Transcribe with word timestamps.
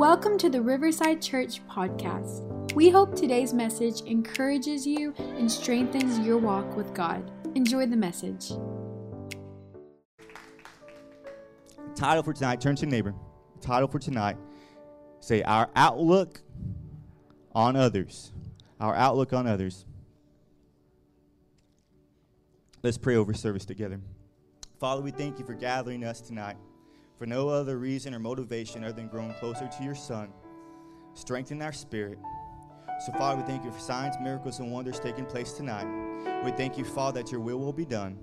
Welcome 0.00 0.38
to 0.38 0.48
the 0.48 0.62
Riverside 0.62 1.20
Church 1.20 1.60
podcast. 1.68 2.72
We 2.72 2.88
hope 2.88 3.14
today's 3.14 3.52
message 3.52 4.00
encourages 4.06 4.86
you 4.86 5.12
and 5.18 5.52
strengthens 5.52 6.18
your 6.20 6.38
walk 6.38 6.74
with 6.74 6.94
God. 6.94 7.30
Enjoy 7.54 7.84
the 7.84 7.98
message. 7.98 8.52
Title 11.94 12.22
for 12.22 12.32
tonight, 12.32 12.62
turn 12.62 12.76
to 12.76 12.86
neighbor. 12.86 13.14
Title 13.60 13.88
for 13.88 13.98
tonight, 13.98 14.38
say, 15.20 15.42
Our 15.42 15.68
Outlook 15.76 16.40
on 17.54 17.76
Others. 17.76 18.32
Our 18.80 18.94
Outlook 18.94 19.34
on 19.34 19.46
Others. 19.46 19.84
Let's 22.82 22.96
pray 22.96 23.16
over 23.16 23.34
service 23.34 23.66
together. 23.66 24.00
Father, 24.78 25.02
we 25.02 25.10
thank 25.10 25.38
you 25.38 25.44
for 25.44 25.52
gathering 25.52 26.04
us 26.04 26.22
tonight 26.22 26.56
for 27.20 27.26
no 27.26 27.50
other 27.50 27.76
reason 27.76 28.14
or 28.14 28.18
motivation 28.18 28.82
other 28.82 28.94
than 28.94 29.06
growing 29.06 29.34
closer 29.34 29.68
to 29.68 29.84
your 29.84 29.94
Son, 29.94 30.30
strengthen 31.12 31.60
our 31.60 31.70
spirit. 31.70 32.18
So, 33.04 33.12
Father, 33.12 33.42
we 33.42 33.46
thank 33.46 33.62
you 33.62 33.70
for 33.70 33.78
signs, 33.78 34.16
miracles, 34.22 34.58
and 34.58 34.72
wonders 34.72 34.98
taking 34.98 35.26
place 35.26 35.52
tonight. 35.52 35.84
We 36.42 36.50
thank 36.52 36.78
you, 36.78 36.84
Father, 36.84 37.22
that 37.22 37.30
your 37.30 37.42
will 37.42 37.58
will 37.58 37.74
be 37.74 37.84
done. 37.84 38.18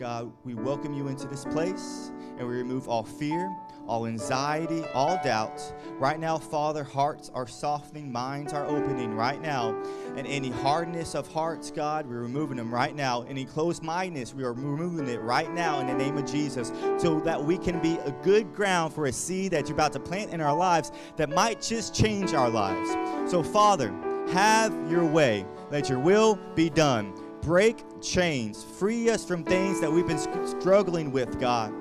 God, 0.00 0.32
we 0.44 0.54
welcome 0.54 0.94
you 0.94 1.08
into 1.08 1.26
this 1.26 1.44
place 1.44 2.10
and 2.38 2.48
we 2.48 2.54
remove 2.54 2.88
all 2.88 3.02
fear, 3.02 3.54
all 3.86 4.06
anxiety, 4.06 4.82
all 4.94 5.20
doubt. 5.22 5.60
Right 5.98 6.18
now, 6.18 6.38
Father, 6.38 6.82
hearts 6.82 7.30
are 7.34 7.46
softening, 7.46 8.10
minds 8.10 8.54
are 8.54 8.64
opening 8.64 9.12
right 9.12 9.38
now. 9.42 9.78
And 10.16 10.26
any 10.26 10.48
hardness 10.48 11.14
of 11.14 11.30
hearts, 11.30 11.70
God, 11.70 12.06
we're 12.06 12.22
removing 12.22 12.56
them 12.56 12.72
right 12.72 12.96
now. 12.96 13.26
Any 13.28 13.44
closed 13.44 13.82
mindedness, 13.82 14.32
we 14.32 14.42
are 14.42 14.54
removing 14.54 15.06
it 15.06 15.20
right 15.20 15.52
now 15.52 15.80
in 15.80 15.86
the 15.86 15.92
name 15.92 16.16
of 16.16 16.24
Jesus 16.24 16.68
so 16.96 17.20
that 17.20 17.44
we 17.44 17.58
can 17.58 17.78
be 17.82 17.98
a 17.98 18.10
good 18.22 18.54
ground 18.54 18.94
for 18.94 19.04
a 19.04 19.12
seed 19.12 19.52
that 19.52 19.68
you're 19.68 19.76
about 19.76 19.92
to 19.92 20.00
plant 20.00 20.32
in 20.32 20.40
our 20.40 20.56
lives 20.56 20.92
that 21.18 21.28
might 21.28 21.60
just 21.60 21.94
change 21.94 22.32
our 22.32 22.48
lives. 22.48 22.90
So, 23.30 23.42
Father, 23.42 23.94
have 24.32 24.72
your 24.90 25.04
way. 25.04 25.44
Let 25.70 25.90
your 25.90 25.98
will 25.98 26.38
be 26.54 26.70
done. 26.70 27.12
Break 27.42 27.82
chains. 28.02 28.64
Free 28.64 29.10
us 29.10 29.24
from 29.24 29.44
things 29.44 29.80
that 29.80 29.90
we've 29.90 30.06
been 30.06 30.18
struggling 30.60 31.10
with, 31.10 31.40
God 31.40 31.72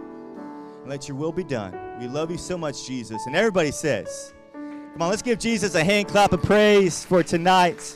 let 0.90 1.08
your 1.08 1.16
will 1.16 1.32
be 1.32 1.44
done. 1.44 1.78
We 2.00 2.08
love 2.08 2.32
you 2.32 2.38
so 2.38 2.58
much, 2.58 2.88
Jesus. 2.88 3.28
And 3.28 3.36
everybody 3.36 3.72
says, 3.72 4.34
Come 4.54 5.04
on, 5.04 5.10
let's 5.10 5.22
give 5.22 5.38
Jesus 5.38 5.76
a 5.76 5.84
hand 5.84 6.08
clap 6.08 6.34
of 6.34 6.42
praise 6.42 7.06
for 7.06 7.22
tonight. 7.22 7.96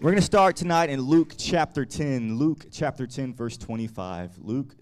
We're 0.00 0.10
going 0.10 0.20
to 0.20 0.22
start 0.22 0.54
tonight 0.54 0.90
in 0.90 1.00
Luke 1.00 1.32
chapter 1.38 1.86
10. 1.86 2.36
Luke 2.36 2.66
chapter 2.70 3.06
10, 3.06 3.34
verse 3.34 3.56
25. 3.56 4.38
Luke 4.38 4.76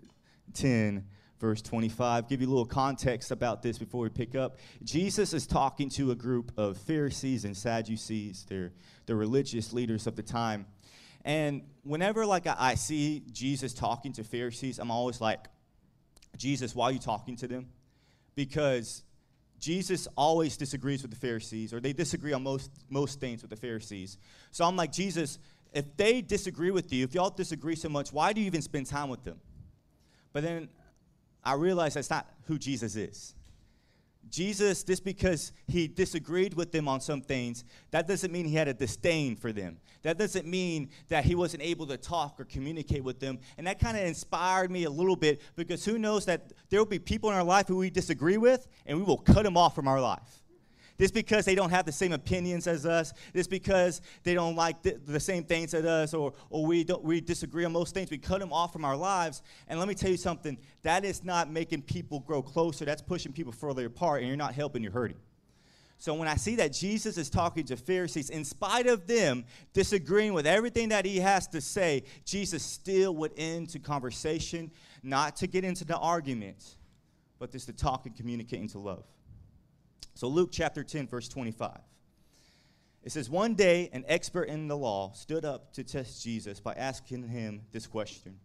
10, 0.53 1.05
verse 1.39 1.63
25. 1.63 2.29
Give 2.29 2.41
you 2.41 2.49
a 2.49 2.51
little 2.51 2.67
context 2.67 3.31
about 3.31 3.63
this 3.63 3.79
before 3.79 4.03
we 4.03 4.09
pick 4.09 4.35
up. 4.35 4.59
Jesus 4.83 5.33
is 5.33 5.47
talking 5.47 5.89
to 5.91 6.11
a 6.11 6.17
group 6.17 6.51
of 6.57 6.77
Pharisees 6.77 7.45
and 7.45 7.57
Sadducees. 7.57 8.45
They're 8.49 8.73
the 9.07 9.15
religious 9.15 9.73
leaders 9.73 10.09
of 10.09 10.17
the 10.17 10.23
time. 10.23 10.67
And 11.27 11.63
whenever 11.83 12.25
like 12.25 12.47
I, 12.47 12.55
I 12.57 12.75
see 12.77 13.25
Jesus 13.33 13.75
talking 13.75 14.13
to 14.13 14.25
Pharisees, 14.25 14.79
I'm 14.79 14.93
always 14.93 15.21
like, 15.21 15.41
Jesus, 16.39 16.73
why 16.75 16.87
are 16.87 16.93
you 16.93 17.01
talking 17.01 17.35
to 17.37 17.49
them? 17.49 17.67
Because 18.37 19.03
Jesus 19.59 20.07
always 20.17 20.57
disagrees 20.57 21.03
with 21.03 21.11
the 21.11 21.17
Pharisees, 21.17 21.75
or 21.75 21.81
they 21.81 21.93
disagree 21.93 22.33
on 22.33 22.45
most, 22.45 22.71
most 22.89 23.19
things 23.19 23.43
with 23.43 23.51
the 23.51 23.57
Pharisees. 23.57 24.19
So 24.53 24.65
I'm 24.65 24.77
like, 24.77 24.93
Jesus, 24.93 25.41
if 25.73 25.97
they 25.97 26.23
disagree 26.23 26.71
with 26.71 26.93
you, 26.93 27.03
if 27.03 27.13
y'all 27.13 27.31
disagree 27.31 27.75
so 27.75 27.89
much, 27.89 28.13
why 28.13 28.33
do 28.33 28.41
you 28.41 28.47
even 28.47 28.63
spend 28.63 28.87
time 28.87 29.09
with 29.09 29.25
them? 29.25 29.41
But 30.33 30.45
then 30.45 30.69
I 31.43 31.55
realize 31.55 31.95
that's 31.95 32.11
not 32.11 32.31
who 32.45 32.57
Jesus 32.57 32.95
is. 32.95 33.35
Jesus, 34.31 34.83
just 34.83 35.05
because 35.05 35.53
he 35.69 35.89
disagreed 35.89 36.55
with 36.55 36.73
them 36.73 36.89
on 36.89 37.01
some 37.01 37.21
things, 37.21 37.65
that 37.91 38.09
doesn't 38.09 38.33
mean 38.33 38.45
he 38.45 38.55
had 38.55 38.69
a 38.69 38.75
disdain 38.75 39.37
for 39.37 39.53
them. 39.53 39.79
That 40.03 40.19
doesn't 40.19 40.47
mean 40.47 40.91
that 41.09 41.25
he 41.25 41.35
wasn't 41.35 41.63
able 41.63 41.87
to 41.87 41.97
talk 41.97 42.39
or 42.39 42.45
communicate 42.45 43.03
with 43.03 43.21
them. 43.21 43.39
And 43.59 43.67
that 43.67 43.79
kind 43.79 43.97
of 43.97 44.05
inspired 44.05 44.71
me 44.71 44.85
a 44.85 44.91
little 44.91 45.17
bit 45.17 45.41
because 45.57 45.85
who 45.85 45.99
knows 45.99 46.25
that 46.27 46.53
there 46.71 46.81
will 46.81 46.87
be 46.87 46.99
people 46.99 47.31
in 47.31 47.37
our 47.37 47.45
life 47.45 47.69
who 47.69 47.77
we 47.77 47.91
disagree 47.91 48.37
with 48.37 48.69
and 48.87 48.99
we 48.99 49.05
will 49.05 49.19
cut 49.19 49.43
them 49.43 49.57
off 49.57 49.75
from 49.75 49.89
our 49.89 50.01
life. 50.01 50.43
Just 50.99 51.13
because 51.13 51.45
they 51.45 51.55
don't 51.55 51.71
have 51.71 51.85
the 51.85 51.93
same 51.93 52.13
opinions 52.13 52.67
as 52.67 52.87
us, 52.87 53.13
just 53.35 53.51
because 53.51 54.01
they 54.23 54.33
don't 54.33 54.57
like 54.57 54.83
the, 54.83 54.99
the 55.07 55.21
same 55.21 55.45
things 55.45 55.75
as 55.75 55.85
us, 55.85 56.15
or, 56.15 56.33
or 56.49 56.65
we, 56.65 56.85
don't, 56.85 57.05
we 57.05 57.21
disagree 57.21 57.65
on 57.65 57.73
most 57.73 57.93
things, 57.93 58.11
we 58.11 58.19
cut 58.19 58.41
them 58.41 58.53
off 58.53 58.73
from 58.73 58.85
our 58.85 58.97
lives. 58.97 59.43
And 59.69 59.79
let 59.79 59.89
me 59.89 59.95
tell 59.95 60.11
you 60.11 60.17
something 60.17 60.57
that 60.83 61.05
is 61.05 61.23
not 61.23 61.51
making 61.51 61.83
people 61.83 62.21
grow 62.21 62.41
closer, 62.41 62.85
that's 62.85 63.03
pushing 63.03 63.33
people 63.33 63.53
further 63.53 63.85
apart, 63.87 64.21
and 64.21 64.29
you're 64.29 64.37
not 64.37 64.55
helping, 64.55 64.83
you're 64.83 64.93
hurting. 64.93 65.19
So 65.99 66.15
when 66.15 66.29
I 66.29 66.37
see 66.37 66.57
that 66.57 66.73
Jesus 66.73 67.17
is 67.17 67.31
talking 67.31 67.65
to 67.67 67.77
Pharisees, 67.77 68.29
in 68.29 68.45
spite 68.45 68.87
of 68.87 69.07
them 69.07 69.45
disagreeing 69.73 70.35
with 70.35 70.47
everything 70.47 70.91
that 70.91 71.07
he 71.07 71.19
has 71.21 71.47
to 71.49 71.61
say, 71.61 72.05
Jesus 72.25 72.63
still 72.63 73.15
would 73.17 73.37
to 73.37 73.79
conversation, 73.79 74.71
not 75.03 75.37
to 75.37 75.47
get 75.47 75.65
into 75.65 75.85
the 75.85 75.97
argument, 75.97 76.77
but 77.39 77.51
just 77.51 77.67
to 77.67 77.73
talk 77.73 78.07
and 78.07 78.15
communicate 78.15 78.61
into 78.61 78.79
love. 78.79 79.05
So, 80.17 80.29
Luke 80.29 80.49
chapter 80.51 80.83
10, 80.83 81.09
verse 81.09 81.29
25. 81.29 81.77
It 83.03 83.13
says, 83.13 83.29
One 83.29 83.53
day, 83.53 83.91
an 83.93 84.03
expert 84.09 84.45
in 84.45 84.67
the 84.67 84.77
law 84.77 85.13
stood 85.13 85.45
up 85.45 85.75
to 85.75 85.85
test 85.85 86.25
Jesus 86.25 86.59
by 86.59 86.73
asking 86.73 87.29
him 87.29 87.61
this 87.71 87.87
question 87.87 88.39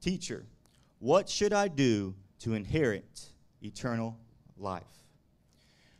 Teacher, 0.00 0.44
what 0.98 1.28
should 1.28 1.52
I 1.52 1.68
do 1.68 2.16
to 2.40 2.54
inherit 2.54 3.26
eternal 3.62 4.18
life? 4.56 4.82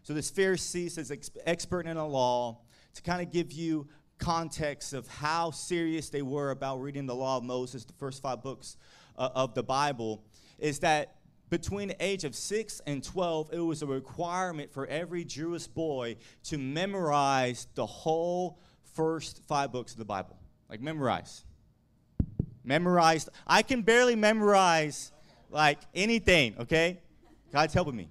So, 0.03 0.13
this 0.13 0.33
Pharisee 0.33 0.91
says, 0.91 1.13
expert 1.47 1.87
in 1.87 1.95
the 1.97 2.05
law, 2.05 2.59
to 2.95 3.03
kind 3.03 3.23
of 3.23 3.31
give 3.31 3.53
you 3.53 3.87
context 4.19 4.95
of 4.95 5.07
how 5.07 5.53
serious 5.53 6.11
they 6.11 6.23
were 6.23 6.51
about 6.51 6.83
reading 6.83 7.07
the 7.07 7.15
law 7.15 7.37
of 7.37 7.45
Moses, 7.45 7.85
the 7.85 7.93
first 7.93 8.21
five 8.21 8.43
books 8.43 8.79
uh, 9.17 9.29
of 9.33 9.55
the 9.55 9.63
Bible, 9.63 10.25
is 10.59 10.81
that 10.81 11.15
between 11.59 11.87
the 11.87 12.05
age 12.05 12.25
of 12.25 12.35
6 12.35 12.83
and 12.85 13.01
12, 13.01 13.51
it 13.53 13.61
was 13.61 13.81
a 13.81 13.87
requirement 13.87 14.73
for 14.73 14.89
every 14.89 15.25
Jewish 15.25 15.69
boy 15.69 16.17
to 16.43 16.59
memorize 16.59 17.69
the 17.77 17.87
whole 17.87 18.59
first 18.95 19.41
five 19.47 19.71
books 19.71 19.93
of 19.93 19.99
the 19.99 20.05
Bible. 20.05 20.37
Like, 20.69 20.81
memorize. 20.81 21.45
Memorize. 22.65 23.29
I 23.47 23.63
can 23.63 23.83
barely 23.83 24.17
memorize 24.17 25.13
like 25.49 25.79
anything, 25.95 26.57
okay? 26.59 27.01
God's 27.53 27.73
helping 27.73 27.95
me. 27.95 28.09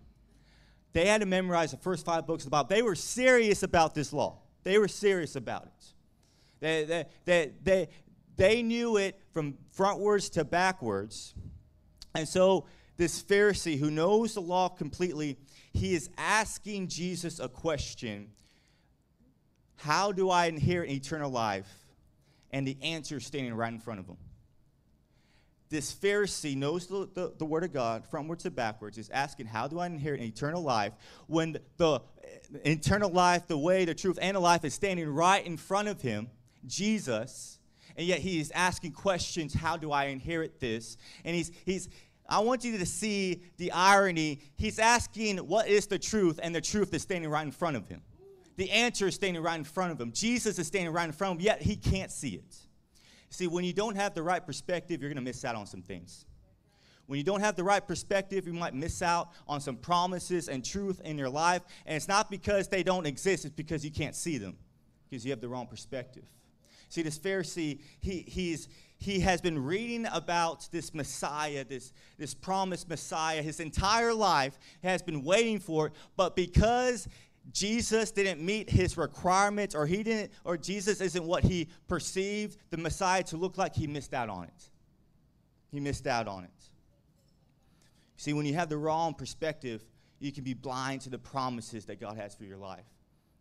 They 0.93 1.07
had 1.07 1.19
to 1.19 1.27
memorize 1.27 1.71
the 1.71 1.77
first 1.77 2.05
five 2.05 2.25
books 2.25 2.43
of 2.43 2.45
the 2.45 2.51
Bible. 2.51 2.69
They 2.69 2.81
were 2.81 2.95
serious 2.95 3.61
about 3.61 3.93
this 3.93 4.13
law, 4.13 4.37
they 4.63 4.77
were 4.77 4.87
serious 4.87 5.35
about 5.35 5.63
it. 5.63 5.85
They, 6.61 6.85
they, 6.85 7.05
they, 7.25 7.51
they, 7.61 7.89
they 8.37 8.63
knew 8.63 8.95
it 8.95 9.19
from 9.33 9.57
frontwards 9.77 10.31
to 10.33 10.45
backwards. 10.45 11.35
And 12.15 12.25
so 12.25 12.67
this 13.03 13.21
Pharisee 13.21 13.77
who 13.77 13.91
knows 13.91 14.33
the 14.33 14.41
law 14.41 14.69
completely, 14.69 15.37
he 15.73 15.93
is 15.93 16.09
asking 16.17 16.87
Jesus 16.87 17.37
a 17.37 17.49
question 17.49 18.29
How 19.75 20.13
do 20.13 20.29
I 20.29 20.45
inherit 20.45 20.89
eternal 20.89 21.29
life? 21.29 21.67
And 22.51 22.65
the 22.65 22.77
answer 22.81 23.17
is 23.17 23.25
standing 23.25 23.53
right 23.55 23.73
in 23.73 23.79
front 23.79 23.99
of 23.99 24.07
him. 24.07 24.15
This 25.69 25.93
Pharisee 25.93 26.55
knows 26.55 26.87
the, 26.87 27.09
the, 27.13 27.33
the 27.37 27.43
Word 27.43 27.65
of 27.65 27.73
God 27.73 28.05
frontwards 28.09 28.43
to 28.43 28.51
backwards, 28.51 28.97
is 28.97 29.09
asking, 29.09 29.47
How 29.47 29.67
do 29.67 29.79
I 29.79 29.87
inherit 29.87 30.21
eternal 30.21 30.63
life? 30.63 30.93
When 31.27 31.57
the 31.75 31.99
eternal 32.63 33.09
life, 33.09 33.47
the 33.47 33.57
way, 33.57 33.83
the 33.83 33.95
truth, 33.95 34.17
and 34.21 34.37
the 34.37 34.39
life 34.39 34.63
is 34.63 34.73
standing 34.73 35.09
right 35.09 35.45
in 35.45 35.57
front 35.57 35.89
of 35.89 36.01
him, 36.01 36.29
Jesus, 36.65 37.59
and 37.97 38.07
yet 38.07 38.19
he 38.19 38.39
is 38.39 38.49
asking 38.51 38.93
questions, 38.93 39.53
How 39.53 39.75
do 39.75 39.91
I 39.91 40.05
inherit 40.05 40.61
this? 40.61 40.95
And 41.25 41.35
he's, 41.35 41.51
he's, 41.65 41.89
I 42.27 42.39
want 42.39 42.63
you 42.63 42.77
to 42.77 42.85
see 42.85 43.43
the 43.57 43.71
irony. 43.71 44.39
He's 44.55 44.79
asking, 44.79 45.37
What 45.37 45.67
is 45.67 45.87
the 45.87 45.99
truth? 45.99 46.39
And 46.41 46.55
the 46.55 46.61
truth 46.61 46.93
is 46.93 47.01
standing 47.01 47.29
right 47.29 47.45
in 47.45 47.51
front 47.51 47.75
of 47.75 47.87
him. 47.87 48.01
The 48.55 48.69
answer 48.71 49.07
is 49.07 49.15
standing 49.15 49.41
right 49.41 49.57
in 49.57 49.63
front 49.63 49.91
of 49.91 49.99
him. 49.99 50.11
Jesus 50.11 50.59
is 50.59 50.67
standing 50.67 50.93
right 50.93 51.05
in 51.05 51.11
front 51.11 51.33
of 51.33 51.39
him, 51.39 51.45
yet 51.45 51.61
he 51.61 51.75
can't 51.75 52.11
see 52.11 52.35
it. 52.35 52.55
See, 53.29 53.47
when 53.47 53.65
you 53.65 53.73
don't 53.73 53.95
have 53.95 54.13
the 54.13 54.21
right 54.21 54.45
perspective, 54.45 55.01
you're 55.01 55.09
going 55.09 55.23
to 55.23 55.23
miss 55.23 55.43
out 55.43 55.55
on 55.55 55.65
some 55.65 55.81
things. 55.81 56.25
When 57.07 57.17
you 57.17 57.23
don't 57.23 57.41
have 57.41 57.55
the 57.55 57.63
right 57.63 57.85
perspective, 57.85 58.47
you 58.47 58.53
might 58.53 58.73
miss 58.73 59.01
out 59.01 59.31
on 59.47 59.59
some 59.59 59.75
promises 59.75 60.47
and 60.47 60.63
truth 60.63 61.01
in 61.03 61.17
your 61.17 61.29
life. 61.29 61.63
And 61.85 61.95
it's 61.95 62.07
not 62.07 62.29
because 62.29 62.67
they 62.69 62.83
don't 62.83 63.05
exist, 63.05 63.45
it's 63.45 63.55
because 63.55 63.83
you 63.83 63.91
can't 63.91 64.15
see 64.15 64.37
them, 64.37 64.55
because 65.09 65.25
you 65.25 65.31
have 65.31 65.41
the 65.41 65.49
wrong 65.49 65.67
perspective. 65.67 66.23
See, 66.89 67.01
this 67.01 67.17
Pharisee, 67.17 67.81
he, 67.99 68.23
he's, 68.27 68.69
he 69.03 69.19
has 69.19 69.41
been 69.41 69.61
reading 69.61 70.07
about 70.13 70.69
this 70.71 70.93
Messiah, 70.93 71.65
this, 71.65 71.91
this 72.17 72.33
promised 72.33 72.87
Messiah, 72.87 73.41
his 73.41 73.59
entire 73.59 74.13
life 74.13 74.57
has 74.81 75.01
been 75.01 75.25
waiting 75.25 75.59
for 75.59 75.87
it, 75.87 75.93
but 76.15 76.37
because 76.37 77.09
Jesus 77.51 78.11
didn't 78.11 78.39
meet 78.39 78.69
his 78.69 78.95
requirements 78.97 79.75
or 79.75 79.85
he 79.85 80.03
didn't 80.03 80.31
or 80.45 80.55
Jesus 80.55 81.01
isn't 81.01 81.25
what 81.25 81.43
he 81.43 81.67
perceived 81.89 82.57
the 82.69 82.77
Messiah 82.77 83.23
to 83.23 83.35
look 83.35 83.57
like, 83.57 83.75
he 83.75 83.87
missed 83.87 84.13
out 84.13 84.29
on 84.29 84.45
it. 84.45 84.69
He 85.69 85.81
missed 85.81 86.07
out 86.07 86.29
on 86.29 86.45
it. 86.45 86.49
See, 88.15 88.31
when 88.31 88.45
you 88.45 88.53
have 88.53 88.69
the 88.69 88.77
wrong 88.77 89.13
perspective, 89.13 89.83
you 90.19 90.31
can 90.31 90.45
be 90.45 90.53
blind 90.53 91.01
to 91.01 91.09
the 91.09 91.19
promises 91.19 91.83
that 91.87 91.99
God 91.99 92.15
has 92.15 92.33
for 92.33 92.45
your 92.45 92.55
life, 92.55 92.85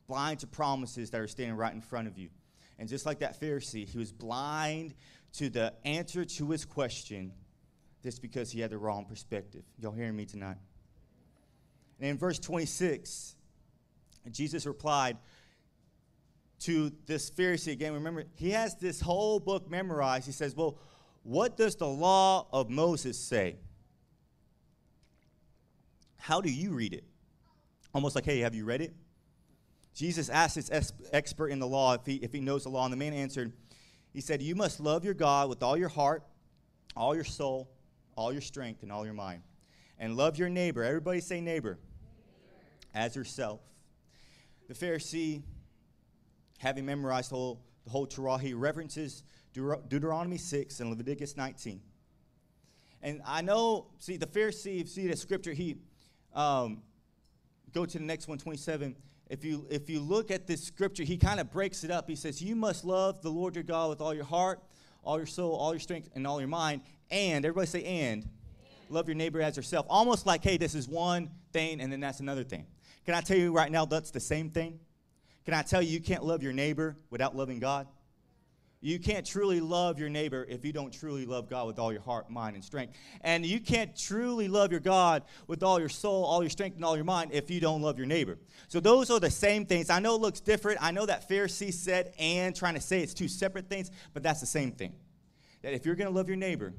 blind 0.09 0.41
to 0.41 0.49
promises 0.49 1.11
that 1.11 1.21
are 1.21 1.29
standing 1.29 1.57
right 1.57 1.73
in 1.73 1.81
front 1.81 2.09
of 2.09 2.19
you. 2.19 2.31
And 2.81 2.89
just 2.89 3.07
like 3.07 3.21
that 3.21 3.41
Pharisee, 3.41 3.89
he 3.89 3.97
was 3.97 4.11
blind 4.11 4.95
to 5.35 5.49
the 5.49 5.73
answer 5.85 6.25
to 6.25 6.51
his 6.51 6.65
question 6.65 7.33
just 8.03 8.21
because 8.21 8.51
he 8.51 8.61
had 8.61 8.71
the 8.71 8.79
wrong 8.79 9.05
perspective. 9.05 9.63
Y'all 9.79 9.93
hearing 9.93 10.17
me 10.17 10.25
tonight? 10.25 10.57
And 12.01 12.11
in 12.11 12.19
verse 12.19 12.39
26, 12.39 13.37
Jesus 14.31 14.67
replied 14.67 15.19
to 16.61 16.93
this 17.07 17.31
Pharisee 17.31 17.73
again. 17.73 17.95
Remember, 17.95 18.25
he 18.35 18.51
has 18.51 18.77
this 18.77 19.01
whole 19.01 19.41
book 19.41 19.71
memorized. 19.71 20.27
He 20.27 20.33
says, 20.33 20.55
Well, 20.55 20.79
what 21.23 21.57
does 21.57 21.77
the 21.77 21.87
law 21.87 22.47
of 22.53 22.71
Moses 22.71 23.19
say? 23.19 23.57
How 26.19 26.41
do 26.41 26.51
you 26.51 26.73
read 26.73 26.93
it? 26.93 27.05
Almost 27.95 28.15
like, 28.15 28.25
hey, 28.25 28.41
have 28.41 28.55
you 28.55 28.65
read 28.65 28.81
it? 28.81 28.95
Jesus 29.95 30.29
asked 30.29 30.55
this 30.55 30.71
expert 31.13 31.49
in 31.49 31.59
the 31.59 31.67
law 31.67 31.95
if 31.95 32.07
he, 32.07 32.15
if 32.17 32.33
he 32.33 32.41
knows 32.41 32.63
the 32.63 32.71
law, 32.71 32.85
and 32.85 32.93
the 32.93 32.97
man 32.97 33.13
answered, 33.13 33.53
he 34.13 34.21
said, 34.21 34.43
You 34.43 34.55
must 34.55 34.81
love 34.81 35.05
your 35.05 35.15
God 35.15 35.49
with 35.49 35.63
all 35.63 35.77
your 35.77 35.89
heart, 35.89 36.23
all 36.97 37.15
your 37.15 37.25
soul, 37.25 37.71
all 38.17 38.33
your 38.33 38.43
strength, 38.43 38.83
and 38.83 38.93
all 38.93 39.05
your 39.05 39.15
mind. 39.15 39.43
And 39.99 40.17
love 40.17 40.39
your 40.39 40.49
neighbor. 40.49 40.83
Everybody 40.83 41.21
say 41.21 41.41
neighbor. 41.41 41.79
As 42.95 43.17
yourself. 43.17 43.61
The 44.69 44.75
Pharisee, 44.75 45.43
having 46.59 46.85
memorized 46.85 47.31
the 47.31 47.37
whole, 47.37 47.63
the 47.85 47.91
whole 47.91 48.07
Torah, 48.07 48.39
he 48.39 48.53
references 48.53 49.25
Deut- 49.55 49.89
Deuteronomy 49.89 50.39
6 50.39 50.81
and 50.81 50.91
Leviticus 50.91 51.37
19. 51.37 51.81
And 53.03 53.21
I 53.27 53.43
know, 53.43 53.87
see, 53.99 54.17
the 54.17 54.27
Pharisee, 54.27 54.87
see 54.89 55.07
the 55.07 55.17
scripture, 55.17 55.53
he, 55.53 55.77
um, 56.35 56.83
go 57.73 57.85
to 57.85 57.99
the 57.99 58.05
next 58.05 58.29
one, 58.29 58.39
27. 58.39 58.95
If 59.33 59.47
you, 59.47 59.67
if 59.71 59.89
you 59.89 60.01
look 60.01 60.31
at 60.31 60.47
this 60.47 60.63
scripture, 60.63 61.05
he 61.05 61.17
kind 61.17 61.41
of 61.41 61.51
breaks 61.51 61.85
it 61.85 61.91
up. 61.91 62.07
He 62.07 62.17
says, 62.17 62.43
You 62.43 62.55
must 62.55 62.85
love 62.85 63.23
the 63.23 63.31
Lord 63.31 63.55
your 63.55 63.65
God 63.65 63.89
with 63.89 64.03
all 64.03 64.13
your 64.13 64.27
heart, 64.27 64.63
all 65.03 65.17
your 65.17 65.25
soul, 65.25 65.55
all 65.57 65.73
your 65.73 65.81
strength, 65.81 66.11
and 66.15 66.27
all 66.27 66.39
your 66.39 66.51
mind. 66.51 66.83
And, 67.11 67.43
everybody 67.43 67.67
say, 67.67 67.83
and, 67.83 68.29
love 68.91 69.09
your 69.09 69.15
neighbor 69.15 69.41
as 69.41 69.57
yourself. 69.57 69.87
Almost 69.89 70.27
like, 70.27 70.45
hey, 70.45 70.59
this 70.59 70.75
is 70.75 70.87
one 70.87 71.31
thing, 71.51 71.81
and 71.81 71.91
then 71.91 71.99
that's 71.99 72.21
another 72.21 72.45
thing. 72.45 72.67
Can 73.07 73.15
I 73.15 73.23
tell 73.23 73.39
you 73.39 73.55
right 73.55 73.73
now, 73.73 73.87
that's 73.87 74.11
the 74.11 74.21
same 74.21 74.51
thing? 74.51 74.79
Can 75.47 75.55
I 75.55 75.63
tell 75.63 75.81
you, 75.81 75.89
you 75.89 76.01
can't 76.01 76.25
love 76.25 76.43
your 76.43 76.53
neighbor 76.53 76.99
without 77.09 77.35
loving 77.35 77.59
God? 77.59 77.87
You 78.85 78.99
can't 78.99 79.25
truly 79.25 79.61
love 79.61 80.01
your 80.01 80.09
neighbor 80.09 80.45
if 80.49 80.65
you 80.65 80.73
don't 80.73 80.93
truly 80.93 81.25
love 81.25 81.49
God 81.49 81.69
with 81.69 81.79
all 81.79 81.93
your 81.93 82.03
heart, 82.03 82.29
mind, 82.29 82.57
and 82.57 82.65
strength. 82.65 82.95
And 83.21 83.47
you 83.47 83.61
can't 83.61 83.97
truly 83.97 84.49
love 84.49 84.73
your 84.73 84.81
God 84.81 85.23
with 85.47 85.63
all 85.63 85.79
your 85.79 85.89
soul, 85.89 86.25
all 86.25 86.43
your 86.43 86.51
strength, 86.51 86.75
and 86.75 86.85
all 86.85 86.97
your 86.97 87.05
mind 87.05 87.31
if 87.33 87.49
you 87.49 87.61
don't 87.61 87.81
love 87.81 87.97
your 87.97 88.09
neighbor. 88.09 88.39
So 88.67 88.81
those 88.81 89.09
are 89.09 89.21
the 89.21 89.31
same 89.31 89.67
things. 89.67 89.89
I 89.89 90.01
know 90.01 90.17
it 90.17 90.21
looks 90.21 90.41
different. 90.41 90.83
I 90.83 90.91
know 90.91 91.07
that 91.07 91.29
Pharisee 91.29 91.73
said 91.73 92.13
and 92.19 92.57
trying 92.57 92.75
to 92.75 92.81
say 92.81 93.01
it's 93.01 93.15
two 93.15 93.29
separate 93.29 93.71
things, 93.71 93.89
but 94.15 94.25
that's 94.25 94.41
the 94.41 94.47
same 94.47 94.73
thing. 94.73 94.95
That 95.63 95.75
if 95.75 95.87
you're 95.87 95.95
going 95.95 96.11
to 96.11 96.15
love 96.15 96.27
your 96.27 96.37
neighbor, 96.37 96.75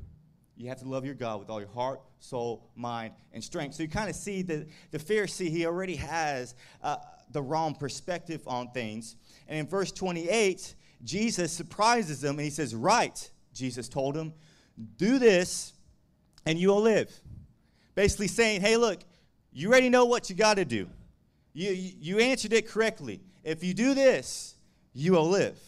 you 0.58 0.68
have 0.68 0.80
to 0.80 0.90
love 0.90 1.06
your 1.06 1.16
God 1.16 1.40
with 1.40 1.50
all 1.50 1.62
your 1.62 1.70
heart, 1.70 2.02
soul, 2.20 2.70
mind, 2.76 3.14
and 3.32 3.42
strength. 3.42 3.76
So 3.76 3.84
you 3.84 3.90
kind 3.90 4.10
of 4.10 4.16
see 4.18 4.42
that 4.42 4.68
the 4.92 5.00
Pharisee, 5.00 5.50
he 5.50 5.66
already 5.66 5.96
has 5.96 6.54
uh, 6.82 6.98
the 7.32 7.42
wrong 7.42 7.76
perspective 7.76 8.42
on 8.46 8.72
things. 8.72 9.16
And 9.48 9.58
in 9.58 9.68
verse 9.68 9.94
28, 9.94 10.76
Jesus 11.04 11.52
surprises 11.52 12.22
them 12.22 12.36
and 12.36 12.42
he 12.42 12.50
says, 12.50 12.74
Right, 12.74 13.30
Jesus 13.54 13.90
told 13.90 14.16
him, 14.16 14.34
do 14.98 15.20
this 15.20 15.74
and 16.46 16.58
you 16.58 16.70
will 16.70 16.82
live. 16.82 17.12
Basically 17.96 18.28
saying, 18.28 18.62
Hey, 18.62 18.78
look, 18.78 19.04
you 19.52 19.70
already 19.70 19.90
know 19.90 20.06
what 20.06 20.30
you 20.30 20.36
got 20.36 20.56
to 20.56 20.66
do. 20.66 20.88
You, 21.54 21.72
you 21.72 22.20
answered 22.20 22.54
it 22.54 22.68
correctly. 22.68 23.22
If 23.44 23.64
you 23.64 23.74
do 23.74 23.94
this, 23.94 24.56
you 24.94 25.14
will 25.14 25.30
live. 25.30 25.60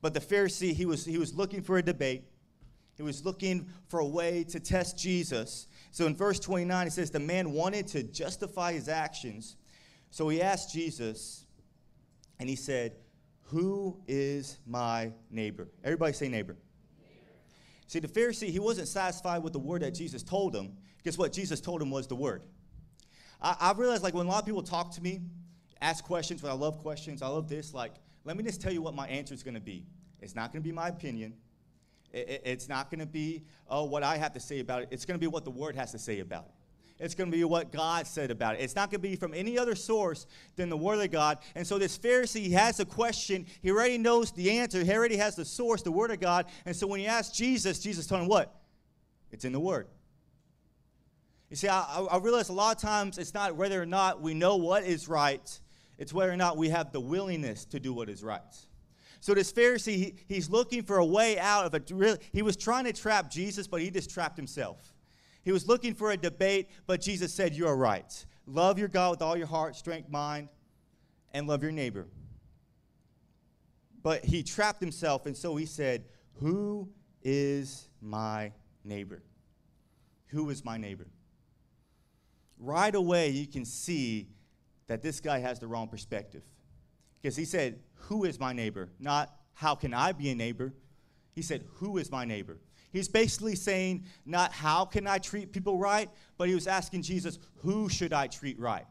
But 0.00 0.14
the 0.14 0.20
Pharisee, 0.20 0.72
he 0.72 0.86
was, 0.86 1.04
he 1.04 1.18
was 1.18 1.34
looking 1.34 1.62
for 1.62 1.78
a 1.78 1.82
debate. 1.82 2.24
He 2.96 3.02
was 3.02 3.24
looking 3.24 3.68
for 3.88 4.00
a 4.00 4.06
way 4.06 4.44
to 4.44 4.58
test 4.58 4.98
Jesus. 4.98 5.66
So 5.90 6.06
in 6.06 6.16
verse 6.16 6.40
29, 6.40 6.86
it 6.86 6.92
says, 6.92 7.10
The 7.10 7.20
man 7.20 7.52
wanted 7.52 7.86
to 7.88 8.02
justify 8.02 8.72
his 8.72 8.88
actions. 8.88 9.56
So 10.10 10.28
he 10.28 10.40
asked 10.40 10.72
Jesus, 10.72 11.44
and 12.38 12.48
he 12.48 12.56
said, 12.56 12.92
who 13.46 13.96
is 14.06 14.58
my 14.66 15.12
neighbor? 15.30 15.68
Everybody 15.84 16.12
say 16.12 16.28
neighbor. 16.28 16.56
neighbor. 17.00 17.32
See, 17.86 18.00
the 18.00 18.08
Pharisee, 18.08 18.48
he 18.48 18.58
wasn't 18.58 18.88
satisfied 18.88 19.42
with 19.42 19.52
the 19.52 19.58
word 19.58 19.82
that 19.82 19.92
Jesus 19.92 20.22
told 20.22 20.54
him. 20.54 20.76
Guess 21.04 21.16
what? 21.16 21.32
Jesus 21.32 21.60
told 21.60 21.80
him 21.80 21.90
was 21.90 22.06
the 22.08 22.16
word. 22.16 22.42
I, 23.40 23.56
I 23.60 23.72
realized, 23.72 24.02
like, 24.02 24.14
when 24.14 24.26
a 24.26 24.28
lot 24.28 24.40
of 24.40 24.46
people 24.46 24.62
talk 24.62 24.92
to 24.94 25.02
me, 25.02 25.20
ask 25.80 26.04
questions, 26.04 26.42
when 26.42 26.50
I 26.50 26.56
love 26.56 26.78
questions, 26.78 27.22
I 27.22 27.28
love 27.28 27.48
this, 27.48 27.72
like, 27.72 27.92
let 28.24 28.36
me 28.36 28.42
just 28.42 28.60
tell 28.60 28.72
you 28.72 28.82
what 28.82 28.94
my 28.94 29.06
answer 29.06 29.34
is 29.34 29.44
going 29.44 29.54
to 29.54 29.60
be. 29.60 29.86
It's 30.20 30.34
not 30.34 30.52
going 30.52 30.60
to 30.62 30.68
be 30.68 30.72
my 30.72 30.88
opinion. 30.88 31.34
It, 32.12 32.28
it, 32.28 32.42
it's 32.44 32.68
not 32.68 32.90
going 32.90 33.00
to 33.00 33.06
be 33.06 33.44
oh, 33.68 33.84
what 33.84 34.02
I 34.02 34.16
have 34.16 34.32
to 34.32 34.40
say 34.40 34.58
about 34.58 34.82
it. 34.82 34.88
It's 34.90 35.04
going 35.04 35.14
to 35.14 35.20
be 35.20 35.28
what 35.28 35.44
the 35.44 35.50
word 35.52 35.76
has 35.76 35.92
to 35.92 35.98
say 35.98 36.18
about 36.18 36.46
it. 36.46 36.54
It's 36.98 37.14
going 37.14 37.30
to 37.30 37.36
be 37.36 37.44
what 37.44 37.72
God 37.72 38.06
said 38.06 38.30
about 38.30 38.54
it. 38.54 38.62
It's 38.62 38.74
not 38.74 38.90
going 38.90 39.02
to 39.02 39.08
be 39.08 39.16
from 39.16 39.34
any 39.34 39.58
other 39.58 39.74
source 39.74 40.26
than 40.56 40.70
the 40.70 40.76
Word 40.76 40.98
of 41.00 41.10
God. 41.10 41.38
And 41.54 41.66
so 41.66 41.78
this 41.78 41.98
Pharisee 41.98 42.50
has 42.52 42.80
a 42.80 42.86
question. 42.86 43.46
He 43.60 43.70
already 43.70 43.98
knows 43.98 44.32
the 44.32 44.50
answer. 44.50 44.82
He 44.82 44.92
already 44.92 45.18
has 45.18 45.36
the 45.36 45.44
source, 45.44 45.82
the 45.82 45.92
Word 45.92 46.10
of 46.10 46.20
God. 46.20 46.46
And 46.64 46.74
so 46.74 46.86
when 46.86 47.00
he 47.00 47.06
asks 47.06 47.36
Jesus, 47.36 47.80
Jesus 47.80 48.06
told 48.06 48.22
him 48.22 48.28
what? 48.28 48.54
It's 49.30 49.44
in 49.44 49.52
the 49.52 49.60
Word. 49.60 49.88
You 51.50 51.56
see, 51.56 51.68
I, 51.68 51.82
I 52.10 52.16
realize 52.18 52.48
a 52.48 52.54
lot 52.54 52.74
of 52.74 52.82
times 52.82 53.18
it's 53.18 53.34
not 53.34 53.54
whether 53.56 53.80
or 53.80 53.86
not 53.86 54.22
we 54.22 54.32
know 54.32 54.56
what 54.56 54.84
is 54.84 55.06
right, 55.06 55.60
it's 55.98 56.12
whether 56.12 56.32
or 56.32 56.36
not 56.36 56.56
we 56.56 56.70
have 56.70 56.92
the 56.92 57.00
willingness 57.00 57.66
to 57.66 57.78
do 57.78 57.92
what 57.92 58.08
is 58.08 58.22
right. 58.24 58.40
So 59.20 59.34
this 59.34 59.52
Pharisee, 59.52 59.96
he, 59.96 60.14
he's 60.28 60.50
looking 60.50 60.82
for 60.82 60.98
a 60.98 61.04
way 61.04 61.38
out 61.38 61.66
of 61.66 61.74
it. 61.74 62.22
He 62.32 62.42
was 62.42 62.56
trying 62.56 62.84
to 62.84 62.92
trap 62.92 63.30
Jesus, 63.30 63.66
but 63.66 63.80
he 63.80 63.90
just 63.90 64.10
trapped 64.10 64.36
himself. 64.36 64.95
He 65.46 65.52
was 65.52 65.68
looking 65.68 65.94
for 65.94 66.10
a 66.10 66.16
debate, 66.16 66.70
but 66.88 67.00
Jesus 67.00 67.32
said, 67.32 67.54
You 67.54 67.68
are 67.68 67.76
right. 67.76 68.26
Love 68.48 68.80
your 68.80 68.88
God 68.88 69.12
with 69.12 69.22
all 69.22 69.36
your 69.36 69.46
heart, 69.46 69.76
strength, 69.76 70.10
mind, 70.10 70.48
and 71.32 71.46
love 71.46 71.62
your 71.62 71.70
neighbor. 71.70 72.08
But 74.02 74.24
he 74.24 74.42
trapped 74.42 74.80
himself, 74.80 75.24
and 75.24 75.36
so 75.36 75.54
he 75.54 75.64
said, 75.64 76.06
Who 76.40 76.88
is 77.22 77.88
my 78.00 78.54
neighbor? 78.82 79.22
Who 80.30 80.50
is 80.50 80.64
my 80.64 80.78
neighbor? 80.78 81.06
Right 82.58 82.96
away, 82.96 83.28
you 83.28 83.46
can 83.46 83.64
see 83.64 84.30
that 84.88 85.00
this 85.00 85.20
guy 85.20 85.38
has 85.38 85.60
the 85.60 85.68
wrong 85.68 85.86
perspective. 85.86 86.42
Because 87.22 87.36
he 87.36 87.44
said, 87.44 87.78
Who 88.08 88.24
is 88.24 88.40
my 88.40 88.52
neighbor? 88.52 88.90
Not, 88.98 89.32
How 89.54 89.76
can 89.76 89.94
I 89.94 90.10
be 90.10 90.28
a 90.28 90.34
neighbor? 90.34 90.74
He 91.36 91.42
said, 91.42 91.62
Who 91.74 91.98
is 91.98 92.10
my 92.10 92.24
neighbor? 92.24 92.58
He's 92.96 93.08
basically 93.08 93.56
saying, 93.56 94.04
not 94.24 94.52
how 94.52 94.86
can 94.86 95.06
I 95.06 95.18
treat 95.18 95.52
people 95.52 95.78
right, 95.78 96.08
but 96.38 96.48
he 96.48 96.54
was 96.54 96.66
asking 96.66 97.02
Jesus, 97.02 97.38
who 97.56 97.90
should 97.90 98.14
I 98.14 98.26
treat 98.26 98.58
right? 98.58 98.86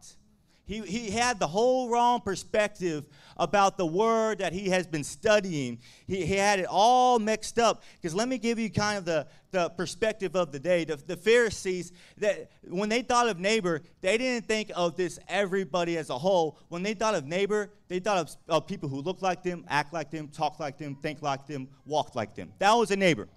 He, 0.67 0.81
he 0.81 1.09
had 1.09 1.39
the 1.39 1.47
whole 1.47 1.89
wrong 1.89 2.21
perspective 2.21 3.07
about 3.37 3.77
the 3.77 3.85
word 3.85 4.39
that 4.39 4.53
he 4.53 4.69
has 4.69 4.85
been 4.85 5.03
studying. 5.03 5.79
He, 6.07 6.25
he 6.25 6.35
had 6.35 6.59
it 6.59 6.67
all 6.69 7.17
mixed 7.17 7.57
up. 7.57 7.83
Because 7.99 8.15
let 8.15 8.27
me 8.27 8.37
give 8.37 8.59
you 8.59 8.71
kind 8.71 8.97
of 8.97 9.05
the, 9.05 9.27
the 9.51 9.69
perspective 9.69 10.35
of 10.35 10.51
the 10.51 10.59
day. 10.59 10.83
The, 10.83 10.97
the 10.97 11.17
Pharisees, 11.17 11.91
that 12.17 12.51
when 12.67 12.89
they 12.89 13.01
thought 13.01 13.27
of 13.27 13.39
neighbor, 13.39 13.81
they 14.01 14.17
didn't 14.17 14.47
think 14.47 14.71
of 14.75 14.95
this 14.95 15.17
everybody 15.27 15.97
as 15.97 16.11
a 16.11 16.17
whole. 16.17 16.59
When 16.69 16.81
they 16.81 16.93
thought 16.93 17.15
of 17.15 17.25
neighbor, 17.25 17.71
they 17.87 17.99
thought 17.99 18.17
of, 18.17 18.35
of 18.49 18.67
people 18.67 18.89
who 18.89 19.01
look 19.01 19.21
like 19.21 19.41
them, 19.43 19.65
act 19.67 19.93
like 19.93 20.09
them, 20.11 20.27
talk 20.27 20.59
like 20.59 20.77
them, 20.77 20.95
think 20.95 21.21
like 21.23 21.45
them, 21.47 21.67
walk 21.85 22.15
like 22.15 22.35
them. 22.35 22.51
That 22.57 22.73
was 22.73 22.91
a 22.91 22.95
neighbor. 22.95 23.27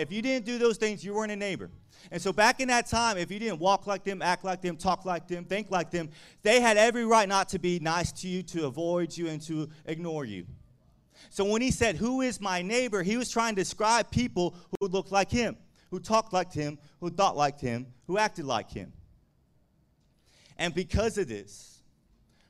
If 0.00 0.12
you 0.12 0.22
didn't 0.22 0.46
do 0.46 0.58
those 0.58 0.76
things, 0.76 1.04
you 1.04 1.14
weren't 1.14 1.32
a 1.32 1.36
neighbor. 1.36 1.70
And 2.10 2.20
so 2.20 2.32
back 2.32 2.60
in 2.60 2.68
that 2.68 2.86
time, 2.86 3.18
if 3.18 3.30
you 3.30 3.38
didn't 3.38 3.58
walk 3.58 3.86
like 3.86 4.04
them, 4.04 4.22
act 4.22 4.44
like 4.44 4.62
them, 4.62 4.76
talk 4.76 5.04
like 5.04 5.28
them, 5.28 5.44
think 5.44 5.70
like 5.70 5.90
them, 5.90 6.10
they 6.42 6.60
had 6.60 6.76
every 6.76 7.04
right 7.04 7.28
not 7.28 7.50
to 7.50 7.58
be 7.58 7.78
nice 7.78 8.10
to 8.12 8.28
you, 8.28 8.42
to 8.44 8.66
avoid 8.66 9.16
you, 9.16 9.28
and 9.28 9.42
to 9.42 9.68
ignore 9.84 10.24
you. 10.24 10.46
So 11.28 11.44
when 11.44 11.60
he 11.60 11.70
said, 11.70 11.96
Who 11.96 12.22
is 12.22 12.40
my 12.40 12.62
neighbor? 12.62 13.02
he 13.02 13.16
was 13.16 13.30
trying 13.30 13.54
to 13.54 13.60
describe 13.60 14.10
people 14.10 14.54
who 14.80 14.88
looked 14.88 15.12
like 15.12 15.30
him, 15.30 15.56
who 15.90 16.00
talked 16.00 16.32
like 16.32 16.52
him, 16.52 16.78
who 17.00 17.10
thought 17.10 17.36
like 17.36 17.60
him, 17.60 17.86
who 18.06 18.16
acted 18.16 18.46
like 18.46 18.70
him. 18.70 18.92
And 20.56 20.74
because 20.74 21.18
of 21.18 21.28
this, 21.28 21.80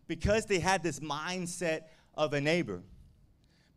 because 0.07 0.47
they 0.47 0.59
had 0.59 0.83
this 0.83 1.01
mindset 1.01 1.83
of 2.15 2.33
a 2.33 2.41
neighbor, 2.41 2.83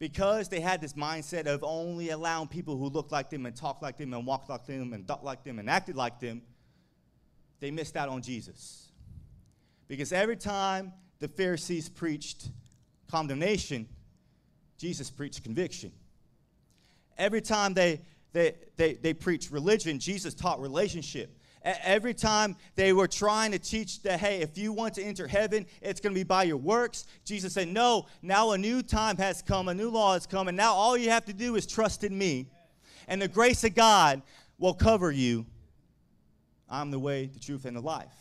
because 0.03 0.49
they 0.49 0.59
had 0.59 0.81
this 0.81 0.91
mindset 0.95 1.45
of 1.45 1.63
only 1.63 2.09
allowing 2.09 2.45
people 2.45 2.75
who 2.75 2.89
looked 2.89 3.13
like 3.13 3.29
them 3.29 3.45
and 3.45 3.55
talked 3.55 3.81
like 3.81 3.95
them 3.97 4.13
and 4.13 4.27
walked 4.27 4.49
like 4.49 4.65
them 4.65 4.91
and 4.91 5.07
thought 5.07 5.23
like 5.23 5.45
them 5.45 5.59
and 5.59 5.69
acted 5.69 5.95
like 5.95 6.19
them, 6.19 6.41
they 7.61 7.71
missed 7.71 7.95
out 7.95 8.09
on 8.09 8.21
Jesus. 8.21 8.91
Because 9.87 10.11
every 10.11 10.35
time 10.35 10.91
the 11.19 11.29
Pharisees 11.29 11.87
preached 11.87 12.49
condemnation, 13.09 13.87
Jesus 14.77 15.09
preached 15.09 15.41
conviction. 15.41 15.93
Every 17.17 17.39
time 17.39 17.73
they, 17.73 18.01
they, 18.33 18.55
they, 18.75 18.95
they 18.95 19.13
preached 19.13 19.51
religion, 19.51 19.99
Jesus 19.99 20.33
taught 20.33 20.59
relationship. 20.59 21.39
Every 21.63 22.13
time 22.13 22.57
they 22.75 22.91
were 22.91 23.07
trying 23.07 23.51
to 23.53 23.59
teach 23.59 24.01
that, 24.03 24.19
hey, 24.19 24.41
if 24.41 24.57
you 24.57 24.73
want 24.73 24.95
to 24.95 25.03
enter 25.03 25.27
heaven, 25.27 25.65
it's 25.81 26.01
going 26.01 26.13
to 26.13 26.19
be 26.19 26.25
by 26.25 26.43
your 26.43 26.57
works. 26.57 27.05
Jesus 27.23 27.53
said, 27.53 27.69
no, 27.69 28.07
now 28.21 28.51
a 28.51 28.57
new 28.57 28.81
time 28.81 29.15
has 29.17 29.41
come, 29.41 29.69
a 29.69 29.73
new 29.73 29.89
law 29.89 30.13
has 30.13 30.25
come, 30.25 30.49
and 30.49 30.57
now 30.57 30.73
all 30.73 30.97
you 30.97 31.09
have 31.09 31.23
to 31.25 31.33
do 31.33 31.55
is 31.55 31.65
trust 31.65 32.03
in 32.03 32.17
me. 32.17 32.47
And 33.07 33.21
the 33.21 33.29
grace 33.29 33.63
of 33.63 33.75
God 33.75 34.21
will 34.57 34.73
cover 34.73 35.11
you. 35.11 35.45
I'm 36.69 36.91
the 36.91 36.99
way, 36.99 37.27
the 37.27 37.39
truth, 37.39 37.65
and 37.65 37.77
the 37.77 37.81
life. 37.81 38.13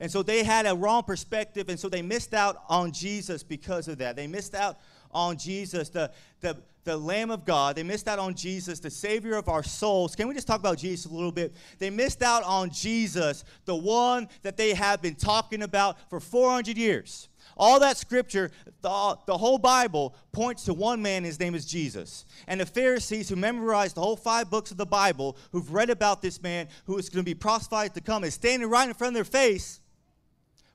And 0.00 0.10
so 0.10 0.22
they 0.22 0.42
had 0.42 0.64
a 0.64 0.74
wrong 0.74 1.02
perspective, 1.02 1.68
and 1.68 1.78
so 1.78 1.88
they 1.88 2.02
missed 2.02 2.32
out 2.32 2.62
on 2.68 2.92
Jesus 2.92 3.42
because 3.42 3.88
of 3.88 3.98
that. 3.98 4.16
They 4.16 4.26
missed 4.26 4.54
out 4.54 4.78
on 5.10 5.36
Jesus, 5.36 5.88
the, 5.88 6.10
the, 6.40 6.56
the 6.88 6.96
Lamb 6.96 7.30
of 7.30 7.44
God. 7.44 7.76
They 7.76 7.82
missed 7.82 8.08
out 8.08 8.18
on 8.18 8.34
Jesus, 8.34 8.80
the 8.80 8.88
Savior 8.88 9.34
of 9.34 9.50
our 9.50 9.62
souls. 9.62 10.16
Can 10.16 10.26
we 10.26 10.32
just 10.32 10.46
talk 10.46 10.58
about 10.58 10.78
Jesus 10.78 11.04
a 11.04 11.14
little 11.14 11.30
bit? 11.30 11.54
They 11.78 11.90
missed 11.90 12.22
out 12.22 12.42
on 12.44 12.70
Jesus, 12.70 13.44
the 13.66 13.76
one 13.76 14.26
that 14.42 14.56
they 14.56 14.72
have 14.72 15.02
been 15.02 15.14
talking 15.14 15.62
about 15.62 15.98
for 16.08 16.18
400 16.18 16.78
years. 16.78 17.28
All 17.58 17.78
that 17.80 17.98
scripture, 17.98 18.50
the, 18.80 19.18
the 19.26 19.36
whole 19.36 19.58
Bible, 19.58 20.14
points 20.32 20.64
to 20.64 20.72
one 20.72 21.02
man. 21.02 21.24
His 21.24 21.38
name 21.38 21.54
is 21.54 21.66
Jesus. 21.66 22.24
And 22.46 22.58
the 22.58 22.66
Pharisees 22.66 23.28
who 23.28 23.36
memorized 23.36 23.94
the 23.94 24.00
whole 24.00 24.16
five 24.16 24.48
books 24.48 24.70
of 24.70 24.78
the 24.78 24.86
Bible, 24.86 25.36
who've 25.52 25.70
read 25.74 25.90
about 25.90 26.22
this 26.22 26.42
man 26.42 26.68
who 26.86 26.96
is 26.96 27.10
going 27.10 27.22
to 27.22 27.28
be 27.28 27.34
prophesied 27.34 27.92
to 27.96 28.00
come, 28.00 28.24
is 28.24 28.32
standing 28.32 28.70
right 28.70 28.88
in 28.88 28.94
front 28.94 29.10
of 29.10 29.14
their 29.14 29.24
face. 29.24 29.80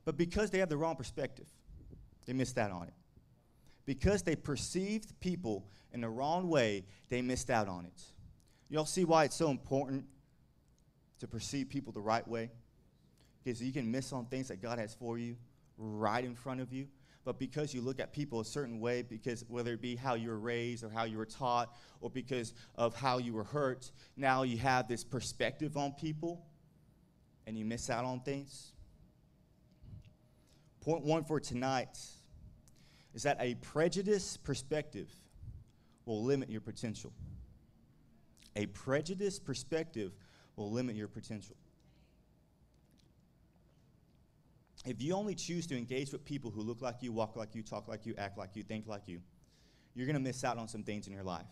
But 0.04 0.16
because 0.16 0.50
they 0.50 0.58
have 0.58 0.68
the 0.68 0.76
wrong 0.76 0.94
perspective, 0.94 1.46
they 2.24 2.34
missed 2.34 2.56
out 2.56 2.70
on 2.70 2.84
it. 2.84 2.94
Because 3.86 4.22
they 4.22 4.36
perceived 4.36 5.18
people 5.20 5.66
in 5.92 6.00
the 6.00 6.08
wrong 6.08 6.48
way, 6.48 6.84
they 7.08 7.22
missed 7.22 7.50
out 7.50 7.68
on 7.68 7.84
it. 7.84 8.02
Y'all 8.68 8.86
see 8.86 9.04
why 9.04 9.24
it's 9.24 9.36
so 9.36 9.50
important 9.50 10.06
to 11.20 11.28
perceive 11.28 11.68
people 11.68 11.92
the 11.92 12.00
right 12.00 12.26
way? 12.26 12.50
Because 13.42 13.62
you 13.62 13.72
can 13.72 13.90
miss 13.90 14.12
on 14.12 14.26
things 14.26 14.48
that 14.48 14.62
God 14.62 14.78
has 14.78 14.94
for 14.94 15.18
you 15.18 15.36
right 15.76 16.24
in 16.24 16.34
front 16.34 16.60
of 16.60 16.72
you. 16.72 16.88
But 17.24 17.38
because 17.38 17.72
you 17.72 17.80
look 17.80 18.00
at 18.00 18.12
people 18.12 18.40
a 18.40 18.44
certain 18.44 18.80
way, 18.80 19.02
because 19.02 19.44
whether 19.48 19.72
it 19.72 19.80
be 19.80 19.96
how 19.96 20.14
you 20.14 20.28
were 20.28 20.38
raised 20.38 20.84
or 20.84 20.90
how 20.90 21.04
you 21.04 21.16
were 21.16 21.24
taught, 21.24 21.74
or 22.00 22.10
because 22.10 22.52
of 22.74 22.94
how 22.94 23.18
you 23.18 23.32
were 23.32 23.44
hurt, 23.44 23.90
now 24.16 24.42
you 24.42 24.58
have 24.58 24.88
this 24.88 25.04
perspective 25.04 25.76
on 25.76 25.92
people 25.92 26.44
and 27.46 27.56
you 27.58 27.64
miss 27.64 27.88
out 27.88 28.04
on 28.04 28.20
things. 28.20 28.72
Point 30.80 31.02
one 31.04 31.24
for 31.24 31.40
tonight 31.40 31.98
is 33.14 33.22
that 33.22 33.36
a 33.40 33.54
prejudice 33.56 34.36
perspective 34.36 35.08
will 36.04 36.22
limit 36.22 36.50
your 36.50 36.60
potential. 36.60 37.12
A 38.56 38.66
prejudice 38.66 39.38
perspective 39.38 40.12
will 40.56 40.70
limit 40.70 40.96
your 40.96 41.08
potential. 41.08 41.56
If 44.84 45.00
you 45.00 45.14
only 45.14 45.34
choose 45.34 45.66
to 45.68 45.76
engage 45.76 46.12
with 46.12 46.24
people 46.24 46.50
who 46.50 46.60
look 46.60 46.82
like 46.82 46.96
you, 47.00 47.12
walk 47.12 47.36
like 47.36 47.54
you, 47.54 47.62
talk 47.62 47.88
like 47.88 48.04
you, 48.04 48.14
act 48.18 48.36
like 48.36 48.50
you, 48.54 48.62
think 48.62 48.86
like 48.86 49.08
you, 49.08 49.20
you're 49.94 50.06
going 50.06 50.14
to 50.16 50.20
miss 50.22 50.44
out 50.44 50.58
on 50.58 50.68
some 50.68 50.82
things 50.82 51.06
in 51.06 51.12
your 51.12 51.22
life. 51.22 51.46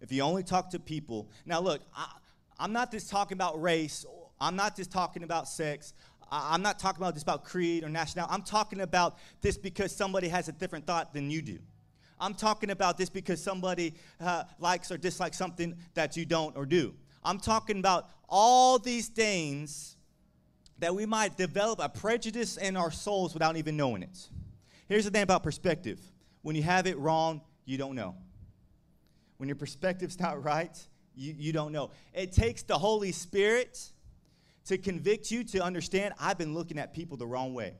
If 0.00 0.10
you 0.10 0.22
only 0.22 0.42
talk 0.42 0.70
to 0.70 0.80
people, 0.80 1.30
now 1.46 1.60
look, 1.60 1.82
I, 1.96 2.06
am 2.58 2.72
not 2.72 2.90
just 2.90 3.08
talking 3.08 3.36
about 3.36 3.62
race, 3.62 4.04
I'm 4.40 4.56
not 4.56 4.74
just 4.74 4.90
talking 4.90 5.22
about 5.22 5.46
sex, 5.46 5.94
I'm 6.34 6.62
not 6.62 6.78
talking 6.78 7.02
about 7.02 7.12
this 7.12 7.22
about 7.22 7.44
creed 7.44 7.84
or 7.84 7.90
nationality. 7.90 8.32
I'm 8.32 8.42
talking 8.42 8.80
about 8.80 9.18
this 9.42 9.58
because 9.58 9.94
somebody 9.94 10.28
has 10.28 10.48
a 10.48 10.52
different 10.52 10.86
thought 10.86 11.12
than 11.12 11.30
you 11.30 11.42
do. 11.42 11.58
I'm 12.18 12.34
talking 12.34 12.70
about 12.70 12.96
this 12.96 13.10
because 13.10 13.42
somebody 13.42 13.94
uh, 14.18 14.44
likes 14.58 14.90
or 14.90 14.96
dislikes 14.96 15.36
something 15.36 15.76
that 15.94 16.16
you 16.16 16.24
don't 16.24 16.56
or 16.56 16.64
do. 16.64 16.94
I'm 17.22 17.38
talking 17.38 17.78
about 17.78 18.08
all 18.28 18.78
these 18.78 19.08
things 19.08 19.96
that 20.78 20.94
we 20.94 21.04
might 21.04 21.36
develop 21.36 21.80
a 21.82 21.88
prejudice 21.88 22.56
in 22.56 22.76
our 22.76 22.90
souls 22.90 23.34
without 23.34 23.56
even 23.56 23.76
knowing 23.76 24.02
it. 24.02 24.28
Here's 24.88 25.04
the 25.04 25.10
thing 25.10 25.22
about 25.22 25.42
perspective 25.42 26.00
when 26.42 26.56
you 26.56 26.62
have 26.62 26.86
it 26.86 26.98
wrong, 26.98 27.42
you 27.64 27.76
don't 27.76 27.94
know. 27.94 28.16
When 29.36 29.48
your 29.48 29.56
perspective's 29.56 30.18
not 30.20 30.42
right, 30.42 30.76
you, 31.14 31.34
you 31.36 31.52
don't 31.52 31.72
know. 31.72 31.90
It 32.14 32.32
takes 32.32 32.62
the 32.62 32.78
Holy 32.78 33.12
Spirit 33.12 33.92
to 34.66 34.78
convict 34.78 35.30
you 35.30 35.44
to 35.44 35.62
understand 35.62 36.14
I've 36.20 36.38
been 36.38 36.54
looking 36.54 36.78
at 36.78 36.92
people 36.94 37.16
the 37.16 37.26
wrong 37.26 37.54
way. 37.54 37.74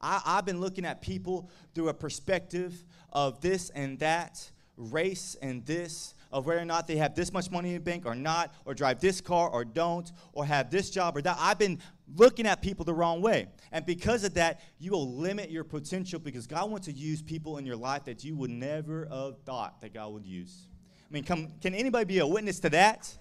I, 0.00 0.20
I've 0.24 0.44
been 0.44 0.60
looking 0.60 0.84
at 0.84 1.00
people 1.00 1.50
through 1.74 1.88
a 1.88 1.94
perspective 1.94 2.84
of 3.12 3.40
this 3.40 3.70
and 3.70 3.98
that, 4.00 4.50
race 4.76 5.36
and 5.40 5.64
this, 5.64 6.14
of 6.32 6.46
whether 6.46 6.60
or 6.60 6.64
not 6.64 6.86
they 6.86 6.96
have 6.96 7.14
this 7.14 7.32
much 7.32 7.50
money 7.50 7.70
in 7.70 7.74
the 7.76 7.80
bank 7.80 8.04
or 8.04 8.14
not, 8.14 8.54
or 8.64 8.74
drive 8.74 9.00
this 9.00 9.20
car 9.20 9.48
or 9.48 9.64
don't, 9.64 10.12
or 10.32 10.44
have 10.44 10.70
this 10.70 10.90
job 10.90 11.16
or 11.16 11.22
that. 11.22 11.36
I've 11.40 11.58
been 11.58 11.78
looking 12.14 12.46
at 12.46 12.60
people 12.60 12.84
the 12.84 12.94
wrong 12.94 13.22
way. 13.22 13.46
And 13.72 13.86
because 13.86 14.24
of 14.24 14.34
that, 14.34 14.60
you 14.78 14.90
will 14.90 15.16
limit 15.16 15.50
your 15.50 15.64
potential 15.64 16.18
because 16.18 16.46
God 16.46 16.70
wants 16.70 16.86
to 16.86 16.92
use 16.92 17.22
people 17.22 17.58
in 17.58 17.64
your 17.64 17.76
life 17.76 18.04
that 18.04 18.22
you 18.22 18.36
would 18.36 18.50
never 18.50 19.08
have 19.10 19.38
thought 19.44 19.80
that 19.80 19.94
God 19.94 20.12
would 20.12 20.26
use. 20.26 20.68
I 21.08 21.12
mean, 21.12 21.24
come, 21.24 21.52
can 21.60 21.74
anybody 21.74 22.04
be 22.04 22.18
a 22.18 22.26
witness 22.26 22.60
to 22.60 22.70
that? 22.70 23.16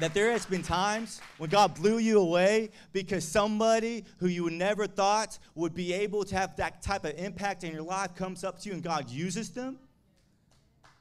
That 0.00 0.14
there 0.14 0.32
has 0.32 0.46
been 0.46 0.62
times 0.62 1.20
when 1.36 1.50
God 1.50 1.74
blew 1.74 1.98
you 1.98 2.20
away 2.20 2.70
because 2.92 3.26
somebody 3.26 4.04
who 4.18 4.28
you 4.28 4.50
never 4.50 4.86
thought 4.86 5.38
would 5.54 5.74
be 5.74 5.92
able 5.92 6.24
to 6.24 6.34
have 6.34 6.56
that 6.56 6.82
type 6.82 7.04
of 7.04 7.18
impact 7.18 7.64
in 7.64 7.72
your 7.72 7.82
life 7.82 8.14
comes 8.14 8.42
up 8.42 8.58
to 8.60 8.68
you 8.68 8.74
and 8.74 8.82
God 8.82 9.10
uses 9.10 9.50
them. 9.50 9.78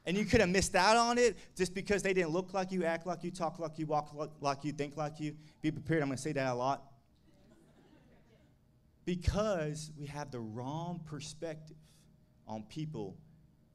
And 0.05 0.17
you 0.17 0.25
could 0.25 0.41
have 0.41 0.49
missed 0.49 0.75
out 0.75 0.97
on 0.97 1.17
it 1.17 1.37
just 1.55 1.73
because 1.73 2.03
they 2.03 2.13
didn't 2.13 2.31
look 2.31 2.53
like 2.53 2.71
you, 2.71 2.83
act 2.83 3.05
like 3.05 3.23
you, 3.23 3.31
talk 3.31 3.59
like 3.59 3.77
you, 3.79 3.85
walk 3.85 4.13
like 4.41 4.63
you, 4.63 4.71
think 4.71 4.97
like 4.97 5.19
you. 5.19 5.35
Be 5.61 5.71
prepared, 5.71 6.01
I'm 6.01 6.09
going 6.09 6.17
to 6.17 6.21
say 6.21 6.33
that 6.33 6.51
a 6.51 6.55
lot. 6.55 6.83
Because 9.05 9.91
we 9.97 10.07
have 10.07 10.29
the 10.31 10.39
wrong 10.39 11.01
perspective 11.05 11.77
on 12.47 12.63
people, 12.63 13.17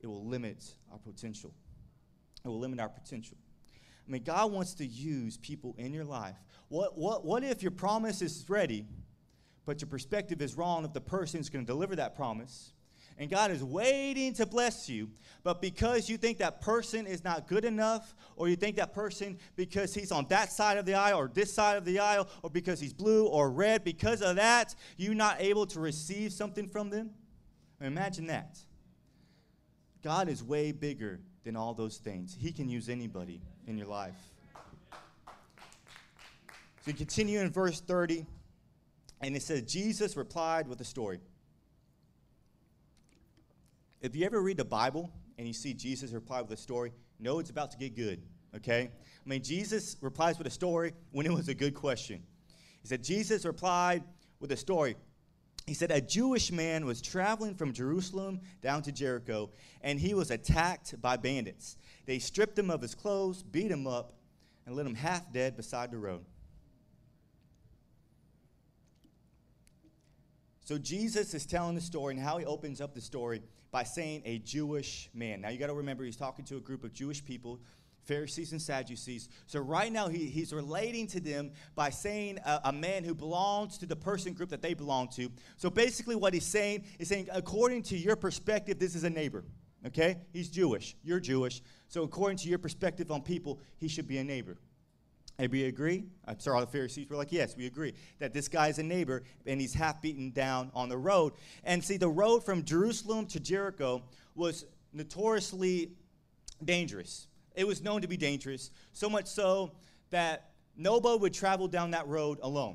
it 0.01 0.07
will 0.07 0.27
limit 0.27 0.65
our 0.93 0.99
potential. 0.99 1.55
It 2.45 2.49
will 2.49 2.59
limit 2.59 2.79
our 2.79 2.89
potential. 2.89 3.37
I 4.07 4.11
mean, 4.11 4.23
God 4.23 4.53
wants 4.53 4.75
to 4.75 4.87
use 4.87 5.37
people 5.39 5.75
in 5.79 5.95
your 5.95 6.05
life. 6.05 6.37
What, 6.69 6.99
what, 6.99 7.25
what 7.25 7.43
if 7.43 7.63
your 7.63 7.71
promise 7.71 8.21
is 8.21 8.45
ready, 8.49 8.87
but 9.65 9.81
your 9.81 9.89
perspective 9.89 10.43
is 10.43 10.57
wrong 10.57 10.85
if 10.85 10.93
the 10.93 11.01
person 11.01 11.41
is 11.41 11.49
going 11.49 11.65
to 11.65 11.73
deliver 11.73 11.97
that 11.97 12.15
promise? 12.15 12.73
And 13.17 13.31
God 13.31 13.53
is 13.53 13.63
waiting 13.63 14.35
to 14.35 14.45
bless 14.45 14.89
you, 14.89 15.09
but 15.45 15.63
because 15.63 16.09
you 16.09 16.17
think 16.17 16.39
that 16.39 16.61
person 16.61 17.07
is 17.07 17.23
not 17.23 17.47
good 17.47 17.65
enough, 17.65 18.15
or 18.37 18.49
you 18.49 18.57
think 18.57 18.77
that 18.77 18.93
person 18.93 19.39
because 19.55 19.95
he's 19.95 20.11
on 20.11 20.27
that 20.31 20.51
side 20.51 20.79
of 20.79 20.85
the 20.85 20.95
aisle 20.95 21.19
or 21.19 21.31
this 21.33 21.55
side 21.55 21.77
of 21.77 21.85
the 21.85 22.01
aisle, 22.01 22.29
or 22.43 22.51
because 22.51 22.81
he's 22.81 22.93
blue 22.93 23.27
or 23.27 23.53
red, 23.53 23.85
because 23.85 24.21
of 24.21 24.37
that, 24.37 24.75
you're 24.97 25.15
not 25.15 25.41
able 25.41 25.65
to 25.67 25.79
receive 25.79 26.33
something 26.33 26.69
from 26.69 26.91
them? 26.91 27.11
Imagine 27.81 28.27
that. 28.27 28.59
God 30.03 30.29
is 30.29 30.43
way 30.43 30.73
bigger 30.73 31.21
than 31.45 31.57
all 31.57 31.73
those 31.73 31.99
things. 31.99 32.37
He 32.39 32.53
can 32.53 32.69
use 32.69 32.89
anybody 32.89 33.41
in 33.67 33.77
your 33.79 33.87
life. 33.87 34.15
So 36.85 36.91
you 36.91 36.95
continue 36.95 37.41
in 37.41 37.51
verse 37.51 37.81
30, 37.81 38.27
and 39.21 39.35
it 39.35 39.43
says, 39.43 39.63
Jesus 39.63 40.17
replied 40.17 40.69
with 40.69 40.81
a 40.81 40.85
story. 40.85 41.21
If 44.03 44.15
you 44.15 44.27
ever 44.27 44.43
read 44.43 44.59
the 44.59 44.67
Bible 44.67 45.11
and 45.39 45.47
you 45.47 45.55
see 45.55 45.73
Jesus 45.73 46.13
reply 46.13 46.43
with 46.43 46.51
a 46.51 46.61
story, 46.61 46.93
know 47.19 47.39
it's 47.39 47.49
about 47.49 47.71
to 47.71 47.79
get 47.79 47.97
good, 47.97 48.21
okay? 48.55 48.91
I 48.93 49.29
mean, 49.29 49.43
Jesus 49.43 49.97
replies 50.03 50.37
with 50.37 50.47
a 50.47 50.51
story 50.51 50.93
when 51.13 51.25
it 51.25 51.33
was 51.33 51.49
a 51.49 51.55
good 51.55 51.75
question. 51.75 52.23
He 52.83 52.89
said, 52.89 53.03
Jesus 53.03 53.47
replied 53.47 54.05
with 54.41 54.53
a 54.53 54.57
story. 54.59 54.97
He 55.67 55.73
said, 55.73 55.91
A 55.91 56.03
Jewish 56.03 56.53
man 56.53 56.85
was 56.85 57.01
traveling 57.01 57.55
from 57.55 57.73
Jerusalem 57.73 58.41
down 58.61 58.83
to 58.83 58.93
Jericho, 58.93 59.51
and 59.81 59.99
he 59.99 60.13
was 60.13 60.31
attacked 60.31 61.01
by 61.01 61.17
bandits. 61.17 61.79
They 62.07 62.19
stripped 62.19 62.59
him 62.59 62.71
of 62.71 62.83
his 62.83 62.95
clothes, 62.95 63.43
beat 63.43 63.71
him 63.71 63.87
up, 63.87 64.15
and 64.67 64.77
let 64.77 64.87
him 64.87 64.95
half 64.95 65.33
dead 65.33 65.57
beside 65.57 65.91
the 65.91 65.99
road. 65.99 66.25
So 70.65 70.79
Jesus 70.79 71.35
is 71.35 71.45
telling 71.45 71.75
the 71.75 71.81
story 71.81 72.15
and 72.15 72.23
how 72.23 72.39
he 72.39 72.47
opens 72.47 72.81
up 72.81 72.95
the 72.95 73.01
story 73.01 73.43
by 73.71 73.85
saying 73.85 74.23
a 74.25 74.39
Jewish 74.39 75.11
man. 75.13 75.43
Now 75.43 75.51
you 75.51 75.59
got 75.59 75.67
to 75.67 75.75
remember 75.75 76.05
he's 76.05 76.17
talking 76.17 76.45
to 76.47 76.57
a 76.57 76.61
group 76.61 76.85
of 76.85 76.95
Jewish 76.95 77.23
people, 77.23 77.61
Pharisees 78.05 78.53
and 78.53 78.63
Sadducees. 78.63 79.29
So 79.47 79.61
right 79.61 79.93
now 79.93 80.09
he, 80.09 80.27
he's 80.27 80.55
relating 80.55 81.07
to 81.09 81.21
them 81.21 81.53
by 81.75 81.91
saying 81.91 82.39
a, 82.47 82.61
a, 82.65 82.73
man 82.73 83.05
who 83.05 83.15
belongs 83.15 83.77
to 83.79 83.87
the 83.87 83.97
person 83.97 84.33
group 84.33 84.51
that 84.51 84.63
they 84.63 84.73
belong 84.73 85.09
to. 85.17 85.31
So 85.59 85.69
basically 85.69 86.17
what 86.17 86.33
he's 86.33 86.47
saying 86.47 86.85
is 86.99 87.09
saying 87.09 87.29
according 87.33 87.83
to 87.85 87.97
your 87.97 88.17
perspective, 88.17 88.79
this 88.79 88.95
is 88.95 89.05
a 89.05 89.11
neighbor. 89.11 89.45
Okay? 89.87 90.19
He's 90.33 90.49
Jewish. 90.49 90.97
You're 91.03 91.21
Jewish. 91.21 91.63
So, 91.95 92.03
according 92.03 92.39
to 92.39 92.49
your 92.49 92.59
perspective 92.59 93.13
on 93.13 93.23
people, 93.23 93.61
he 93.77 93.87
should 93.87 94.09
be 94.09 94.19
a 94.19 94.25
neighbor. 94.25 94.57
Everybody 95.39 95.67
agree? 95.67 96.05
I'm 96.27 96.41
sorry, 96.41 96.57
all 96.57 96.67
the 96.67 96.73
Pharisees 96.73 97.09
were 97.09 97.15
like, 97.15 97.31
yes, 97.31 97.57
we 97.57 97.67
agree 97.67 97.95
that 98.19 98.35
this 98.35 98.49
guy 98.49 98.67
is 98.67 98.81
a 98.81 98.83
neighbor 98.83 99.23
and 99.47 99.61
he's 99.61 99.75
half 99.75 100.03
beaten 100.03 100.33
down 100.33 100.73
on 100.75 100.89
the 100.89 100.99
road. 100.99 101.35
And 101.63 101.85
see, 101.85 101.97
the 101.97 102.09
road 102.09 102.45
from 102.45 102.65
Jerusalem 102.65 103.27
to 103.27 103.39
Jericho 103.39 104.03
was 104.35 104.67
notoriously 104.93 105.93
dangerous. 106.65 107.29
It 107.55 107.65
was 107.65 107.81
known 107.81 108.01
to 108.01 108.09
be 108.09 108.17
dangerous, 108.17 108.73
so 108.93 109.09
much 109.09 109.29
so 109.29 109.71
that 110.11 110.51
nobody 110.77 111.21
would 111.21 111.33
travel 111.33 111.69
down 111.69 111.93
that 111.93 112.09
road 112.09 112.41
alone. 112.43 112.75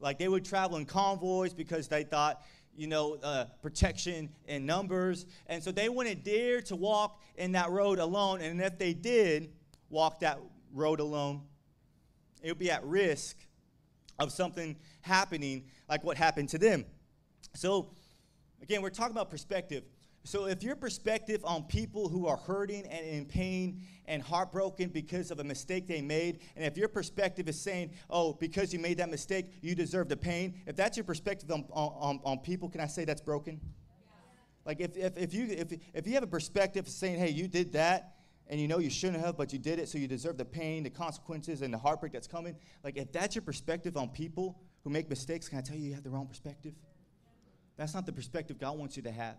Like 0.00 0.18
they 0.18 0.28
would 0.28 0.44
travel 0.44 0.76
in 0.76 0.84
convoys 0.84 1.54
because 1.54 1.88
they 1.88 2.02
thought, 2.02 2.42
you 2.76 2.86
know, 2.86 3.18
uh, 3.22 3.46
protection 3.62 4.28
in 4.46 4.66
numbers. 4.66 5.26
And 5.46 5.62
so 5.62 5.70
they 5.70 5.88
wouldn't 5.88 6.24
dare 6.24 6.60
to 6.62 6.76
walk 6.76 7.20
in 7.36 7.52
that 7.52 7.70
road 7.70 7.98
alone. 7.98 8.40
And 8.40 8.60
if 8.60 8.78
they 8.78 8.94
did 8.94 9.50
walk 9.90 10.20
that 10.20 10.38
road 10.72 11.00
alone, 11.00 11.42
it 12.42 12.48
would 12.48 12.58
be 12.58 12.70
at 12.70 12.84
risk 12.84 13.36
of 14.18 14.32
something 14.32 14.76
happening 15.00 15.64
like 15.88 16.04
what 16.04 16.16
happened 16.16 16.48
to 16.50 16.58
them. 16.58 16.84
So, 17.54 17.90
again, 18.62 18.82
we're 18.82 18.90
talking 18.90 19.12
about 19.12 19.30
perspective. 19.30 19.84
So, 20.26 20.46
if 20.46 20.62
your 20.62 20.74
perspective 20.74 21.44
on 21.44 21.64
people 21.64 22.08
who 22.08 22.26
are 22.26 22.38
hurting 22.38 22.86
and 22.86 23.06
in 23.06 23.26
pain 23.26 23.82
and 24.06 24.22
heartbroken 24.22 24.88
because 24.88 25.30
of 25.30 25.38
a 25.38 25.44
mistake 25.44 25.86
they 25.86 26.00
made, 26.00 26.40
and 26.56 26.64
if 26.64 26.78
your 26.78 26.88
perspective 26.88 27.46
is 27.46 27.60
saying, 27.60 27.90
oh, 28.08 28.32
because 28.32 28.72
you 28.72 28.78
made 28.78 28.96
that 28.98 29.10
mistake, 29.10 29.46
you 29.60 29.74
deserve 29.74 30.08
the 30.08 30.16
pain, 30.16 30.54
if 30.66 30.76
that's 30.76 30.96
your 30.96 31.04
perspective 31.04 31.50
on, 31.50 31.66
on, 31.70 32.20
on 32.24 32.38
people, 32.38 32.70
can 32.70 32.80
I 32.80 32.86
say 32.86 33.04
that's 33.04 33.20
broken? 33.20 33.60
Like, 34.64 34.80
if, 34.80 34.96
if, 34.96 35.18
if, 35.18 35.34
you, 35.34 35.46
if, 35.50 35.72
if 35.92 36.06
you 36.06 36.14
have 36.14 36.22
a 36.22 36.28
perspective 36.28 36.88
saying, 36.88 37.18
hey, 37.18 37.28
you 37.28 37.46
did 37.46 37.72
that, 37.74 38.14
and 38.48 38.58
you 38.58 38.66
know 38.66 38.78
you 38.78 38.90
shouldn't 38.90 39.22
have, 39.22 39.36
but 39.36 39.52
you 39.52 39.58
did 39.58 39.78
it, 39.78 39.90
so 39.90 39.98
you 39.98 40.08
deserve 40.08 40.38
the 40.38 40.44
pain, 40.44 40.84
the 40.84 40.90
consequences, 40.90 41.60
and 41.60 41.72
the 41.72 41.78
heartbreak 41.78 42.12
that's 42.12 42.26
coming. 42.26 42.56
Like, 42.82 42.96
if 42.96 43.12
that's 43.12 43.34
your 43.34 43.42
perspective 43.42 43.96
on 43.98 44.08
people 44.08 44.58
who 44.84 44.90
make 44.90 45.10
mistakes, 45.10 45.50
can 45.50 45.58
I 45.58 45.60
tell 45.60 45.76
you 45.76 45.88
you 45.88 45.94
have 45.94 46.04
the 46.04 46.10
wrong 46.10 46.26
perspective? 46.26 46.72
That's 47.76 47.92
not 47.92 48.06
the 48.06 48.12
perspective 48.12 48.58
God 48.58 48.78
wants 48.78 48.96
you 48.96 49.02
to 49.02 49.12
have. 49.12 49.36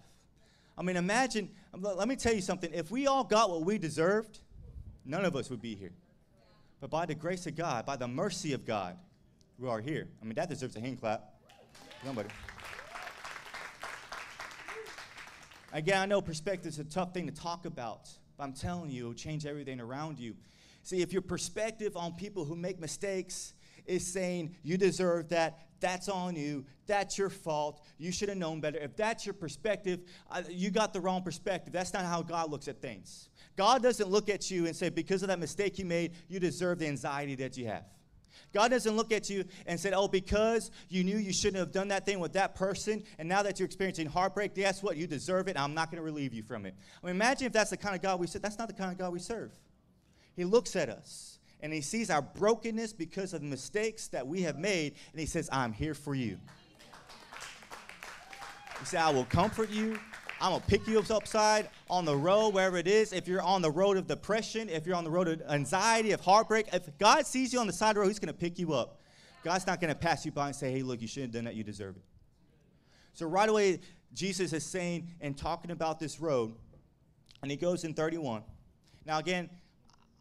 I 0.78 0.84
mean, 0.84 0.98
imagine, 0.98 1.50
let 1.74 2.08
me 2.08 2.16
tell 2.16 2.34
you 2.34 2.42
something. 2.42 2.72
If 2.74 2.92
we 2.92 3.08
all 3.08 3.24
got 3.24 3.50
what 3.50 3.64
we 3.64 3.78
deserved, 3.78 4.40
none 5.06 5.24
of 5.24 5.36
us 5.36 5.50
would 5.50 5.62
be 5.62 5.76
here. 5.76 5.94
But 6.82 6.90
by 6.90 7.06
the 7.06 7.16
grace 7.16 7.48
of 7.48 7.56
God, 7.56 7.86
by 7.86 7.96
the 7.96 8.08
mercy 8.08 8.54
of 8.54 8.66
God, 8.66 8.98
we 9.58 9.70
are 9.70 9.80
here. 9.80 10.10
I 10.22 10.26
mean, 10.26 10.36
that 10.36 10.50
deserves 10.50 10.76
a 10.76 10.82
hand 10.82 11.00
clap. 11.00 11.34
Somebody. 12.04 12.30
Again, 15.72 16.02
I 16.02 16.06
know 16.06 16.22
perspective 16.22 16.74
is 16.74 16.80
a 16.80 16.84
tough 16.84 17.14
thing 17.14 17.26
to 17.28 17.34
talk 17.34 17.66
about, 17.66 18.10
but 18.38 18.44
I'm 18.44 18.54
telling 18.54 18.92
you, 18.92 19.04
it'll 19.04 19.14
change 19.14 19.46
everything 19.46 19.80
around 19.80 20.20
you. 20.20 20.36
See, 20.84 21.02
if 21.02 21.12
your 21.12 21.22
perspective 21.22 21.98
on 21.98 22.14
people 22.14 22.46
who 22.46 22.56
make 22.56 22.80
mistakes 22.80 23.54
is 23.86 24.06
saying 24.06 24.56
you 24.62 24.78
deserve 24.78 25.30
that, 25.30 25.75
that's 25.86 26.10
on 26.10 26.36
you, 26.36 26.66
that's 26.88 27.16
your 27.16 27.30
fault, 27.30 27.86
you 28.00 28.12
should 28.12 28.28
have 28.30 28.40
known 28.40 28.60
better. 28.60 28.80
If 28.80 28.96
that's 28.96 29.24
your 29.24 29.34
perspective, 29.34 30.00
you 30.50 30.72
got 30.72 30.94
the 30.94 31.00
wrong 31.00 31.22
perspective. 31.22 31.72
That's 31.72 31.94
not 31.94 32.06
how 32.06 32.24
God 32.24 32.50
looks 32.50 32.68
at 32.68 32.82
things. 32.82 33.30
God 33.56 33.84
doesn't 33.84 34.10
look 34.10 34.28
at 34.28 34.50
you 34.50 34.66
and 34.66 34.76
say, 34.76 34.90
because 34.90 35.22
of 35.22 35.28
that 35.28 35.38
mistake 35.40 35.78
you 35.78 35.86
made, 35.86 36.14
you 36.28 36.40
deserve 36.40 36.80
the 36.80 36.88
anxiety 36.88 37.36
that 37.36 37.56
you 37.56 37.68
have. 37.68 37.84
God 38.52 38.72
doesn't 38.72 38.98
look 38.98 39.12
at 39.12 39.30
you 39.30 39.46
and 39.68 39.80
say, 39.80 39.92
oh, 39.92 40.08
because 40.08 40.72
you 40.90 41.04
knew 41.04 41.18
you 41.18 41.32
shouldn't 41.32 41.60
have 41.60 41.72
done 41.72 41.90
that 41.90 42.04
thing 42.04 42.20
with 42.20 42.34
that 42.34 42.56
person, 42.56 43.04
and 43.20 43.30
now 43.30 43.44
that 43.44 43.60
you're 43.60 43.68
experiencing 43.68 44.08
heartbreak, 44.08 44.56
guess 44.56 44.82
what? 44.82 44.98
You 44.98 45.06
deserve 45.06 45.48
it. 45.48 45.60
I'm 45.60 45.76
not 45.76 45.92
going 45.92 45.98
to 45.98 46.04
relieve 46.04 46.34
you 46.34 46.42
from 46.42 46.66
it. 46.66 46.74
I 47.04 47.06
mean, 47.06 47.16
imagine 47.16 47.46
if 47.46 47.54
that's 47.54 47.70
the 47.70 47.78
kind 47.78 47.96
of 47.96 48.02
God 48.02 48.20
we 48.20 48.26
serve. 48.26 48.42
That's 48.42 48.58
not 48.58 48.70
the 48.70 48.74
kind 48.74 48.92
of 48.92 48.98
God 48.98 49.14
we 49.14 49.20
serve. 49.20 49.52
He 50.36 50.46
looks 50.46 50.76
at 50.76 50.90
us 50.90 51.35
and 51.62 51.74
he 51.74 51.82
sees 51.82 52.10
our 52.10 52.22
brokenness 52.22 52.94
because 52.94 53.34
of 53.34 53.42
the 53.42 53.48
mistakes 53.48 54.08
that 54.10 54.26
we 54.28 54.42
have 54.44 54.58
made, 54.58 54.96
and 55.12 55.20
he 55.20 55.26
says, 55.26 55.50
I'm 55.52 55.74
here 55.74 55.94
for 55.94 56.16
you. 56.16 56.38
He 58.80 58.86
said, 58.86 59.02
I 59.02 59.10
will 59.12 59.26
comfort 59.26 59.70
you. 59.70 60.00
I'm 60.42 60.52
going 60.52 60.62
to 60.62 60.68
pick 60.68 60.86
you 60.86 61.00
up 61.00 61.10
upside 61.10 61.70
on 61.90 62.04
the 62.04 62.16
road, 62.16 62.50
wherever 62.50 62.78
it 62.78 62.88
is. 62.88 63.14
If 63.14 63.28
you're 63.28 63.42
on 63.42 63.62
the 63.62 63.72
road 63.72 63.98
of 63.98 64.06
depression, 64.06 64.70
if 64.70 64.86
you're 64.86 64.96
on 64.96 65.06
the 65.06 65.10
road 65.10 65.28
of 65.28 65.42
anxiety, 65.50 66.12
of 66.12 66.22
heartbreak, 66.22 66.68
if 66.74 66.98
God 66.98 67.26
sees 67.26 67.54
you 67.54 67.60
on 67.60 67.68
the 67.68 67.74
side 67.74 67.92
of 67.92 67.96
the 67.96 68.02
road, 68.02 68.08
He's 68.10 68.20
going 68.20 68.34
to 68.34 68.40
pick 68.40 68.60
you 68.60 68.74
up. 68.74 69.02
God's 69.44 69.66
not 69.66 69.80
going 69.80 69.94
to 69.94 70.00
pass 70.00 70.26
you 70.26 70.32
by 70.32 70.48
and 70.48 70.56
say, 70.56 70.72
hey, 70.72 70.82
look, 70.82 71.02
you 71.02 71.08
shouldn't 71.08 71.34
have 71.34 71.44
done 71.44 71.46
that. 71.46 71.56
You 71.56 71.64
deserve 71.64 71.96
it. 71.96 72.02
So, 73.14 73.28
right 73.28 73.48
away, 73.48 73.80
Jesus 74.14 74.52
is 74.52 74.66
saying 74.66 75.10
and 75.22 75.38
talking 75.38 75.72
about 75.72 76.00
this 76.00 76.20
road, 76.20 76.54
and 77.42 77.50
he 77.50 77.56
goes 77.56 77.84
in 77.84 77.94
31. 77.94 78.44
Now, 79.06 79.20
again, 79.20 79.50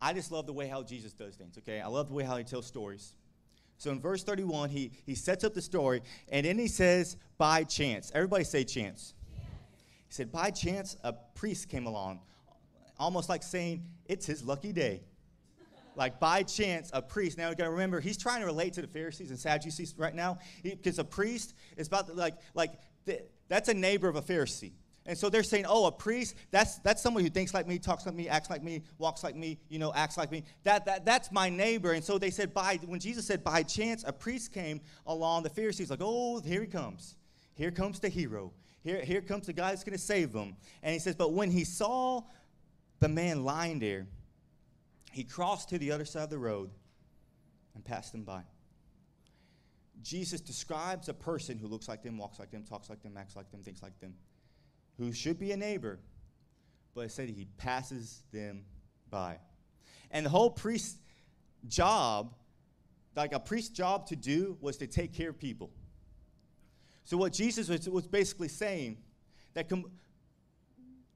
I 0.05 0.13
just 0.13 0.31
love 0.31 0.45
the 0.47 0.53
way 0.53 0.69
how 0.69 0.83
Jesus 0.83 1.15
does 1.15 1.35
things, 1.35 1.57
okay? 1.59 1.81
I 1.81 1.87
love 1.87 2.09
the 2.09 2.15
way 2.15 2.25
how 2.25 2.37
he 2.37 2.45
tells 2.45 2.67
stories. 2.67 3.15
So 3.79 3.91
in 3.91 4.01
verse 4.01 4.23
31, 4.23 4.69
he, 4.69 4.93
he 5.07 5.15
sets 5.15 5.45
up 5.45 5.55
the 5.55 5.63
story, 5.63 6.03
and 6.29 6.45
then 6.45 6.59
he 6.59 6.69
says, 6.69 7.17
by 7.39 7.65
chance. 7.65 8.13
Everybody 8.15 8.45
say 8.45 8.65
chance. 8.65 9.15
He 10.09 10.13
said, 10.13 10.31
by 10.31 10.51
chance, 10.51 10.99
a 11.03 11.15
priest 11.35 11.71
came 11.71 11.87
along, 11.87 12.21
almost 12.99 13.31
like 13.31 13.43
saying, 13.43 13.83
it's 14.05 14.27
his 14.27 14.45
lucky 14.45 14.73
day. 14.75 15.01
like 15.97 16.21
by 16.21 16.43
chance, 16.43 16.91
a 16.93 17.01
priest. 17.01 17.39
Now 17.39 17.51
you 17.51 17.57
gotta 17.57 17.71
remember, 17.71 18.01
he's 18.01 18.19
trying 18.19 18.41
to 18.41 18.47
relate 18.47 18.75
to 18.75 18.83
the 18.83 18.89
Pharisees 18.89 19.31
and 19.31 19.39
Sadducees 19.39 19.95
right 19.97 20.15
now, 20.15 20.39
because 20.63 20.99
a 20.99 21.05
priest 21.05 21.55
is 21.77 21.87
about 21.87 22.09
to, 22.09 22.15
like 22.15 22.35
like 22.55 22.73
that's 23.49 23.69
a 23.69 23.75
neighbor 23.75 24.09
of 24.09 24.17
a 24.17 24.23
Pharisee. 24.23 24.73
And 25.07 25.19
so 25.19 25.29
they're 25.29 25.43
saying, 25.43 25.67
oh, 25.69 25.85
a 25.87 25.93
priest, 25.93 26.35
that's, 26.51 26.79
that's 26.79 27.03
someone 27.03 27.23
who 27.23 27.29
thinks 27.29 27.53
like 27.53 27.67
me, 27.67 27.79
talks 27.79 28.07
like 28.07 28.15
me, 28.15 28.27
acts 28.27 28.49
like 28.49 28.63
me, 28.63 28.83
walks 28.97 29.23
like 29.23 29.37
me, 29.37 29.59
you 29.69 29.79
know, 29.79 29.93
acts 29.95 30.17
like 30.17 30.31
me. 30.31 30.45
That, 30.63 30.87
that, 30.87 31.05
that's 31.05 31.31
my 31.31 31.51
neighbor. 31.51 31.93
And 31.93 32.03
so 32.03 32.17
they 32.17 32.31
said, 32.31 32.55
by, 32.55 32.79
when 32.87 33.01
Jesus 33.01 33.27
said, 33.27 33.45
by 33.45 33.63
chance, 33.65 34.03
a 34.07 34.13
priest 34.13 34.53
came 34.53 34.81
along, 35.07 35.43
the 35.43 35.51
Pharisees 35.51 35.91
like, 35.91 36.01
oh, 36.03 36.41
here 36.41 36.63
he 36.63 36.67
comes. 36.67 37.17
Here 37.55 37.71
comes 37.71 38.01
the 38.01 38.09
hero. 38.09 38.53
Here, 38.83 39.03
here 39.03 39.21
comes 39.21 39.47
the 39.47 39.53
guy 39.53 39.71
that's 39.71 39.85
going 39.85 39.97
to 39.97 40.03
save 40.03 40.33
them. 40.33 40.57
And 40.83 40.95
he 40.95 40.99
says, 40.99 41.15
but 41.15 41.35
when 41.35 41.51
he 41.51 41.65
saw 41.65 42.23
the 43.01 43.09
man 43.09 43.45
lying 43.45 43.81
there, 43.81 44.07
he 45.13 45.23
crossed 45.23 45.69
to 45.69 45.79
the 45.79 45.93
other 45.93 46.07
side 46.07 46.25
of 46.25 46.31
the 46.31 46.39
road 46.39 46.71
and 47.75 47.85
passed 47.85 48.15
him 48.15 48.25
by. 48.25 48.41
Jesus 50.03 50.41
describes 50.41 51.11
a 51.11 51.15
person 51.15 51.59
who 51.59 51.67
looks 51.67 51.89
like 51.89 52.03
them, 52.03 52.17
walks 52.17 52.39
like 52.39 52.51
them, 52.51 52.63
talks 52.63 52.89
like 52.89 53.03
them, 53.03 53.17
acts 53.19 53.37
like 53.37 53.51
them, 53.51 53.63
thinks 53.63 53.83
like 53.83 53.99
them 54.01 54.15
who 54.99 55.13
should 55.13 55.39
be 55.39 55.53
a 55.53 55.57
neighbor, 55.57 55.99
but 56.95 57.03
instead 57.03 57.29
he 57.29 57.47
passes 57.57 58.23
them 58.33 58.65
by. 59.11 59.39
And 60.11 60.25
the 60.25 60.31
whole 60.31 60.51
priest's 60.51 60.99
job, 61.67 62.35
like 63.17 63.33
a 63.33 63.41
priest's 63.41 63.71
job 63.71 64.07
to 64.07 64.17
do, 64.17 64.57
was 64.61 64.77
to 64.79 64.87
take 64.87 65.13
care 65.13 65.31
of 65.31 65.39
people. 65.39 65.71
So 67.05 67.17
what 67.17 67.33
Jesus 67.33 67.69
was, 67.69 67.89
was 67.89 68.07
basically 68.07 68.49
saying, 68.49 68.99
that 69.55 69.69
com- 69.69 69.91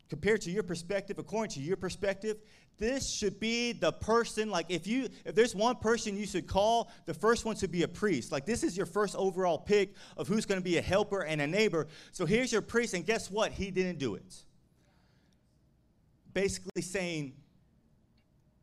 compared 0.09 0.41
to 0.43 0.51
your 0.51 0.63
perspective, 0.63 1.19
according 1.19 1.51
to 1.55 1.61
your 1.61 1.77
perspective, 1.77 2.39
this 2.79 3.11
should 3.11 3.41
be 3.41 3.73
the 3.73 3.93
person 3.93 4.51
like 4.51 4.67
if 4.69 4.87
you 4.87 5.09
if 5.25 5.35
there's 5.35 5.55
one 5.55 5.77
person 5.77 6.17
you 6.17 6.27
should 6.27 6.47
call 6.47 6.91
the 7.07 7.15
first 7.15 7.45
one 7.45 7.57
should 7.57 7.73
be 7.73 7.83
a 7.83 7.89
priest. 7.89 8.31
Like 8.31 8.47
this 8.47 8.63
is 8.63 8.77
your 8.77 8.87
first 8.87 9.17
overall 9.17 9.59
pick 9.59 9.95
of 10.17 10.29
who's 10.29 10.47
going 10.47 10.61
to 10.61 10.65
be 10.65 10.79
a 10.79 10.83
helper 10.83 11.23
and 11.23 11.41
a 11.41 11.47
neighbor. 11.47 11.89
So 12.13 12.25
here's 12.25 12.53
your 12.53 12.63
priest 12.63 12.95
and 12.95 13.05
guess 13.05 13.31
what? 13.31 13.53
He 13.53 13.71
didn't 13.71 13.99
do 13.99 14.15
it. 14.15 14.45
Basically 16.33 16.83
saying 16.83 17.33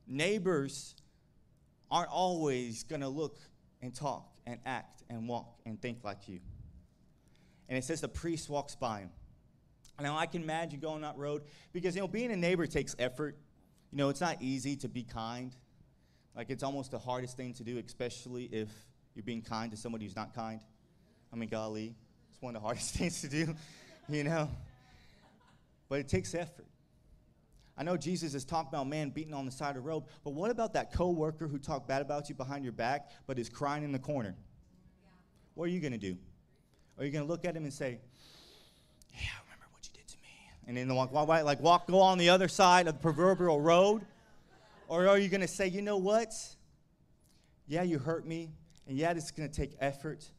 neighbors 0.07 0.95
aren't 1.91 2.11
always 2.11 2.83
going 2.83 3.01
to 3.01 3.09
look 3.09 3.37
and 3.81 3.93
talk 3.93 4.31
and 4.47 4.59
act 4.65 5.03
and 5.09 5.27
walk 5.27 5.59
and 5.65 5.81
think 5.81 5.99
like 6.03 6.29
you. 6.29 6.39
And 7.67 7.77
it 7.77 7.83
says 7.83 7.99
the 7.99 8.07
priest 8.07 8.49
walks 8.49 8.75
by 8.75 8.99
him 8.99 9.09
now 10.01 10.17
i 10.17 10.25
can 10.25 10.43
imagine 10.43 10.77
going 10.77 11.01
that 11.01 11.17
road 11.17 11.41
because 11.71 11.95
you 11.95 12.01
know 12.01 12.07
being 12.07 12.29
a 12.31 12.35
neighbor 12.35 12.67
takes 12.67 12.97
effort 12.99 13.37
you 13.95 13.99
know, 13.99 14.09
it's 14.09 14.19
not 14.19 14.41
easy 14.41 14.75
to 14.75 14.89
be 14.89 15.03
kind. 15.03 15.55
Like, 16.35 16.49
it's 16.49 16.63
almost 16.63 16.91
the 16.91 16.99
hardest 16.99 17.37
thing 17.37 17.53
to 17.53 17.63
do, 17.63 17.77
especially 17.77 18.43
if 18.51 18.67
you're 19.15 19.23
being 19.23 19.41
kind 19.41 19.71
to 19.71 19.77
somebody 19.77 20.03
who's 20.03 20.17
not 20.17 20.35
kind. 20.35 20.59
I 21.31 21.37
mean, 21.37 21.47
golly, 21.47 21.95
it's 22.29 22.41
one 22.41 22.53
of 22.53 22.61
the 22.61 22.65
hardest 22.65 22.93
things 22.97 23.21
to 23.21 23.29
do, 23.29 23.55
you 24.09 24.25
know? 24.25 24.49
But 25.87 26.01
it 26.01 26.09
takes 26.09 26.35
effort. 26.35 26.65
I 27.77 27.83
know 27.83 27.95
Jesus 27.95 28.33
is 28.33 28.43
talking 28.43 28.67
about 28.67 28.85
man 28.85 29.11
beating 29.11 29.33
on 29.33 29.45
the 29.45 29.51
side 29.51 29.69
of 29.69 29.75
the 29.75 29.81
road, 29.89 30.03
but 30.25 30.33
what 30.33 30.51
about 30.51 30.73
that 30.73 30.91
coworker 30.91 31.47
who 31.47 31.57
talked 31.57 31.87
bad 31.87 32.01
about 32.01 32.27
you 32.27 32.35
behind 32.35 32.65
your 32.65 32.73
back 32.73 33.11
but 33.27 33.39
is 33.39 33.47
crying 33.47 33.85
in 33.85 33.93
the 33.93 33.99
corner? 33.99 34.35
Yeah. 34.35 35.07
What 35.53 35.69
are 35.69 35.71
you 35.71 35.79
going 35.79 35.93
to 35.93 35.97
do? 35.97 36.17
Are 36.97 37.05
you 37.05 37.11
going 37.11 37.23
to 37.23 37.31
look 37.31 37.45
at 37.45 37.55
him 37.55 37.63
and 37.63 37.71
say, 37.71 37.99
Yeah, 39.13 39.29
and 40.67 40.77
then 40.77 40.93
walk, 40.93 41.11
walk, 41.11 41.27
like 41.27 41.59
walk, 41.61 41.87
go 41.87 41.99
on 41.99 42.17
the 42.17 42.29
other 42.29 42.47
side 42.47 42.87
of 42.87 42.95
the 42.95 42.99
proverbial 42.99 43.61
road? 43.61 44.05
Or 44.87 45.07
are 45.07 45.17
you 45.17 45.29
going 45.29 45.41
to 45.41 45.47
say, 45.47 45.67
you 45.67 45.81
know 45.81 45.97
what? 45.97 46.33
Yeah, 47.67 47.83
you 47.83 47.97
hurt 47.97 48.27
me, 48.27 48.51
and 48.87 48.97
yeah, 48.97 49.11
it's 49.11 49.31
going 49.31 49.49
to 49.49 49.55
take 49.55 49.71
effort, 49.79 50.29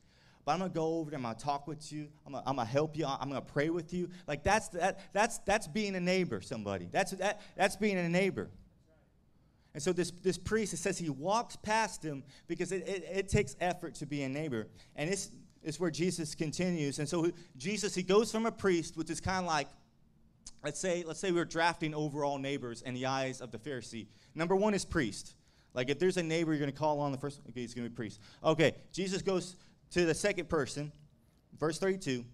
but 0.44 0.52
I'm 0.52 0.58
going 0.60 0.70
to 0.70 0.74
go 0.74 0.98
over 0.98 1.10
there, 1.10 1.18
I'm 1.18 1.24
going 1.24 1.34
to 1.34 1.44
talk 1.44 1.66
with 1.66 1.92
you, 1.92 2.06
I'm 2.24 2.32
going 2.32 2.56
to 2.56 2.64
help 2.64 2.96
you, 2.96 3.04
I'm 3.04 3.28
going 3.28 3.42
to 3.42 3.52
pray 3.52 3.70
with 3.70 3.92
you. 3.92 4.08
Like 4.28 4.44
that's, 4.44 4.68
that, 4.68 5.00
that's, 5.12 5.38
that's 5.38 5.66
being 5.66 5.96
a 5.96 6.00
neighbor, 6.00 6.40
somebody. 6.40 6.88
That's, 6.92 7.10
that, 7.12 7.40
that's 7.56 7.74
being 7.76 7.98
a 7.98 8.08
neighbor. 8.08 8.48
And 9.74 9.82
so 9.82 9.92
this, 9.92 10.10
this 10.22 10.38
priest, 10.38 10.72
it 10.72 10.78
says 10.78 10.96
he 10.96 11.10
walks 11.10 11.56
past 11.56 12.02
him 12.02 12.22
because 12.46 12.72
it, 12.72 12.88
it, 12.88 13.04
it 13.12 13.28
takes 13.28 13.56
effort 13.60 13.96
to 13.96 14.06
be 14.06 14.22
a 14.22 14.28
neighbor. 14.28 14.68
And 14.94 15.10
this 15.10 15.30
is 15.64 15.80
where 15.80 15.90
Jesus 15.90 16.34
continues. 16.34 17.00
And 17.00 17.08
so 17.08 17.30
Jesus, 17.58 17.94
he 17.94 18.02
goes 18.02 18.30
from 18.30 18.46
a 18.46 18.52
priest, 18.52 18.96
which 18.96 19.10
is 19.10 19.20
kind 19.20 19.44
of 19.44 19.46
like 19.46 19.66
let's 20.66 20.80
say 20.80 21.04
let's 21.06 21.20
say 21.20 21.30
we're 21.30 21.44
drafting 21.44 21.94
overall 21.94 22.38
neighbors 22.38 22.82
in 22.82 22.92
the 22.92 23.06
eyes 23.06 23.40
of 23.40 23.52
the 23.52 23.58
Pharisee. 23.58 24.08
Number 24.34 24.56
one 24.56 24.74
is 24.74 24.84
priest. 24.84 25.36
Like 25.74 25.90
if 25.90 26.00
there's 26.00 26.16
a 26.16 26.24
neighbor 26.24 26.50
you're 26.50 26.58
going 26.58 26.72
to 26.72 26.76
call 26.76 26.98
on, 26.98 27.12
the 27.12 27.18
first, 27.18 27.40
okay, 27.48 27.60
he's 27.60 27.72
going 27.72 27.86
to 27.86 27.90
be 27.90 27.94
priest. 27.94 28.20
Okay, 28.42 28.74
Jesus 28.92 29.22
goes 29.22 29.54
to 29.92 30.04
the 30.04 30.14
second 30.14 30.48
person, 30.48 30.90
verse 31.60 31.78
32, 31.78 32.24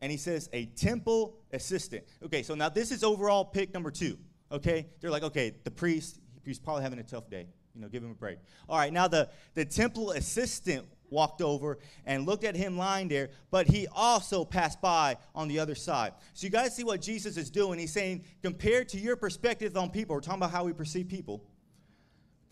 and 0.00 0.12
he 0.12 0.18
says, 0.18 0.48
a 0.52 0.66
temple 0.66 1.40
assistant. 1.52 2.04
Okay, 2.24 2.44
so 2.44 2.54
now 2.54 2.68
this 2.68 2.92
is 2.92 3.02
overall 3.02 3.44
pick 3.44 3.74
number 3.74 3.90
two. 3.90 4.18
Okay, 4.52 4.86
they're 5.00 5.10
like, 5.10 5.24
okay, 5.24 5.52
the 5.64 5.70
priest, 5.70 6.20
he's 6.44 6.60
probably 6.60 6.84
having 6.84 7.00
a 7.00 7.02
tough 7.02 7.28
day. 7.28 7.48
You 7.74 7.80
know, 7.80 7.88
give 7.88 8.04
him 8.04 8.12
a 8.12 8.14
break. 8.14 8.38
All 8.68 8.78
right, 8.78 8.92
now 8.92 9.08
the, 9.08 9.30
the 9.54 9.64
temple 9.64 10.12
assistant 10.12 10.86
walked 11.10 11.42
over 11.42 11.78
and 12.06 12.26
looked 12.26 12.44
at 12.44 12.56
him 12.56 12.76
lying 12.76 13.08
there, 13.08 13.30
but 13.50 13.66
he 13.66 13.86
also 13.92 14.44
passed 14.44 14.80
by 14.80 15.16
on 15.34 15.48
the 15.48 15.58
other 15.58 15.74
side. 15.74 16.12
So 16.32 16.44
you 16.44 16.50
guys 16.50 16.74
see 16.74 16.84
what 16.84 17.00
Jesus 17.00 17.36
is 17.36 17.50
doing. 17.50 17.78
He's 17.78 17.92
saying, 17.92 18.24
compared 18.42 18.88
to 18.90 18.98
your 18.98 19.16
perspective 19.16 19.76
on 19.76 19.90
people, 19.90 20.14
we're 20.14 20.20
talking 20.20 20.40
about 20.40 20.50
how 20.50 20.64
we 20.64 20.72
perceive 20.72 21.08
people. 21.08 21.44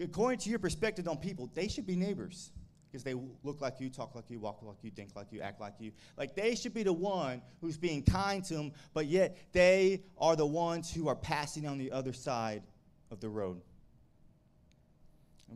According 0.00 0.40
to 0.40 0.50
your 0.50 0.58
perspective 0.58 1.06
on 1.08 1.18
people, 1.18 1.50
they 1.54 1.68
should 1.68 1.86
be 1.86 1.96
neighbors 1.96 2.52
because 2.92 3.04
they 3.04 3.14
look 3.42 3.60
like 3.62 3.80
you, 3.80 3.88
talk 3.88 4.14
like 4.14 4.28
you, 4.28 4.38
walk 4.38 4.62
like 4.62 4.76
you, 4.82 4.90
think 4.90 5.10
like 5.16 5.28
you, 5.30 5.40
act 5.40 5.60
like 5.60 5.74
you. 5.78 5.92
Like 6.18 6.34
they 6.34 6.54
should 6.54 6.74
be 6.74 6.82
the 6.82 6.92
one 6.92 7.40
who's 7.62 7.78
being 7.78 8.02
kind 8.02 8.44
to 8.44 8.54
them, 8.54 8.72
but 8.92 9.06
yet 9.06 9.38
they 9.52 10.02
are 10.18 10.36
the 10.36 10.46
ones 10.46 10.92
who 10.92 11.08
are 11.08 11.16
passing 11.16 11.66
on 11.66 11.78
the 11.78 11.90
other 11.90 12.12
side 12.12 12.62
of 13.10 13.20
the 13.20 13.30
road. 13.30 13.62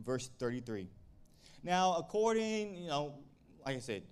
Verse 0.03 0.29
33. 0.39 0.87
Now, 1.67 1.95
according, 1.97 2.77
you 2.77 2.87
know, 2.87 3.15
like 3.65 3.75
I 3.75 3.79
said, 3.81 4.03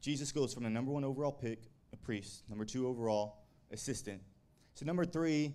Jesus 0.00 0.32
goes 0.32 0.52
from 0.52 0.64
the 0.64 0.70
number 0.70 0.90
one 0.90 1.04
overall 1.04 1.30
pick, 1.30 1.60
a 1.92 1.96
priest, 1.96 2.42
number 2.48 2.64
two 2.64 2.88
overall, 2.88 3.44
assistant. 3.70 4.20
So 4.74 4.84
number 4.84 5.04
three, 5.04 5.54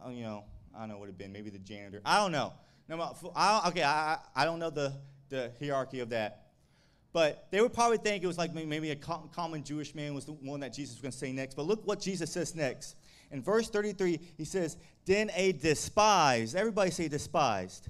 uh, 0.00 0.10
you 0.10 0.22
know, 0.22 0.44
I 0.72 0.78
don't 0.78 0.90
know 0.90 0.98
what 0.98 1.06
it'd 1.06 1.18
been, 1.18 1.32
maybe 1.32 1.50
the 1.50 1.58
janitor. 1.58 2.00
I 2.04 2.18
don't 2.18 2.30
know. 2.30 2.52
Number, 2.88 3.08
I, 3.34 3.68
okay, 3.70 3.82
I, 3.82 4.18
I 4.36 4.44
don't 4.44 4.60
know 4.60 4.70
the, 4.70 4.92
the 5.30 5.50
hierarchy 5.58 5.98
of 5.98 6.10
that. 6.10 6.50
But 7.12 7.48
they 7.50 7.60
would 7.60 7.72
probably 7.72 7.98
think 7.98 8.22
it 8.22 8.28
was 8.28 8.38
like 8.38 8.54
maybe 8.54 8.92
a 8.92 8.96
common 8.96 9.64
Jewish 9.64 9.96
man 9.96 10.14
was 10.14 10.26
the 10.26 10.32
one 10.34 10.60
that 10.60 10.72
Jesus 10.72 10.94
was 10.94 11.02
going 11.02 11.12
to 11.12 11.18
say 11.18 11.32
next. 11.32 11.56
But 11.56 11.66
look 11.66 11.84
what 11.84 11.98
Jesus 11.98 12.30
says 12.30 12.54
next. 12.54 12.94
In 13.32 13.42
verse 13.42 13.68
33, 13.68 14.20
he 14.36 14.44
says, 14.44 14.76
Then 15.06 15.32
a 15.34 15.50
despised, 15.50 16.54
everybody 16.54 16.92
say 16.92 17.08
despised, 17.08 17.88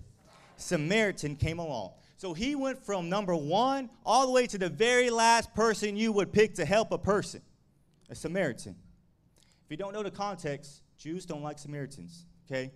Samaritan 0.57 1.37
came 1.37 1.59
along. 1.59 1.93
So 2.17 2.33
he 2.33 2.55
went 2.55 2.85
from 2.85 3.09
number 3.09 3.35
one 3.35 3.91
all 4.07 4.27
the 4.27 4.33
way 4.33 4.47
to 4.47 4.59
the 4.59 4.69
very 4.69 5.11
last 5.11 5.55
person 5.55 5.97
you 5.97 6.13
would 6.13 6.33
pick 6.33 6.55
to 6.55 6.65
help 6.65 6.93
a 6.93 6.99
person, 6.99 7.43
a 8.09 8.15
Samaritan. 8.15 8.77
If 9.65 9.71
you 9.71 9.77
don't 9.77 9.93
know 9.93 10.03
the 10.03 10.11
context, 10.11 10.83
Jews 10.97 11.27
don't 11.27 11.43
like 11.43 11.59
Samaritans, 11.59 12.27
okay? 12.47 12.71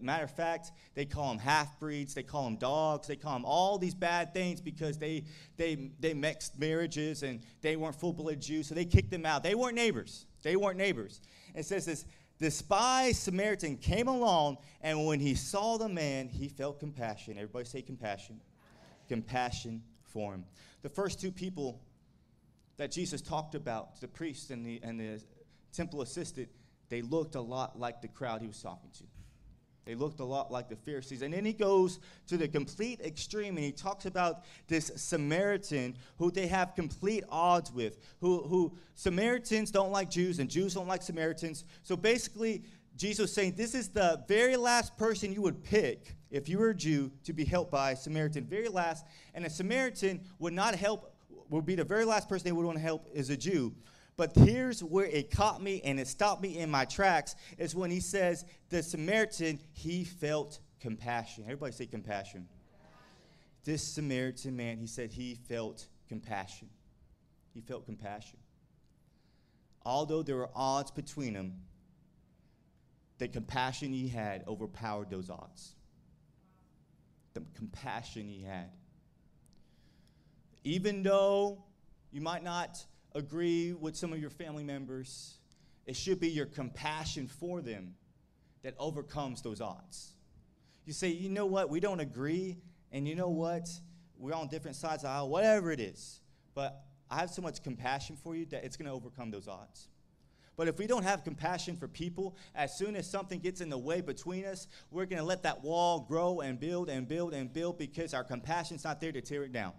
Matter 0.00 0.24
of 0.24 0.30
fact, 0.30 0.72
they 0.94 1.04
call 1.04 1.28
them 1.28 1.38
half 1.38 1.78
breeds, 1.78 2.14
they 2.14 2.22
call 2.22 2.44
them 2.44 2.56
dogs, 2.56 3.08
they 3.08 3.16
call 3.16 3.34
them 3.34 3.44
all 3.44 3.78
these 3.78 3.94
bad 3.94 4.32
things 4.32 4.60
because 4.60 4.98
they, 4.98 5.24
they, 5.56 5.90
they 6.00 6.14
mixed 6.14 6.58
marriages 6.58 7.22
and 7.22 7.40
they 7.60 7.76
weren't 7.76 7.98
full 7.98 8.12
blooded 8.12 8.40
Jews, 8.40 8.68
so 8.68 8.74
they 8.74 8.84
kicked 8.84 9.10
them 9.10 9.26
out. 9.26 9.42
They 9.42 9.54
weren't 9.54 9.74
neighbors. 9.74 10.26
They 10.42 10.56
weren't 10.56 10.78
neighbors. 10.78 11.20
It 11.54 11.64
says 11.64 11.86
this 11.86 12.04
despised 12.38 13.18
Samaritan 13.18 13.76
came 13.76 14.08
along, 14.08 14.58
and 14.80 15.06
when 15.06 15.20
he 15.20 15.34
saw 15.34 15.76
the 15.76 15.88
man, 15.88 16.28
he 16.28 16.48
felt 16.48 16.80
compassion. 16.80 17.36
Everybody 17.36 17.66
say 17.66 17.82
compassion 17.82 18.40
compassion 19.12 19.82
for 20.04 20.32
him. 20.32 20.42
The 20.80 20.88
first 20.88 21.20
two 21.20 21.30
people 21.30 21.82
that 22.78 22.90
Jesus 22.90 23.20
talked 23.20 23.54
about, 23.54 24.00
the 24.00 24.08
priest 24.08 24.50
and 24.50 24.64
the, 24.64 24.80
and 24.82 24.98
the 24.98 25.20
temple 25.70 26.00
assistant, 26.00 26.48
they 26.88 27.02
looked 27.02 27.34
a 27.34 27.40
lot 27.40 27.78
like 27.78 28.00
the 28.00 28.08
crowd 28.08 28.40
he 28.40 28.46
was 28.46 28.62
talking 28.62 28.88
to. 28.96 29.04
They 29.84 29.94
looked 29.94 30.20
a 30.20 30.24
lot 30.24 30.50
like 30.50 30.70
the 30.70 30.76
Pharisees. 30.76 31.20
And 31.20 31.34
then 31.34 31.44
he 31.44 31.52
goes 31.52 32.00
to 32.28 32.38
the 32.38 32.48
complete 32.48 33.02
extreme 33.02 33.56
and 33.56 33.66
he 33.66 33.72
talks 33.72 34.06
about 34.06 34.44
this 34.66 34.90
Samaritan 34.96 35.94
who 36.16 36.30
they 36.30 36.46
have 36.46 36.74
complete 36.74 37.24
odds 37.28 37.70
with. 37.70 37.98
Who, 38.22 38.40
who 38.44 38.72
Samaritans 38.94 39.70
don't 39.70 39.92
like 39.92 40.08
Jews 40.08 40.38
and 40.38 40.48
Jews 40.48 40.72
don't 40.72 40.88
like 40.88 41.02
Samaritans. 41.02 41.66
So 41.82 41.96
basically, 41.96 42.62
Jesus 42.96 43.30
saying 43.30 43.56
this 43.56 43.74
is 43.74 43.90
the 43.90 44.24
very 44.26 44.56
last 44.56 44.96
person 44.96 45.34
you 45.34 45.42
would 45.42 45.62
pick 45.62 46.16
if 46.32 46.48
you 46.48 46.58
were 46.58 46.70
a 46.70 46.74
Jew 46.74 47.12
to 47.24 47.32
be 47.32 47.44
helped 47.44 47.70
by 47.70 47.92
a 47.92 47.96
Samaritan. 47.96 48.44
Very 48.44 48.68
last. 48.68 49.04
And 49.34 49.44
a 49.44 49.50
Samaritan 49.50 50.22
would 50.38 50.54
not 50.54 50.74
help, 50.74 51.14
would 51.50 51.66
be 51.66 51.74
the 51.74 51.84
very 51.84 52.06
last 52.06 52.28
person 52.28 52.46
they 52.46 52.52
would 52.52 52.64
want 52.64 52.78
to 52.78 52.82
help 52.82 53.06
is 53.12 53.30
a 53.30 53.36
Jew. 53.36 53.74
But 54.16 54.34
here's 54.34 54.82
where 54.82 55.06
it 55.06 55.30
caught 55.30 55.62
me 55.62 55.82
and 55.84 56.00
it 56.00 56.08
stopped 56.08 56.42
me 56.42 56.58
in 56.58 56.70
my 56.70 56.86
tracks 56.86 57.36
is 57.58 57.74
when 57.74 57.90
he 57.90 58.00
says 58.00 58.44
the 58.70 58.82
Samaritan, 58.82 59.60
he 59.72 60.04
felt 60.04 60.58
compassion. 60.80 61.44
Everybody 61.44 61.72
say 61.72 61.86
compassion. 61.86 62.48
This 63.64 63.82
Samaritan 63.82 64.56
man, 64.56 64.78
he 64.78 64.86
said 64.86 65.12
he 65.12 65.34
felt 65.34 65.86
compassion. 66.08 66.68
He 67.54 67.60
felt 67.60 67.84
compassion. 67.84 68.38
Although 69.84 70.22
there 70.22 70.36
were 70.36 70.50
odds 70.54 70.90
between 70.90 71.34
them, 71.34 71.60
the 73.18 73.28
compassion 73.28 73.92
he 73.92 74.08
had 74.08 74.44
overpowered 74.48 75.10
those 75.10 75.30
odds. 75.30 75.74
The 77.34 77.42
compassion 77.54 78.28
he 78.28 78.42
had. 78.42 78.70
Even 80.64 81.02
though 81.02 81.64
you 82.10 82.20
might 82.20 82.44
not 82.44 82.84
agree 83.14 83.72
with 83.72 83.96
some 83.96 84.12
of 84.12 84.18
your 84.18 84.30
family 84.30 84.64
members, 84.64 85.38
it 85.86 85.96
should 85.96 86.20
be 86.20 86.28
your 86.28 86.46
compassion 86.46 87.26
for 87.26 87.60
them 87.60 87.94
that 88.62 88.74
overcomes 88.78 89.42
those 89.42 89.60
odds. 89.60 90.12
You 90.84 90.92
say, 90.92 91.08
you 91.08 91.28
know 91.28 91.46
what, 91.46 91.70
we 91.70 91.80
don't 91.80 92.00
agree, 92.00 92.58
and 92.90 93.06
you 93.08 93.14
know 93.14 93.30
what, 93.30 93.68
we're 94.18 94.34
on 94.34 94.48
different 94.48 94.76
sides 94.76 95.02
of 95.04 95.08
the 95.08 95.14
aisle, 95.14 95.28
whatever 95.28 95.70
it 95.70 95.80
is, 95.80 96.20
but 96.54 96.84
I 97.10 97.16
have 97.16 97.30
so 97.30 97.42
much 97.42 97.62
compassion 97.62 98.16
for 98.16 98.36
you 98.36 98.46
that 98.46 98.64
it's 98.64 98.76
going 98.76 98.86
to 98.86 98.92
overcome 98.92 99.30
those 99.30 99.48
odds. 99.48 99.88
But 100.62 100.68
if 100.68 100.78
we 100.78 100.86
don't 100.86 101.02
have 101.02 101.24
compassion 101.24 101.76
for 101.76 101.88
people, 101.88 102.36
as 102.54 102.78
soon 102.78 102.94
as 102.94 103.10
something 103.10 103.40
gets 103.40 103.60
in 103.60 103.68
the 103.68 103.76
way 103.76 104.00
between 104.00 104.44
us, 104.44 104.68
we're 104.92 105.06
going 105.06 105.18
to 105.18 105.24
let 105.24 105.42
that 105.42 105.64
wall 105.64 106.06
grow 106.08 106.38
and 106.38 106.60
build 106.60 106.88
and 106.88 107.08
build 107.08 107.34
and 107.34 107.52
build 107.52 107.78
because 107.78 108.14
our 108.14 108.22
compassion's 108.22 108.84
not 108.84 109.00
there 109.00 109.10
to 109.10 109.20
tear 109.20 109.42
it 109.42 109.50
down. 109.50 109.72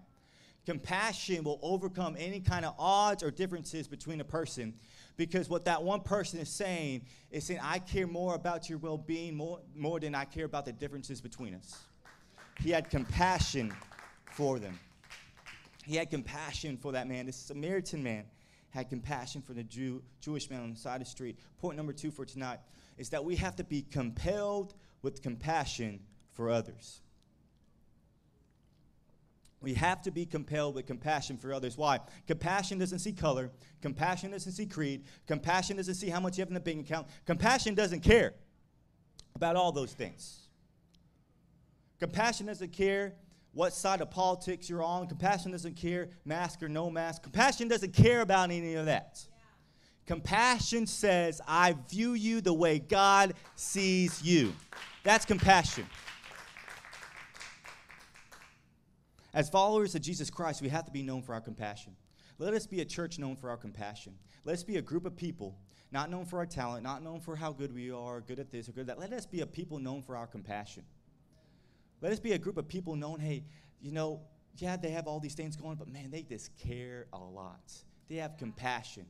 Compassion 0.66 1.46
will 1.46 1.58
overcome 1.62 2.18
any 2.20 2.42
kind 2.42 2.66
of 2.66 2.76
odds 2.78 3.24
or 3.24 3.32
differences 3.32 3.88
between 3.88 4.20
a 4.20 4.26
person 4.26 4.74
because 5.16 5.48
what 5.48 5.64
that 5.64 5.82
one 5.82 6.02
person 6.02 6.38
is 6.38 6.50
saying 6.50 7.04
is 7.32 7.46
saying, 7.46 7.62
I 7.64 7.80
care 7.80 8.06
more 8.06 8.36
about 8.36 8.70
your 8.70 8.78
well 8.78 8.98
being 8.98 9.38
more, 9.38 9.62
more 9.74 10.02
than 10.02 10.14
I 10.14 10.26
care 10.26 10.44
about 10.44 10.66
the 10.66 10.74
differences 10.74 11.22
between 11.22 11.54
us. 11.54 11.78
He 12.62 12.72
had 12.72 12.90
compassion 12.90 13.74
for 14.34 14.60
them. 14.60 14.78
He 15.86 15.96
had 15.96 16.10
compassion 16.10 16.76
for 16.76 16.92
that 16.92 17.08
man, 17.08 17.28
this 17.28 17.38
Samaritan 17.38 18.04
man 18.04 18.26
had 18.74 18.90
compassion 18.90 19.42
for 19.42 19.54
the 19.54 19.64
Jew, 19.64 20.02
Jewish 20.20 20.50
man 20.50 20.62
on 20.62 20.72
the 20.72 20.76
side 20.76 20.96
of 20.96 21.08
the 21.08 21.10
street. 21.10 21.38
Point 21.60 21.78
number 21.78 21.94
two 21.94 22.10
for 22.10 22.26
tonight 22.26 22.60
is 22.98 23.10
that 23.10 23.24
we 23.24 23.36
have 23.36 23.56
to 23.58 23.64
be 23.64 23.84
compelled 23.84 24.74
with 25.04 25.22
compassion 25.22 26.00
for 26.32 26.50
others. 26.50 27.02
We 29.62 29.76
have 29.76 30.02
to 30.02 30.12
be 30.12 30.26
compelled 30.26 30.74
with 30.74 30.88
compassion 30.88 31.38
for 31.38 31.54
others. 31.54 31.78
Why? 31.78 32.00
Compassion 32.26 32.80
doesn't 32.80 33.00
see 33.00 33.14
color. 33.14 33.52
Compassion 33.82 34.32
doesn't 34.32 34.52
see 34.52 34.66
creed. 34.66 35.06
Compassion 35.28 35.78
doesn't 35.78 35.94
see 35.94 36.10
how 36.10 36.20
much 36.20 36.38
you 36.38 36.42
have 36.42 36.50
in 36.50 36.56
the 36.56 36.60
bank 36.60 36.86
account. 36.86 37.08
Compassion 37.26 37.76
doesn't 37.76 38.02
care 38.02 38.34
about 39.36 39.56
all 39.56 39.72
those 39.72 39.94
things. 39.94 40.48
Compassion 42.00 42.48
doesn't 42.48 42.74
care 42.74 43.14
what 43.54 43.74
side 43.74 44.02
of 44.02 44.10
politics 44.10 44.70
you're 44.70 44.84
on. 44.84 45.08
Compassion 45.08 45.52
doesn't 45.52 45.76
care, 45.76 46.10
mask 46.26 46.62
or 46.64 46.70
no 46.70 46.90
mask. 46.90 47.24
Compassion 47.24 47.68
doesn't 47.68 47.94
care 47.94 48.22
about 48.22 48.52
any 48.52 48.74
of 48.76 48.88
that. 48.88 49.20
Yeah. 49.26 49.44
Compassion 50.08 50.88
says, 50.88 51.40
I 51.48 51.76
view 51.90 52.14
you 52.14 52.42
the 52.42 52.54
way 52.54 52.80
God 52.80 53.36
sees 53.56 54.22
you. 54.24 54.54
That's 55.04 55.26
compassion. 55.26 55.86
As 59.34 59.50
followers 59.50 59.96
of 59.96 60.02
Jesus 60.02 60.30
Christ, 60.30 60.62
we 60.62 60.70
have 60.70 60.86
to 60.86 60.92
be 60.92 61.02
known 61.02 61.22
for 61.22 61.34
our 61.34 61.42
compassion. 61.42 61.96
Let 62.40 62.54
us 62.54 62.68
be 62.68 62.82
a 62.82 62.86
church 62.86 63.20
known 63.20 63.36
for 63.36 63.50
our 63.50 63.58
compassion. 63.58 64.16
Let's 64.46 64.64
be 64.64 64.78
a 64.78 64.82
group 64.82 65.06
of 65.06 65.16
people 65.16 65.58
not 65.92 66.10
known 66.10 66.26
for 66.26 66.40
our 66.40 66.46
talent, 66.46 66.84
not 66.84 67.04
known 67.04 67.20
for 67.20 67.36
how 67.36 67.52
good 67.52 67.74
we 67.74 67.92
are, 67.92 68.20
good 68.20 68.40
at 68.40 68.52
this 68.52 68.68
or 68.68 68.72
good 68.72 68.82
at 68.82 68.88
that. 68.88 69.00
Let 69.00 69.14
us 69.14 69.28
be 69.28 69.42
a 69.42 69.46
people 69.46 69.78
known 69.78 70.02
for 70.02 70.18
our 70.18 70.26
compassion. 70.26 70.84
Let 72.04 72.12
us 72.12 72.20
be 72.20 72.34
a 72.34 72.38
group 72.38 72.58
of 72.58 72.68
people 72.68 72.98
known, 72.98 73.22
hey, 73.22 73.46
you 73.82 73.94
know, 73.94 74.20
yeah, 74.58 74.76
they 74.76 74.90
have 74.90 75.08
all 75.08 75.22
these 75.22 75.36
things 75.36 75.56
going, 75.56 75.78
but 75.78 75.88
man, 75.88 76.12
they 76.12 76.22
just 76.22 76.54
care 76.58 77.08
a 77.14 77.18
lot. 77.18 77.72
They 78.10 78.16
have 78.16 78.36
compassion. 78.36 79.06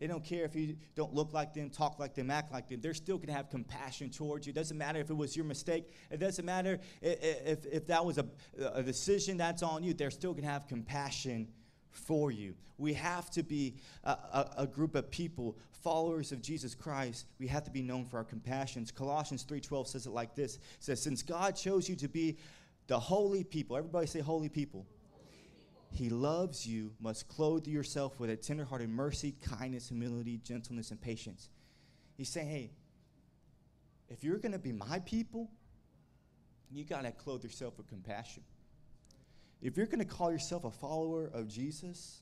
They 0.00 0.08
don't 0.08 0.24
care 0.24 0.44
if 0.44 0.56
you 0.56 0.76
don't 0.96 1.14
look 1.14 1.32
like 1.32 1.54
them, 1.54 1.70
talk 1.70 2.00
like 2.00 2.16
them, 2.16 2.32
act 2.32 2.52
like 2.52 2.68
them. 2.68 2.80
They're 2.80 2.94
still 2.94 3.16
going 3.16 3.28
to 3.28 3.32
have 3.32 3.48
compassion 3.48 4.10
towards 4.10 4.44
you. 4.44 4.50
It 4.50 4.56
doesn't 4.56 4.76
matter 4.76 4.98
if 4.98 5.08
it 5.08 5.16
was 5.16 5.36
your 5.36 5.44
mistake. 5.44 5.92
It 6.10 6.18
doesn't 6.18 6.44
matter 6.44 6.80
if, 7.00 7.22
if, 7.22 7.66
if 7.66 7.86
that 7.86 8.04
was 8.04 8.18
a, 8.18 8.26
a 8.74 8.82
decision 8.82 9.36
that's 9.36 9.62
on 9.62 9.84
you. 9.84 9.94
They're 9.94 10.10
still 10.10 10.32
going 10.32 10.42
to 10.42 10.50
have 10.50 10.66
compassion 10.66 11.46
for 11.92 12.30
you. 12.30 12.54
We 12.78 12.94
have 12.94 13.30
to 13.30 13.42
be 13.42 13.76
a, 14.04 14.10
a, 14.10 14.50
a, 14.58 14.66
group 14.66 14.94
of 14.94 15.10
people, 15.10 15.56
followers 15.70 16.32
of 16.32 16.42
Jesus 16.42 16.74
Christ. 16.74 17.26
We 17.38 17.46
have 17.46 17.64
to 17.64 17.70
be 17.70 17.82
known 17.82 18.06
for 18.06 18.16
our 18.16 18.24
compassions. 18.24 18.90
Colossians 18.90 19.44
3:12 19.48 19.86
says 19.86 20.06
it 20.06 20.10
like 20.10 20.34
this. 20.34 20.56
It 20.56 20.60
says, 20.80 21.00
"Since 21.00 21.22
God 21.22 21.54
chose 21.54 21.88
you 21.88 21.94
to 21.96 22.08
be 22.08 22.38
the 22.86 22.98
holy 22.98 23.44
people, 23.44 23.76
everybody 23.76 24.06
say 24.06 24.20
holy 24.20 24.48
people. 24.48 24.86
He 25.90 26.08
loves 26.08 26.66
you, 26.66 26.92
must 27.00 27.28
clothe 27.28 27.66
yourself 27.66 28.18
with 28.18 28.30
a 28.30 28.36
tenderhearted 28.36 28.88
mercy, 28.88 29.34
kindness, 29.42 29.88
humility, 29.88 30.40
gentleness, 30.42 30.90
and 30.90 31.00
patience. 31.00 31.50
He's 32.16 32.30
saying, 32.30 32.48
hey, 32.48 32.70
if 34.08 34.24
you're 34.24 34.38
going 34.38 34.52
to 34.52 34.58
be 34.58 34.72
my 34.72 35.00
people, 35.00 35.50
you 36.70 36.84
got 36.84 37.02
to 37.02 37.12
clothe 37.12 37.44
yourself 37.44 37.76
with 37.76 37.88
compassion. 37.88 38.42
If 39.62 39.76
you're 39.76 39.86
going 39.86 40.00
to 40.00 40.04
call 40.04 40.32
yourself 40.32 40.64
a 40.64 40.70
follower 40.72 41.30
of 41.32 41.46
Jesus, 41.46 42.20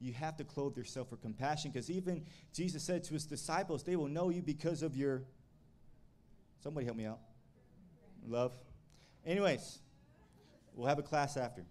you 0.00 0.14
have 0.14 0.38
to 0.38 0.44
clothe 0.44 0.76
yourself 0.76 1.10
with 1.10 1.20
compassion 1.20 1.70
because 1.70 1.90
even 1.90 2.24
Jesus 2.54 2.82
said 2.82 3.04
to 3.04 3.14
his 3.14 3.26
disciples, 3.26 3.82
they 3.82 3.94
will 3.94 4.08
know 4.08 4.30
you 4.30 4.40
because 4.40 4.82
of 4.82 4.96
your. 4.96 5.22
Somebody 6.62 6.86
help 6.86 6.96
me 6.96 7.04
out. 7.04 7.20
Love. 8.26 8.58
Anyways, 9.26 9.80
we'll 10.74 10.88
have 10.88 10.98
a 10.98 11.02
class 11.02 11.36
after. 11.36 11.64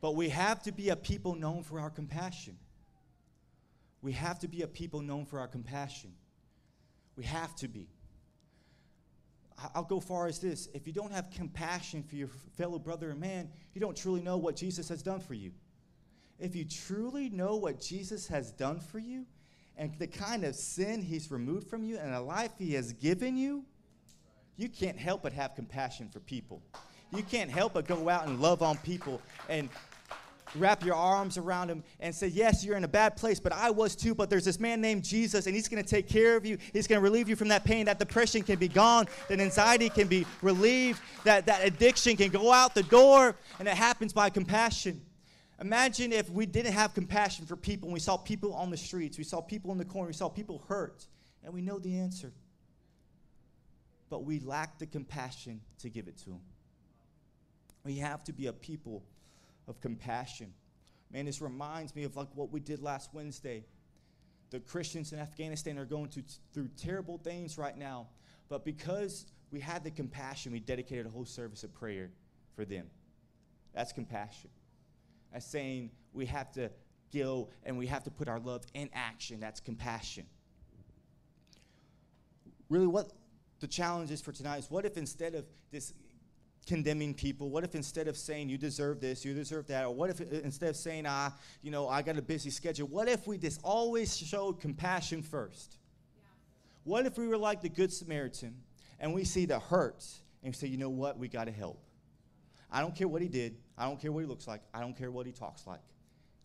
but 0.00 0.14
we 0.14 0.30
have 0.30 0.62
to 0.62 0.72
be 0.72 0.88
a 0.88 0.96
people 0.96 1.34
known 1.34 1.62
for 1.62 1.78
our 1.78 1.90
compassion. 1.90 2.56
We 4.00 4.12
have 4.12 4.38
to 4.40 4.48
be 4.48 4.62
a 4.62 4.68
people 4.68 5.02
known 5.02 5.26
for 5.26 5.40
our 5.40 5.48
compassion. 5.48 6.12
We 7.16 7.24
have 7.24 7.54
to 7.56 7.68
be. 7.68 7.88
I'll 9.74 9.84
go 9.84 10.00
far 10.00 10.26
as 10.26 10.38
this. 10.38 10.68
If 10.74 10.86
you 10.86 10.92
don't 10.92 11.12
have 11.12 11.30
compassion 11.30 12.02
for 12.02 12.16
your 12.16 12.28
fellow 12.56 12.78
brother 12.78 13.10
and 13.10 13.20
man, 13.20 13.48
you 13.74 13.80
don't 13.80 13.96
truly 13.96 14.20
know 14.20 14.36
what 14.36 14.56
Jesus 14.56 14.88
has 14.88 15.02
done 15.02 15.20
for 15.20 15.34
you. 15.34 15.52
If 16.38 16.54
you 16.54 16.64
truly 16.64 17.30
know 17.30 17.56
what 17.56 17.80
Jesus 17.80 18.28
has 18.28 18.52
done 18.52 18.80
for 18.80 18.98
you 18.98 19.24
and 19.78 19.94
the 19.98 20.06
kind 20.06 20.44
of 20.44 20.54
sin 20.54 21.00
he's 21.00 21.30
removed 21.30 21.68
from 21.68 21.82
you 21.82 21.96
and 21.96 22.12
the 22.12 22.20
life 22.20 22.52
he 22.58 22.74
has 22.74 22.92
given 22.92 23.36
you, 23.36 23.64
you 24.56 24.68
can't 24.68 24.98
help 24.98 25.22
but 25.22 25.32
have 25.32 25.54
compassion 25.54 26.08
for 26.08 26.20
people. 26.20 26.62
You 27.14 27.22
can't 27.22 27.50
help 27.50 27.74
but 27.74 27.86
go 27.86 28.08
out 28.08 28.26
and 28.26 28.40
love 28.40 28.62
on 28.62 28.76
people 28.78 29.22
and 29.48 29.70
wrap 30.54 30.84
your 30.84 30.94
arms 30.94 31.36
around 31.36 31.70
him 31.70 31.82
and 32.00 32.14
say, 32.14 32.28
Yes, 32.28 32.64
you're 32.64 32.76
in 32.76 32.84
a 32.84 32.88
bad 32.88 33.16
place, 33.16 33.40
but 33.40 33.52
I 33.52 33.70
was 33.70 33.96
too. 33.96 34.14
But 34.14 34.30
there's 34.30 34.44
this 34.44 34.60
man 34.60 34.80
named 34.80 35.04
Jesus, 35.04 35.46
and 35.46 35.54
he's 35.54 35.68
going 35.68 35.82
to 35.82 35.88
take 35.88 36.08
care 36.08 36.36
of 36.36 36.46
you. 36.46 36.58
He's 36.72 36.86
going 36.86 37.00
to 37.00 37.02
relieve 37.02 37.28
you 37.28 37.36
from 37.36 37.48
that 37.48 37.64
pain. 37.64 37.86
That 37.86 37.98
depression 37.98 38.42
can 38.42 38.58
be 38.58 38.68
gone. 38.68 39.06
That 39.28 39.40
anxiety 39.40 39.88
can 39.88 40.06
be 40.06 40.26
relieved. 40.42 41.00
That, 41.24 41.46
that 41.46 41.64
addiction 41.64 42.16
can 42.16 42.30
go 42.30 42.52
out 42.52 42.74
the 42.74 42.82
door. 42.84 43.36
And 43.58 43.68
it 43.68 43.74
happens 43.74 44.12
by 44.12 44.30
compassion. 44.30 45.00
Imagine 45.60 46.12
if 46.12 46.28
we 46.30 46.44
didn't 46.44 46.72
have 46.72 46.92
compassion 46.92 47.46
for 47.46 47.56
people 47.56 47.90
we 47.90 48.00
saw 48.00 48.16
people 48.16 48.52
on 48.52 48.70
the 48.70 48.76
streets, 48.76 49.16
we 49.16 49.24
saw 49.24 49.40
people 49.40 49.72
in 49.72 49.78
the 49.78 49.86
corner, 49.86 50.08
we 50.08 50.12
saw 50.12 50.28
people 50.28 50.62
hurt, 50.68 51.06
and 51.42 51.54
we 51.54 51.62
know 51.62 51.78
the 51.78 51.98
answer. 51.98 52.32
But 54.10 54.24
we 54.24 54.38
lack 54.40 54.78
the 54.78 54.86
compassion 54.86 55.60
to 55.78 55.88
give 55.88 56.08
it 56.08 56.18
to 56.18 56.26
them. 56.26 56.40
We 57.84 57.96
have 57.96 58.22
to 58.24 58.32
be 58.32 58.48
a 58.48 58.52
people 58.52 59.02
of 59.68 59.80
compassion. 59.80 60.52
Man, 61.12 61.26
this 61.26 61.40
reminds 61.40 61.94
me 61.94 62.04
of 62.04 62.16
like 62.16 62.28
what 62.34 62.50
we 62.52 62.60
did 62.60 62.82
last 62.82 63.10
Wednesday. 63.12 63.64
The 64.50 64.60
Christians 64.60 65.12
in 65.12 65.18
Afghanistan 65.18 65.78
are 65.78 65.84
going 65.84 66.08
through, 66.08 66.24
through 66.52 66.68
terrible 66.76 67.18
things 67.18 67.58
right 67.58 67.76
now, 67.76 68.08
but 68.48 68.64
because 68.64 69.26
we 69.50 69.60
had 69.60 69.82
the 69.84 69.90
compassion, 69.90 70.52
we 70.52 70.60
dedicated 70.60 71.06
a 71.06 71.08
whole 71.08 71.24
service 71.24 71.64
of 71.64 71.74
prayer 71.74 72.10
for 72.54 72.64
them. 72.64 72.86
That's 73.74 73.92
compassion. 73.92 74.50
That's 75.32 75.46
saying 75.46 75.90
we 76.12 76.26
have 76.26 76.52
to 76.52 76.70
go 77.14 77.48
and 77.64 77.76
we 77.76 77.86
have 77.86 78.04
to 78.04 78.10
put 78.10 78.28
our 78.28 78.40
love 78.40 78.64
in 78.74 78.88
action. 78.94 79.40
That's 79.40 79.60
compassion. 79.60 80.26
Really, 82.68 82.86
what 82.86 83.12
the 83.60 83.66
challenge 83.66 84.10
is 84.10 84.20
for 84.20 84.32
tonight 84.32 84.58
is 84.58 84.70
what 84.70 84.84
if 84.84 84.96
instead 84.96 85.34
of 85.34 85.44
this 85.70 85.92
condemning 86.66 87.14
people? 87.14 87.48
What 87.50 87.64
if 87.64 87.74
instead 87.74 88.08
of 88.08 88.16
saying 88.16 88.48
you 88.48 88.58
deserve 88.58 89.00
this, 89.00 89.24
you 89.24 89.32
deserve 89.32 89.66
that, 89.68 89.84
or 89.84 89.94
what 89.94 90.10
if 90.10 90.20
instead 90.20 90.70
of 90.70 90.76
saying 90.76 91.04
ah, 91.06 91.32
you 91.62 91.70
know, 91.70 91.88
I 91.88 92.02
got 92.02 92.18
a 92.18 92.22
busy 92.22 92.50
schedule, 92.50 92.88
what 92.88 93.08
if 93.08 93.26
we 93.26 93.38
just 93.38 93.60
always 93.62 94.16
showed 94.16 94.60
compassion 94.60 95.22
first? 95.22 95.78
Yeah. 96.16 96.22
What 96.84 97.06
if 97.06 97.16
we 97.16 97.28
were 97.28 97.38
like 97.38 97.62
the 97.62 97.68
good 97.68 97.92
Samaritan 97.92 98.56
and 98.98 99.14
we 99.14 99.24
see 99.24 99.46
the 99.46 99.58
hurt 99.58 100.04
and 100.42 100.52
we 100.52 100.56
say, 100.56 100.66
you 100.66 100.76
know 100.76 100.90
what, 100.90 101.18
we 101.18 101.28
got 101.28 101.44
to 101.44 101.52
help. 101.52 101.82
I 102.70 102.80
don't 102.80 102.94
care 102.94 103.08
what 103.08 103.22
he 103.22 103.28
did. 103.28 103.56
I 103.78 103.86
don't 103.86 104.00
care 104.00 104.10
what 104.10 104.20
he 104.20 104.26
looks 104.26 104.48
like. 104.48 104.60
I 104.74 104.80
don't 104.80 104.96
care 104.96 105.10
what 105.10 105.26
he 105.26 105.32
talks 105.32 105.66
like. 105.66 105.80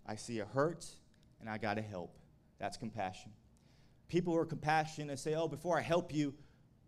I 0.05 0.15
see 0.15 0.39
a 0.39 0.45
hurt 0.45 0.85
and 1.39 1.49
I 1.49 1.57
got 1.57 1.75
to 1.75 1.81
help. 1.81 2.15
That's 2.59 2.77
compassion. 2.77 3.31
People 4.07 4.33
who 4.33 4.39
are 4.39 4.45
compassionate 4.45 5.17
say, 5.19 5.33
oh, 5.33 5.47
before 5.47 5.77
I 5.77 5.81
help 5.81 6.13
you, 6.13 6.33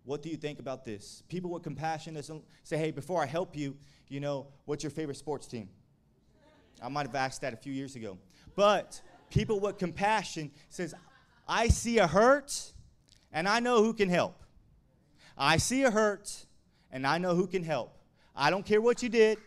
what 0.05 0.21
do 0.21 0.29
you 0.29 0.37
think 0.37 0.59
about 0.59 0.83
this? 0.83 1.23
People 1.29 1.49
with 1.51 1.63
compassion 1.63 2.21
say, 2.63 2.77
hey, 2.77 2.91
before 2.91 3.21
I 3.21 3.25
help 3.25 3.55
you, 3.55 3.75
you 4.09 4.19
know, 4.19 4.47
what's 4.65 4.83
your 4.83 4.91
favorite 4.91 5.17
sports 5.17 5.47
team? 5.47 5.69
I 6.81 6.89
might 6.89 7.07
have 7.07 7.15
asked 7.15 7.41
that 7.41 7.53
a 7.53 7.57
few 7.57 7.71
years 7.71 7.95
ago. 7.95 8.17
But 8.55 9.01
people 9.29 9.59
with 9.59 9.77
compassion 9.77 10.51
says, 10.69 10.93
I 11.47 11.69
see 11.69 11.99
a 11.99 12.07
hurt 12.07 12.73
and 13.31 13.47
I 13.47 13.59
know 13.59 13.81
who 13.81 13.93
can 13.93 14.09
help. 14.09 14.43
I 15.37 15.57
see 15.57 15.83
a 15.83 15.91
hurt 15.91 16.45
and 16.91 17.07
I 17.07 17.17
know 17.17 17.33
who 17.33 17.47
can 17.47 17.63
help. 17.63 17.97
I 18.35 18.49
don't 18.49 18.65
care 18.65 18.81
what 18.81 19.01
you 19.01 19.09
did. 19.09 19.37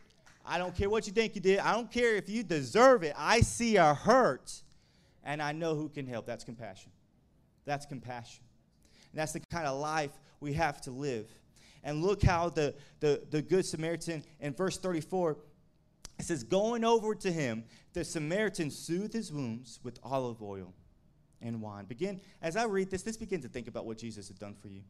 I 0.44 0.58
don't 0.58 0.74
care 0.74 0.88
what 0.88 1.06
you 1.06 1.12
think 1.12 1.34
you 1.34 1.40
did. 1.40 1.58
I 1.58 1.74
don't 1.74 1.90
care 1.90 2.16
if 2.16 2.28
you 2.28 2.42
deserve 2.42 3.02
it. 3.02 3.14
I 3.16 3.40
see 3.40 3.76
a 3.76 3.92
hurt 3.92 4.62
and 5.22 5.42
I 5.42 5.52
know 5.52 5.74
who 5.74 5.88
can 5.88 6.06
help. 6.06 6.24
That's 6.24 6.44
compassion. 6.44 6.92
That's 7.66 7.84
compassion. 7.84 8.44
And 9.12 9.20
that's 9.20 9.32
the 9.32 9.40
kind 9.50 9.66
of 9.66 9.78
life 9.78 10.12
we 10.40 10.52
have 10.54 10.80
to 10.82 10.90
live. 10.90 11.26
And 11.82 12.02
look 12.02 12.22
how 12.22 12.48
the, 12.48 12.74
the, 13.00 13.22
the 13.30 13.42
Good 13.42 13.64
Samaritan 13.64 14.24
in 14.40 14.54
verse 14.54 14.78
34 14.78 15.36
it 16.18 16.24
says, 16.24 16.42
Going 16.42 16.84
over 16.84 17.14
to 17.14 17.30
him, 17.30 17.64
the 17.92 18.04
Samaritan 18.04 18.70
soothed 18.70 19.12
his 19.12 19.32
wounds 19.32 19.80
with 19.82 19.98
olive 20.02 20.42
oil 20.42 20.72
and 21.42 21.60
wine. 21.60 21.84
Begin, 21.84 22.20
as 22.40 22.56
I 22.56 22.64
read 22.64 22.90
this, 22.90 23.02
this 23.02 23.16
begin 23.16 23.42
to 23.42 23.48
think 23.48 23.68
about 23.68 23.86
what 23.86 23.98
Jesus 23.98 24.28
had 24.28 24.38
done 24.38 24.54
for 24.54 24.68
you. 24.68 24.82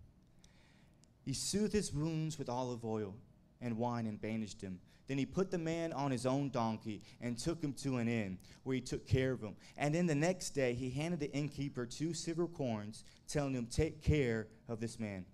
He 1.25 1.33
soothed 1.33 1.73
his 1.73 1.93
wounds 1.93 2.39
with 2.39 2.49
olive 2.49 2.85
oil 2.85 3.15
and 3.61 3.77
wine 3.77 4.07
and 4.07 4.21
bandaged 4.21 4.61
him. 4.61 4.79
Then 5.09 5.19
he 5.19 5.27
put 5.27 5.51
the 5.51 5.59
man 5.59 5.93
on 5.93 6.11
his 6.11 6.27
own 6.27 6.51
donkey 6.51 7.03
and 7.21 7.39
took 7.39 7.63
him 7.63 7.73
to 7.75 7.99
an 7.99 8.09
inn 8.09 8.39
where 8.65 8.75
he 8.75 8.81
took 8.81 9.07
care 9.07 9.33
of 9.33 9.41
him. 9.41 9.55
And 9.77 9.95
then 9.95 10.07
the 10.07 10.17
next 10.17 10.51
day 10.51 10.75
he 10.75 10.91
handed 10.91 11.21
the 11.21 11.33
innkeeper 11.33 11.87
two 11.87 12.13
silver 12.13 12.49
coins, 12.49 13.05
telling 13.29 13.55
him, 13.55 13.67
Take 13.67 14.03
care 14.03 14.49
of 14.69 14.81
this 14.81 14.99
man. 14.99 15.25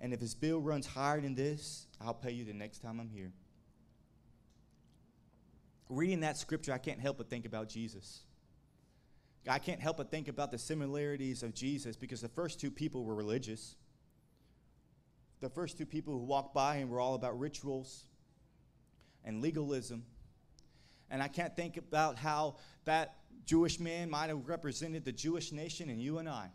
And 0.00 0.14
if 0.14 0.20
his 0.20 0.34
bill 0.34 0.60
runs 0.60 0.86
higher 0.86 1.20
than 1.20 1.34
this, 1.34 1.86
I'll 2.00 2.14
pay 2.14 2.30
you 2.30 2.44
the 2.44 2.54
next 2.54 2.78
time 2.78 2.98
I'm 3.00 3.10
here. 3.10 3.32
Reading 5.90 6.20
that 6.20 6.38
scripture, 6.38 6.72
I 6.72 6.78
can't 6.78 7.00
help 7.00 7.18
but 7.18 7.28
think 7.28 7.44
about 7.44 7.68
Jesus. 7.68 8.20
I 9.48 9.58
can't 9.58 9.80
help 9.80 9.98
but 9.98 10.10
think 10.10 10.28
about 10.28 10.50
the 10.50 10.58
similarities 10.58 11.42
of 11.42 11.54
Jesus 11.54 11.96
because 11.96 12.20
the 12.20 12.28
first 12.28 12.60
two 12.60 12.70
people 12.70 13.04
were 13.04 13.14
religious. 13.14 13.76
The 15.40 15.50
first 15.50 15.78
two 15.78 15.86
people 15.86 16.14
who 16.14 16.24
walked 16.24 16.54
by 16.54 16.76
him 16.76 16.90
were 16.90 17.00
all 17.00 17.14
about 17.14 17.38
rituals 17.38 18.04
and 19.24 19.42
legalism. 19.42 20.04
And 21.10 21.22
I 21.22 21.28
can't 21.28 21.54
think 21.56 21.76
about 21.76 22.16
how 22.16 22.56
that 22.84 23.16
Jewish 23.44 23.80
man 23.80 24.10
might 24.10 24.28
have 24.28 24.46
represented 24.48 25.04
the 25.04 25.12
Jewish 25.12 25.52
nation 25.52 25.90
and 25.90 26.00
you 26.00 26.18
and 26.18 26.28
I. 26.28 26.50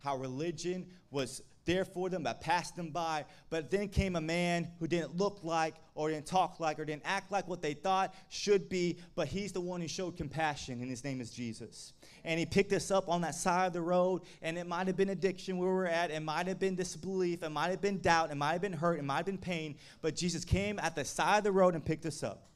How 0.00 0.16
religion 0.16 0.86
was 1.10 1.42
there 1.64 1.84
for 1.84 2.08
them, 2.08 2.26
I 2.26 2.32
passed 2.32 2.76
them 2.76 2.90
by. 2.90 3.24
But 3.50 3.70
then 3.70 3.88
came 3.88 4.16
a 4.16 4.20
man 4.20 4.68
who 4.78 4.86
didn't 4.86 5.16
look 5.16 5.40
like, 5.42 5.74
or 5.94 6.10
didn't 6.10 6.26
talk 6.26 6.60
like, 6.60 6.78
or 6.78 6.84
didn't 6.84 7.02
act 7.04 7.30
like 7.30 7.46
what 7.46 7.62
they 7.62 7.74
thought 7.74 8.14
should 8.28 8.68
be, 8.68 8.98
but 9.14 9.28
he's 9.28 9.52
the 9.52 9.60
one 9.60 9.80
who 9.80 9.88
showed 9.88 10.16
compassion, 10.16 10.80
and 10.80 10.90
his 10.90 11.04
name 11.04 11.20
is 11.20 11.30
Jesus. 11.30 11.92
And 12.24 12.38
he 12.38 12.46
picked 12.46 12.72
us 12.72 12.90
up 12.90 13.08
on 13.08 13.20
that 13.20 13.34
side 13.34 13.68
of 13.68 13.72
the 13.72 13.80
road, 13.80 14.22
and 14.42 14.58
it 14.58 14.66
might 14.66 14.86
have 14.86 14.96
been 14.96 15.10
addiction 15.10 15.56
where 15.56 15.68
we're 15.68 15.86
at, 15.86 16.10
it 16.10 16.20
might 16.20 16.46
have 16.48 16.58
been 16.58 16.74
disbelief, 16.74 17.42
it 17.42 17.50
might 17.50 17.70
have 17.70 17.80
been 17.80 18.00
doubt, 18.00 18.30
it 18.30 18.36
might 18.36 18.52
have 18.52 18.62
been 18.62 18.72
hurt, 18.72 18.98
it 18.98 19.04
might 19.04 19.18
have 19.18 19.26
been 19.26 19.38
pain, 19.38 19.76
but 20.02 20.16
Jesus 20.16 20.44
came 20.44 20.78
at 20.80 20.94
the 20.94 21.04
side 21.04 21.38
of 21.38 21.44
the 21.44 21.52
road 21.52 21.74
and 21.74 21.84
picked 21.84 22.06
us 22.06 22.22
up. 22.22 22.48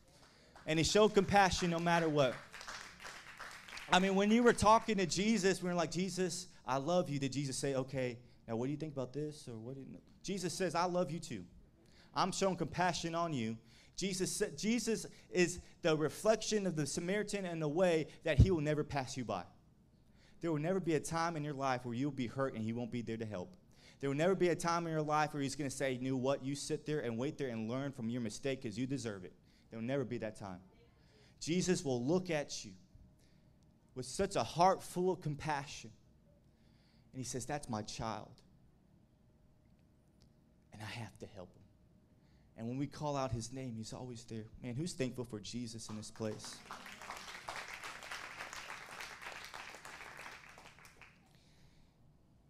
And 0.67 0.79
he 0.79 0.85
showed 0.85 1.15
compassion 1.15 1.71
no 1.71 1.79
matter 1.79 2.09
what. 2.09 2.35
I 3.91 4.01
mean, 4.01 4.15
when 4.17 4.31
you 4.31 4.43
were 4.43 4.53
talking 4.53 4.99
to 4.99 5.07
Jesus, 5.07 5.63
we 5.63 5.69
were 5.71 5.75
like, 5.75 5.91
Jesus, 5.91 6.49
I 6.67 6.77
love 6.77 7.09
you. 7.09 7.19
Did 7.19 7.33
Jesus 7.33 7.57
say, 7.57 7.75
okay, 7.75 8.19
now, 8.49 8.57
what 8.57 8.67
do 8.67 8.71
you 8.71 8.79
think 8.79 8.95
about 8.95 9.13
this? 9.13 9.47
Or 9.47 9.59
what? 9.59 9.75
Do 9.75 9.83
You 9.83 9.93
know? 9.93 10.01
Jesus 10.23 10.55
says, 10.55 10.75
I 10.75 10.85
love 10.85 11.11
you 11.11 11.21
too. 11.21 11.45
I'm 12.15 12.33
showing 12.33 12.57
compassion 12.57 13.15
on 13.15 13.35
you. 13.35 13.59
Jesus, 13.97 14.43
Jesus 14.57 15.07
is 15.31 15.61
the 15.83 15.97
reflection 15.97 16.67
of 16.67 16.75
the 16.75 16.87
Samaritan 16.87 17.45
in 17.45 17.61
the 17.61 17.69
way 17.69 18.07
that 18.25 18.39
he 18.39 18.51
will 18.51 18.61
never 18.61 18.85
pass 18.85 19.17
you 19.17 19.25
by. 19.25 19.43
There 20.41 20.51
will 20.51 20.61
never 20.61 20.81
be 20.81 20.95
a 20.95 21.01
time 21.01 21.37
in 21.37 21.45
your 21.45 21.55
life 21.55 21.85
where 21.85 21.95
you'll 21.95 22.11
be 22.11 22.29
hurt 22.29 22.55
and 22.55 22.63
he 22.63 22.73
won't 22.73 22.93
be 22.93 23.03
there 23.03 23.17
to 23.17 23.27
help. 23.27 23.55
There 24.01 24.09
will 24.09 24.17
never 24.17 24.37
be 24.37 24.49
a 24.49 24.55
time 24.55 24.87
in 24.87 24.93
your 24.93 25.03
life 25.03 25.35
where 25.35 25.43
he's 25.43 25.57
going 25.57 25.69
to 25.69 25.77
say, 25.77 25.93
You 25.93 26.13
know 26.13 26.17
what? 26.17 26.45
You 26.45 26.55
sit 26.55 26.87
there 26.87 27.01
and 27.01 27.19
wait 27.19 27.37
there 27.37 27.49
and 27.49 27.69
learn 27.69 27.91
from 27.91 28.09
your 28.09 28.21
mistake 28.21 28.63
because 28.63 28.79
you 28.79 28.87
deserve 28.87 29.25
it. 29.25 29.33
There 29.71 29.79
will 29.79 29.87
never 29.87 30.05
be 30.05 30.19
that 30.19 30.37
time. 30.39 30.61
Jesus 31.41 31.85
will 31.85 32.03
look 32.03 32.31
at 32.31 32.65
you 32.65 32.73
with 33.97 34.07
such 34.07 34.37
a 34.37 34.45
heart 34.45 34.83
full 34.83 35.11
of 35.11 35.21
compassion 35.21 35.91
and 37.19 37.25
he 37.25 37.29
says, 37.29 37.47
That's 37.47 37.69
my 37.69 37.83
child. 37.83 38.31
And 40.73 40.81
I 40.81 41.01
have 41.01 41.19
to 41.19 41.27
help 41.35 41.53
him. 41.53 41.65
And 42.57 42.69
when 42.69 42.79
we 42.79 42.87
call 42.87 43.17
out 43.17 43.33
his 43.33 43.53
name, 43.53 43.75
he's 43.77 43.93
always 43.93 44.23
there. 44.27 44.45
Man, 44.63 44.77
who's 44.77 44.93
thankful 44.93 45.25
for 45.25 45.41
Jesus 45.41 45.89
in 45.89 45.97
this 45.97 46.13
place? 46.13 46.55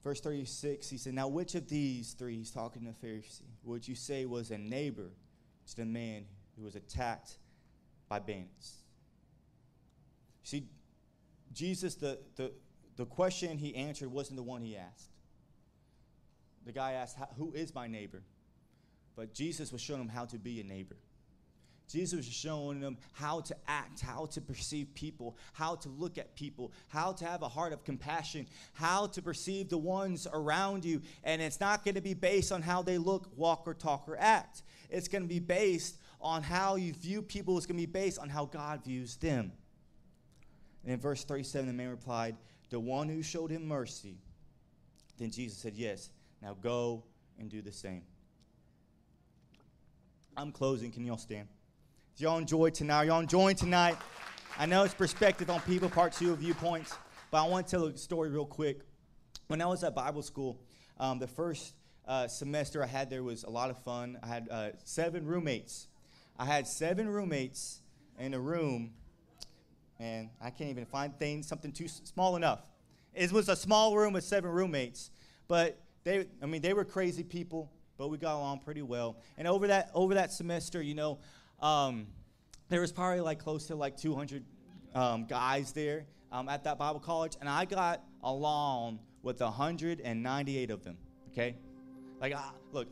Verse 0.05 0.21
36, 0.21 0.91
he 0.91 0.99
said, 0.99 1.15
Now 1.15 1.29
which 1.29 1.55
of 1.55 1.67
these 1.67 2.13
three, 2.13 2.37
he's 2.37 2.51
talking 2.51 2.85
to 2.85 2.89
the 2.89 3.07
Pharisee, 3.07 3.41
would 3.65 3.89
you 3.89 3.95
say 3.95 4.27
was 4.27 4.51
a 4.51 4.59
neighbor 4.59 5.13
to 5.69 5.77
the 5.77 5.87
man 5.87 6.27
who 6.59 6.65
was 6.65 6.77
attacked 6.77 7.39
by 8.11 8.19
bandits? 8.19 8.75
See, 10.43 10.67
Jesus, 11.55 11.95
the, 11.95 12.19
the, 12.37 12.53
the 12.99 13.07
question 13.07 13.59
he 13.59 13.75
answered 13.77 14.11
wasn't 14.11 14.37
the 14.37 14.43
one 14.43 14.61
he 14.61 14.77
asked. 14.77 15.11
The 16.67 16.73
guy 16.73 16.93
asked, 16.93 17.17
Who 17.39 17.53
is 17.53 17.73
my 17.73 17.87
neighbor? 17.87 18.23
But 19.17 19.33
Jesus 19.33 19.73
was 19.73 19.81
showing 19.81 20.01
him 20.01 20.09
how 20.09 20.25
to 20.27 20.39
be 20.39 20.61
a 20.61 20.65
neighbor. 20.65 20.97
Jesus 21.89 22.17
was 22.17 22.27
showing 22.27 22.81
them 22.81 22.99
how 23.13 23.41
to 23.41 23.57
act, 23.67 24.01
how 24.01 24.27
to 24.27 24.41
perceive 24.41 24.93
people, 24.95 25.37
how 25.55 25.77
to 25.77 25.89
look 25.89 26.19
at 26.19 26.35
people, 26.35 26.73
how 26.89 27.13
to 27.13 27.25
have 27.25 27.43
a 27.43 27.49
heart 27.49 27.73
of 27.73 27.85
compassion, 27.85 28.47
how 28.75 29.07
to 29.07 29.23
perceive 29.23 29.71
the 29.71 29.79
ones 29.79 30.27
around 30.33 30.85
you. 30.85 31.01
And 31.25 31.41
it's 31.41 31.61
not 31.61 31.85
going 31.85 31.95
to 31.95 32.01
be 32.01 32.15
based 32.15 32.53
on 32.53 32.63
how 32.63 32.83
they 32.83 32.99
look, 32.99 33.31
walk, 33.37 33.63
or 33.65 33.75
talk, 33.75 34.09
or 34.09 34.19
act. 34.19 34.63
It's 34.91 35.09
going 35.09 35.23
to 35.23 35.29
be 35.29 35.41
based 35.41 35.99
on 36.21 36.43
how 36.43 36.75
you 36.75 36.93
view 36.93 37.23
people, 37.23 37.57
it's 37.57 37.67
going 37.67 37.81
to 37.81 37.87
be 37.87 37.91
based 37.91 38.19
on 38.19 38.29
how 38.29 38.45
God 38.45 38.85
views 38.85 39.17
them. 39.17 39.53
And 40.85 40.93
in 40.93 41.01
verse 41.01 41.25
37, 41.25 41.69
the 41.69 41.73
man 41.73 41.91
replied, 41.91 42.37
The 42.71 42.81
one 42.81 43.09
who 43.09 43.23
showed 43.23 43.51
him 43.51 43.67
mercy. 43.67 44.19
Then 45.19 45.31
Jesus 45.31 45.59
said, 45.59 45.75
Yes, 45.75 46.11
now 46.43 46.57
go 46.61 47.05
and 47.39 47.49
do 47.49 47.63
the 47.63 47.73
same. 47.73 48.03
I'm 50.37 50.53
closing. 50.53 50.93
Can 50.93 51.05
y'all 51.05 51.17
stand? 51.17 51.49
y'all 52.17 52.39
enjoy 52.39 52.71
tonight? 52.71 53.05
Y'all 53.05 53.21
enjoying 53.21 53.55
tonight? 53.55 53.97
I 54.59 54.67
know 54.67 54.83
it's 54.83 54.95
perspective 54.95 55.51
on 55.51 55.61
people, 55.61 55.89
part 55.89 56.13
two 56.13 56.33
of 56.33 56.39
viewpoints, 56.39 56.93
but 57.31 57.45
I 57.45 57.49
want 57.49 57.67
to 57.67 57.71
tell 57.71 57.85
a 57.87 57.97
story 57.97 58.29
real 58.29 58.45
quick. 58.45 58.81
When 59.47 59.63
I 59.63 59.67
was 59.67 59.85
at 59.85 59.95
Bible 59.95 60.23
school, 60.23 60.61
um, 60.99 61.21
the 61.21 61.29
first 61.29 61.75
uh, 62.09 62.27
semester 62.27 62.83
I 62.83 62.87
had 62.87 63.09
there 63.09 63.23
was 63.23 63.45
a 63.45 63.51
lot 63.51 63.71
of 63.71 63.79
fun. 63.85 64.19
I 64.23 64.27
had 64.27 64.49
uh, 64.51 64.69
seven 64.83 65.27
roommates. 65.27 65.87
I 66.37 66.45
had 66.45 66.67
seven 66.67 67.09
roommates 67.09 67.83
in 68.19 68.35
a 68.35 68.41
room, 68.41 68.95
and 70.01 70.31
I 70.41 70.51
can't 70.51 70.71
even 70.71 70.85
find 70.85 71.17
things, 71.19 71.47
something 71.47 71.73
too 71.73 71.89
small 71.89 72.37
enough. 72.37 72.71
It 73.15 73.33
was 73.33 73.49
a 73.49 73.57
small 73.57 73.97
room 73.97 74.13
with 74.13 74.25
seven 74.25 74.51
roommates, 74.51 75.11
but 75.49 75.81
they, 76.05 76.27
I 76.43 76.47
mean, 76.47 76.63
they 76.63 76.73
were 76.73 76.85
crazy 76.85 77.25
people, 77.25 77.71
but 77.97 78.09
we 78.09 78.19
got 78.19 78.37
along 78.37 78.61
pretty 78.61 78.83
well. 78.83 79.17
And 79.37 79.49
over 79.49 79.67
that, 79.69 79.91
over 79.95 80.15
that 80.15 80.33
semester, 80.33 80.81
you 80.81 80.95
know, 80.95 81.19
um, 81.61 82.07
there 82.69 82.81
was 82.81 82.93
probably 82.93 83.21
like 83.21 83.39
close 83.39 83.67
to 83.67 83.75
like 83.75 83.97
200 83.97 84.45
um, 84.95 85.27
guys 85.27 85.73
there 85.73 86.07
um, 86.31 86.49
at 86.49 86.65
that 86.65 86.79
Bible 86.79 87.01
college, 87.01 87.37
and 87.41 87.49
I 87.49 87.65
got 87.65 88.03
along 88.23 89.01
with 89.23 89.41
198 89.41 90.71
of 90.71 90.85
them. 90.85 90.97
Okay, 91.33 91.57
like 92.21 92.35
look, 92.73 92.89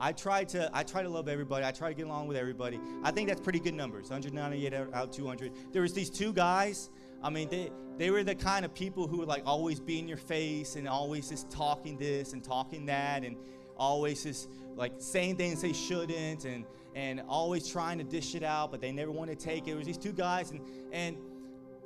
I 0.00 0.12
try 0.12 0.44
to 0.44 0.70
I 0.72 0.82
try 0.82 1.02
to 1.02 1.08
love 1.08 1.28
everybody. 1.28 1.64
I 1.64 1.72
try 1.72 1.88
to 1.88 1.94
get 1.94 2.06
along 2.06 2.28
with 2.28 2.36
everybody. 2.36 2.80
I 3.02 3.10
think 3.10 3.28
that's 3.28 3.40
pretty 3.40 3.60
good 3.60 3.74
numbers. 3.74 4.10
198 4.10 4.72
out 4.74 4.92
of 4.92 5.10
200. 5.10 5.52
There 5.72 5.82
was 5.82 5.92
these 5.92 6.10
two 6.10 6.32
guys. 6.32 6.90
I 7.22 7.30
mean, 7.30 7.48
they 7.48 7.70
they 7.96 8.10
were 8.10 8.22
the 8.22 8.34
kind 8.34 8.64
of 8.64 8.72
people 8.74 9.08
who 9.08 9.18
would 9.18 9.28
like 9.28 9.42
always 9.44 9.80
be 9.80 9.98
in 9.98 10.06
your 10.06 10.18
face 10.18 10.76
and 10.76 10.88
always 10.88 11.28
just 11.28 11.50
talking 11.50 11.98
this 11.98 12.32
and 12.32 12.44
talking 12.44 12.86
that 12.86 13.24
and 13.24 13.36
always 13.76 14.22
just 14.22 14.48
like 14.76 14.92
saying 14.98 15.36
things 15.36 15.62
they 15.62 15.72
shouldn't 15.72 16.44
and 16.44 16.64
and 16.94 17.20
always 17.28 17.68
trying 17.68 17.98
to 17.98 18.04
dish 18.04 18.34
it 18.34 18.42
out, 18.42 18.70
but 18.70 18.80
they 18.80 18.92
never 18.92 19.10
want 19.10 19.30
to 19.30 19.36
take 19.36 19.66
it. 19.66 19.72
It 19.72 19.76
was 19.76 19.86
these 19.86 19.98
two 19.98 20.12
guys, 20.12 20.52
and 20.52 20.60
and 20.92 21.16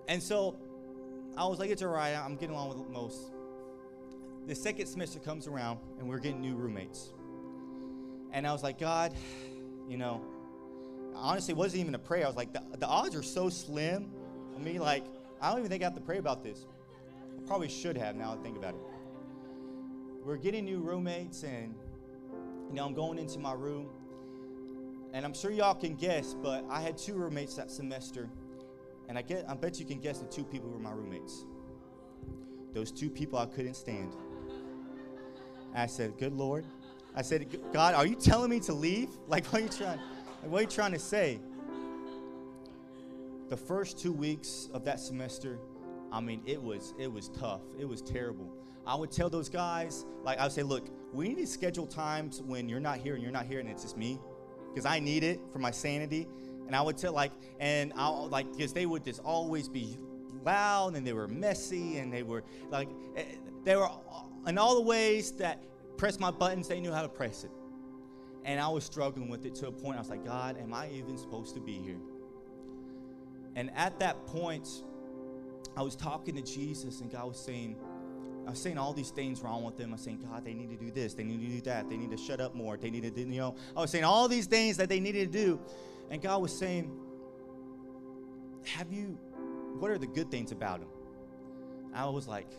and 0.08 0.22
so 0.22 0.56
I 1.36 1.46
was 1.46 1.58
like, 1.58 1.70
it's 1.70 1.82
all 1.82 1.88
right. 1.88 2.14
I'm 2.14 2.36
getting 2.36 2.54
along 2.54 2.68
with 2.78 2.88
most. 2.90 3.32
The 4.46 4.54
second 4.54 4.86
semester 4.86 5.18
comes 5.18 5.46
around, 5.46 5.78
and 5.98 6.08
we're 6.08 6.18
getting 6.18 6.40
new 6.40 6.54
roommates. 6.54 7.12
And 8.32 8.46
I 8.46 8.52
was 8.52 8.62
like, 8.62 8.78
God, 8.78 9.14
you 9.88 9.98
know, 9.98 10.20
honestly, 11.14 11.54
wasn't 11.54 11.80
even 11.80 11.94
a 11.94 11.98
prayer. 11.98 12.24
I 12.24 12.26
was 12.26 12.36
like, 12.36 12.52
the, 12.52 12.62
the 12.78 12.86
odds 12.86 13.14
are 13.14 13.22
so 13.22 13.48
slim. 13.48 14.10
I 14.56 14.58
mean, 14.58 14.78
like, 14.78 15.04
I 15.40 15.50
don't 15.50 15.58
even 15.58 15.70
think 15.70 15.82
I 15.82 15.86
have 15.86 15.94
to 15.94 16.00
pray 16.00 16.18
about 16.18 16.42
this. 16.42 16.66
I 17.36 17.46
probably 17.46 17.68
should 17.68 17.96
have 17.96 18.16
now 18.16 18.32
I 18.32 18.42
think 18.42 18.56
about 18.56 18.74
it. 18.74 18.80
We're 20.24 20.36
getting 20.36 20.64
new 20.64 20.80
roommates, 20.80 21.42
and 21.42 21.74
you 22.68 22.74
know, 22.74 22.86
I'm 22.86 22.94
going 22.94 23.18
into 23.18 23.40
my 23.40 23.52
room, 23.52 23.88
and 25.12 25.24
I'm 25.24 25.34
sure 25.34 25.50
y'all 25.50 25.74
can 25.74 25.96
guess, 25.96 26.34
but 26.34 26.64
I 26.70 26.80
had 26.80 26.96
two 26.96 27.14
roommates 27.14 27.56
that 27.56 27.70
semester. 27.70 28.30
And 29.08 29.18
I 29.18 29.22
get 29.22 29.44
I 29.48 29.54
bet 29.54 29.80
you 29.80 29.84
can 29.84 29.98
guess 29.98 30.20
the 30.20 30.26
two 30.26 30.44
people 30.44 30.70
were 30.70 30.78
my 30.78 30.92
roommates. 30.92 31.44
Those 32.72 32.92
two 32.92 33.10
people 33.10 33.38
I 33.38 33.46
couldn't 33.46 33.74
stand. 33.74 34.16
I 35.74 35.86
said, 35.86 36.16
Good 36.18 36.32
Lord. 36.32 36.64
I 37.14 37.22
said, 37.22 37.46
God, 37.72 37.94
are 37.94 38.06
you 38.06 38.14
telling 38.14 38.50
me 38.50 38.60
to 38.60 38.72
leave? 38.72 39.08
Like 39.28 39.46
what 39.46 39.62
are 39.62 39.64
you 39.64 39.70
trying 39.70 39.98
what 40.44 40.58
are 40.58 40.62
you 40.62 40.68
trying 40.68 40.92
to 40.92 40.98
say? 40.98 41.40
The 43.48 43.56
first 43.56 43.98
two 43.98 44.12
weeks 44.12 44.68
of 44.72 44.84
that 44.84 44.98
semester, 44.98 45.58
I 46.10 46.20
mean, 46.20 46.42
it 46.46 46.60
was 46.60 46.94
it 46.98 47.10
was 47.10 47.28
tough. 47.28 47.60
It 47.78 47.84
was 47.84 48.02
terrible. 48.02 48.50
I 48.86 48.96
would 48.96 49.12
tell 49.12 49.30
those 49.30 49.48
guys, 49.48 50.04
like 50.24 50.38
I 50.38 50.44
would 50.44 50.52
say, 50.52 50.62
look, 50.62 50.88
we 51.12 51.28
need 51.28 51.36
to 51.36 51.46
schedule 51.46 51.86
times 51.86 52.42
when 52.42 52.68
you're 52.68 52.80
not 52.80 52.98
here 52.98 53.14
and 53.14 53.22
you're 53.22 53.32
not 53.32 53.46
here 53.46 53.60
and 53.60 53.68
it's 53.68 53.82
just 53.82 53.96
me 53.96 54.18
because 54.68 54.84
I 54.86 54.98
need 54.98 55.22
it 55.22 55.40
for 55.52 55.58
my 55.58 55.70
sanity. 55.70 56.26
And 56.66 56.74
I 56.74 56.82
would 56.82 56.96
tell 56.96 57.12
like, 57.12 57.32
and 57.60 57.92
I'll 57.94 58.28
like, 58.28 58.50
because 58.50 58.72
they 58.72 58.86
would 58.86 59.04
just 59.04 59.20
always 59.20 59.68
be 59.68 59.98
loud 60.44 60.96
and 60.96 61.06
they 61.06 61.12
were 61.12 61.28
messy 61.28 61.98
and 61.98 62.12
they 62.12 62.22
were 62.22 62.42
like, 62.70 62.88
eh, 63.16 63.24
they 63.64 63.76
were 63.76 63.88
in 64.46 64.58
all 64.58 64.74
the 64.74 64.82
ways 64.82 65.32
that 65.32 65.62
press 65.96 66.18
my 66.18 66.30
buttons, 66.30 66.68
they 66.68 66.80
knew 66.80 66.92
how 66.92 67.02
to 67.02 67.08
press 67.08 67.44
it. 67.44 67.50
And 68.44 68.60
I 68.60 68.68
was 68.68 68.84
struggling 68.84 69.28
with 69.28 69.46
it 69.46 69.54
to 69.56 69.68
a 69.68 69.72
point 69.72 69.96
I 69.96 70.00
was 70.00 70.10
like, 70.10 70.24
God, 70.24 70.58
am 70.58 70.74
I 70.74 70.90
even 70.90 71.16
supposed 71.16 71.54
to 71.54 71.60
be 71.60 71.74
here? 71.74 72.00
And 73.54 73.70
at 73.76 73.98
that 74.00 74.26
point, 74.26 74.68
I 75.76 75.82
was 75.82 75.94
talking 75.94 76.34
to 76.34 76.42
Jesus, 76.42 77.00
and 77.00 77.10
God 77.10 77.28
was 77.28 77.38
saying, 77.38 77.76
I 78.46 78.50
was 78.50 78.60
saying 78.60 78.76
all 78.76 78.92
these 78.92 79.10
things 79.10 79.40
wrong 79.40 79.62
with 79.62 79.76
them. 79.76 79.90
I 79.90 79.92
was 79.92 80.02
saying, 80.02 80.26
God, 80.28 80.44
they 80.44 80.52
need 80.52 80.70
to 80.70 80.76
do 80.76 80.90
this. 80.90 81.14
They 81.14 81.22
need 81.22 81.40
to 81.40 81.46
do 81.46 81.60
that. 81.62 81.88
They 81.88 81.96
need 81.96 82.10
to 82.10 82.16
shut 82.16 82.40
up 82.40 82.54
more. 82.54 82.76
They 82.76 82.90
need 82.90 83.04
to, 83.04 83.10
do, 83.10 83.20
you 83.20 83.40
know, 83.40 83.54
I 83.76 83.80
was 83.80 83.90
saying 83.90 84.04
all 84.04 84.26
these 84.26 84.46
things 84.46 84.76
that 84.78 84.88
they 84.88 84.98
needed 84.98 85.32
to 85.32 85.38
do. 85.38 85.60
And 86.10 86.20
God 86.20 86.42
was 86.42 86.56
saying, 86.56 86.90
Have 88.64 88.92
you, 88.92 89.18
what 89.78 89.90
are 89.90 89.98
the 89.98 90.08
good 90.08 90.30
things 90.30 90.50
about 90.50 90.80
them? 90.80 90.88
I 91.94 92.06
was 92.06 92.26
like, 92.26 92.50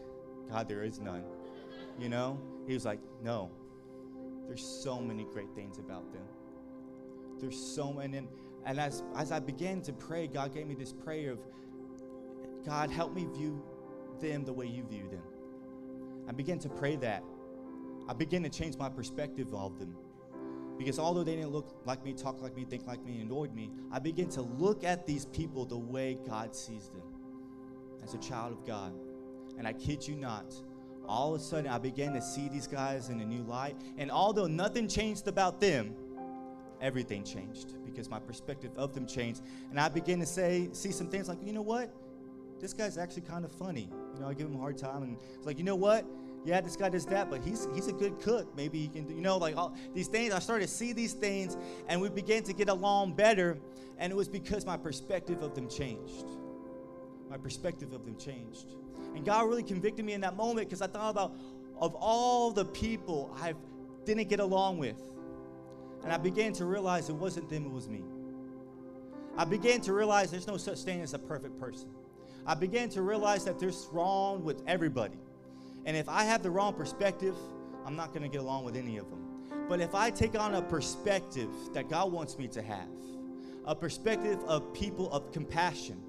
God, 0.49 0.69
there 0.69 0.83
is 0.83 0.99
none. 0.99 1.23
You 1.99 2.09
know? 2.09 2.39
He 2.67 2.73
was 2.73 2.85
like, 2.85 2.99
No. 3.21 3.51
There's 4.47 4.65
so 4.65 4.99
many 4.99 5.23
great 5.23 5.53
things 5.55 5.79
about 5.79 6.11
them. 6.11 6.23
There's 7.39 7.57
so 7.57 7.93
many. 7.93 8.17
And, 8.17 8.27
and 8.65 8.79
as, 8.79 9.03
as 9.15 9.31
I 9.31 9.39
began 9.39 9.81
to 9.81 9.93
pray, 9.93 10.27
God 10.27 10.53
gave 10.53 10.67
me 10.67 10.75
this 10.75 10.91
prayer 10.91 11.31
of, 11.31 11.39
God, 12.65 12.91
help 12.91 13.13
me 13.13 13.25
view 13.33 13.63
them 14.19 14.43
the 14.43 14.53
way 14.53 14.67
you 14.67 14.83
view 14.83 15.09
them. 15.09 15.23
I 16.27 16.31
began 16.31 16.59
to 16.59 16.69
pray 16.69 16.95
that. 16.97 17.23
I 18.07 18.13
began 18.13 18.43
to 18.43 18.49
change 18.49 18.77
my 18.77 18.89
perspective 18.89 19.53
of 19.53 19.79
them. 19.79 19.95
Because 20.77 20.99
although 20.99 21.23
they 21.23 21.35
didn't 21.35 21.51
look 21.51 21.81
like 21.85 22.03
me, 22.03 22.13
talk 22.13 22.41
like 22.41 22.55
me, 22.55 22.65
think 22.65 22.87
like 22.87 23.03
me, 23.05 23.21
annoyed 23.21 23.53
me, 23.53 23.71
I 23.91 23.99
began 23.99 24.29
to 24.29 24.41
look 24.41 24.83
at 24.83 25.05
these 25.05 25.25
people 25.25 25.65
the 25.65 25.77
way 25.77 26.17
God 26.27 26.55
sees 26.55 26.89
them 26.89 27.03
as 28.03 28.13
a 28.13 28.17
child 28.17 28.53
of 28.53 28.65
God. 28.65 28.93
And 29.57 29.67
I 29.67 29.73
kid 29.73 30.05
you 30.07 30.15
not, 30.15 30.53
all 31.07 31.35
of 31.35 31.41
a 31.41 31.43
sudden 31.43 31.69
I 31.69 31.77
began 31.77 32.13
to 32.13 32.21
see 32.21 32.49
these 32.49 32.67
guys 32.67 33.09
in 33.09 33.19
a 33.21 33.25
new 33.25 33.43
light. 33.43 33.75
And 33.97 34.11
although 34.11 34.47
nothing 34.47 34.87
changed 34.87 35.27
about 35.27 35.59
them, 35.59 35.95
everything 36.81 37.23
changed 37.23 37.83
because 37.85 38.09
my 38.09 38.19
perspective 38.19 38.71
of 38.75 38.93
them 38.93 39.07
changed. 39.07 39.41
And 39.69 39.79
I 39.79 39.89
began 39.89 40.19
to 40.19 40.25
say, 40.25 40.69
see 40.73 40.91
some 40.91 41.07
things 41.07 41.27
like, 41.27 41.37
you 41.43 41.53
know 41.53 41.61
what? 41.61 41.93
This 42.59 42.73
guy's 42.73 42.97
actually 42.97 43.23
kind 43.23 43.45
of 43.45 43.51
funny. 43.51 43.89
You 44.13 44.21
know, 44.21 44.27
I 44.27 44.33
give 44.33 44.47
him 44.47 44.55
a 44.55 44.59
hard 44.59 44.77
time, 44.77 45.03
and 45.03 45.17
it's 45.35 45.45
like, 45.45 45.57
you 45.57 45.63
know 45.63 45.75
what? 45.75 46.05
Yeah, 46.45 46.61
this 46.61 46.75
guy 46.75 46.89
does 46.89 47.05
that, 47.07 47.29
but 47.29 47.41
he's 47.41 47.67
he's 47.73 47.87
a 47.87 47.93
good 47.93 48.19
cook. 48.19 48.55
Maybe 48.55 48.79
he 48.79 48.87
can, 48.87 49.05
do, 49.05 49.13
you 49.13 49.21
know, 49.21 49.37
like 49.37 49.57
all 49.57 49.75
these 49.93 50.07
things. 50.07 50.33
I 50.33 50.39
started 50.39 50.67
to 50.67 50.73
see 50.73 50.93
these 50.93 51.13
things, 51.13 51.57
and 51.87 52.01
we 52.01 52.09
began 52.09 52.43
to 52.43 52.53
get 52.53 52.69
along 52.69 53.13
better, 53.15 53.57
and 53.97 54.11
it 54.11 54.15
was 54.15 54.27
because 54.27 54.65
my 54.65 54.77
perspective 54.77 55.41
of 55.41 55.55
them 55.55 55.69
changed. 55.69 56.25
My 57.29 57.37
perspective 57.37 57.93
of 57.93 58.05
them 58.05 58.17
changed, 58.17 58.75
and 59.15 59.25
God 59.25 59.47
really 59.47 59.63
convicted 59.63 60.05
me 60.05 60.13
in 60.13 60.21
that 60.21 60.35
moment 60.35 60.67
because 60.67 60.81
I 60.81 60.87
thought 60.87 61.11
about 61.11 61.35
of 61.79 61.95
all 61.95 62.51
the 62.51 62.65
people 62.65 63.35
I 63.39 63.53
didn't 64.05 64.29
get 64.29 64.39
along 64.39 64.77
with, 64.77 65.01
and 66.03 66.11
I 66.11 66.17
began 66.17 66.53
to 66.53 66.65
realize 66.65 67.09
it 67.09 67.15
wasn't 67.15 67.49
them; 67.49 67.65
it 67.65 67.71
was 67.71 67.89
me. 67.89 68.03
I 69.37 69.45
began 69.45 69.81
to 69.81 69.93
realize 69.93 70.29
there's 70.29 70.47
no 70.47 70.57
such 70.57 70.79
thing 70.79 71.01
as 71.01 71.13
a 71.13 71.19
perfect 71.19 71.59
person. 71.59 71.89
I 72.45 72.55
began 72.55 72.89
to 72.89 73.01
realize 73.01 73.45
that 73.45 73.57
there's 73.57 73.87
wrong 73.91 74.43
with 74.43 74.61
everybody. 74.67 75.17
And 75.85 75.97
if 75.97 76.07
I 76.07 76.23
have 76.23 76.43
the 76.43 76.51
wrong 76.51 76.73
perspective, 76.73 77.35
I'm 77.85 77.95
not 77.95 78.13
going 78.13 78.23
to 78.23 78.29
get 78.29 78.41
along 78.41 78.65
with 78.65 78.75
any 78.75 78.97
of 78.97 79.09
them. 79.09 79.19
But 79.67 79.79
if 79.79 79.95
I 79.95 80.09
take 80.09 80.37
on 80.37 80.55
a 80.55 80.61
perspective 80.61 81.49
that 81.73 81.89
God 81.89 82.11
wants 82.11 82.37
me 82.37 82.47
to 82.49 82.61
have, 82.61 82.89
a 83.65 83.75
perspective 83.75 84.39
of 84.45 84.73
people 84.73 85.11
of 85.11 85.31
compassion, 85.31 86.01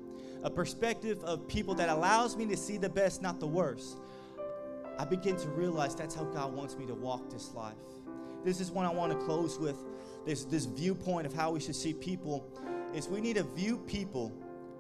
a 0.45 0.51
perspective 0.51 1.25
of 1.25 1.49
people 1.49 1.75
that 1.75 1.89
allows 1.89 2.37
me 2.37 2.47
to 2.47 2.57
see 2.57 2.77
the 2.77 2.89
best, 2.89 3.23
not 3.23 3.41
the 3.41 3.47
worst, 3.47 3.99
I 4.99 5.05
begin 5.05 5.37
to 5.37 5.49
realize 5.49 5.97
that's 5.97 6.15
how 6.15 6.25
God 6.25 6.53
wants 6.53 6.77
me 6.77 6.87
to 6.87 6.95
walk 6.95 7.31
this 7.31 7.53
life. 7.55 7.75
This 8.45 8.61
is 8.61 8.71
what 8.71 8.85
I 8.85 8.93
want 8.93 9.11
to 9.19 9.19
close 9.25 9.59
with 9.59 9.77
this, 10.27 10.45
this 10.45 10.67
viewpoint 10.67 11.27
of 11.27 11.33
how 11.33 11.51
we 11.51 11.61
should 11.61 11.75
see 11.75 11.95
people 11.95 12.47
is 12.95 13.09
we 13.09 13.21
need 13.21 13.37
to 13.37 13.43
view 13.43 13.79
people 13.79 14.33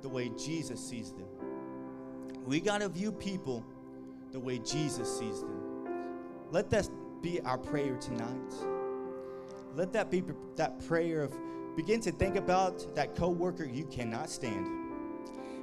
the 0.02 0.08
way 0.08 0.30
Jesus 0.38 0.86
sees 0.86 1.12
them. 1.12 1.26
We 2.44 2.60
got 2.60 2.82
to 2.82 2.88
view 2.90 3.10
people 3.10 3.64
the 4.32 4.38
way 4.38 4.58
Jesus 4.58 5.18
sees 5.18 5.40
them. 5.40 5.88
Let 6.50 6.68
that 6.70 6.88
be 7.22 7.40
our 7.40 7.58
prayer 7.58 7.96
tonight. 7.96 8.52
Let 9.74 9.92
that 9.94 10.10
be 10.10 10.22
that 10.56 10.86
prayer 10.86 11.22
of 11.22 11.34
begin 11.74 12.00
to 12.02 12.12
think 12.12 12.36
about 12.36 12.94
that 12.94 13.16
coworker 13.16 13.64
you 13.64 13.84
cannot 13.86 14.28
stand. 14.28 14.83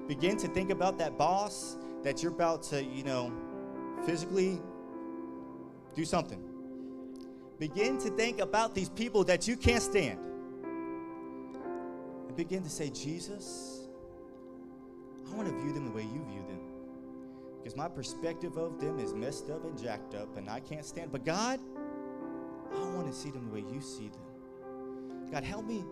Begin 0.07 0.37
to 0.37 0.47
think 0.47 0.69
about 0.71 0.97
that 0.97 1.17
boss 1.17 1.77
that 2.03 2.21
you're 2.21 2.31
about 2.31 2.63
to, 2.63 2.83
you 2.83 3.03
know, 3.03 3.31
physically 4.05 4.59
do 5.95 6.05
something. 6.05 6.41
Begin 7.59 7.97
to 7.99 8.09
think 8.09 8.39
about 8.39 8.73
these 8.73 8.89
people 8.89 9.23
that 9.25 9.47
you 9.47 9.55
can't 9.55 9.83
stand. 9.83 10.19
And 12.27 12.35
begin 12.35 12.63
to 12.63 12.69
say, 12.69 12.89
Jesus, 12.89 13.87
I 15.31 15.35
want 15.35 15.47
to 15.47 15.53
view 15.61 15.71
them 15.71 15.85
the 15.85 15.91
way 15.91 16.01
you 16.01 16.25
view 16.29 16.43
them. 16.47 16.59
Because 17.57 17.77
my 17.77 17.87
perspective 17.87 18.57
of 18.57 18.79
them 18.79 18.99
is 18.99 19.13
messed 19.13 19.51
up 19.51 19.63
and 19.63 19.79
jacked 19.79 20.15
up, 20.15 20.35
and 20.37 20.49
I 20.49 20.59
can't 20.59 20.83
stand. 20.83 21.11
But 21.11 21.23
God, 21.23 21.59
I 22.73 22.79
want 22.95 23.05
to 23.07 23.13
see 23.13 23.29
them 23.29 23.45
the 23.45 23.53
way 23.53 23.63
you 23.71 23.79
see 23.79 24.09
them. 24.09 24.21
God, 25.31 25.43
help 25.43 25.65
me. 25.65 25.85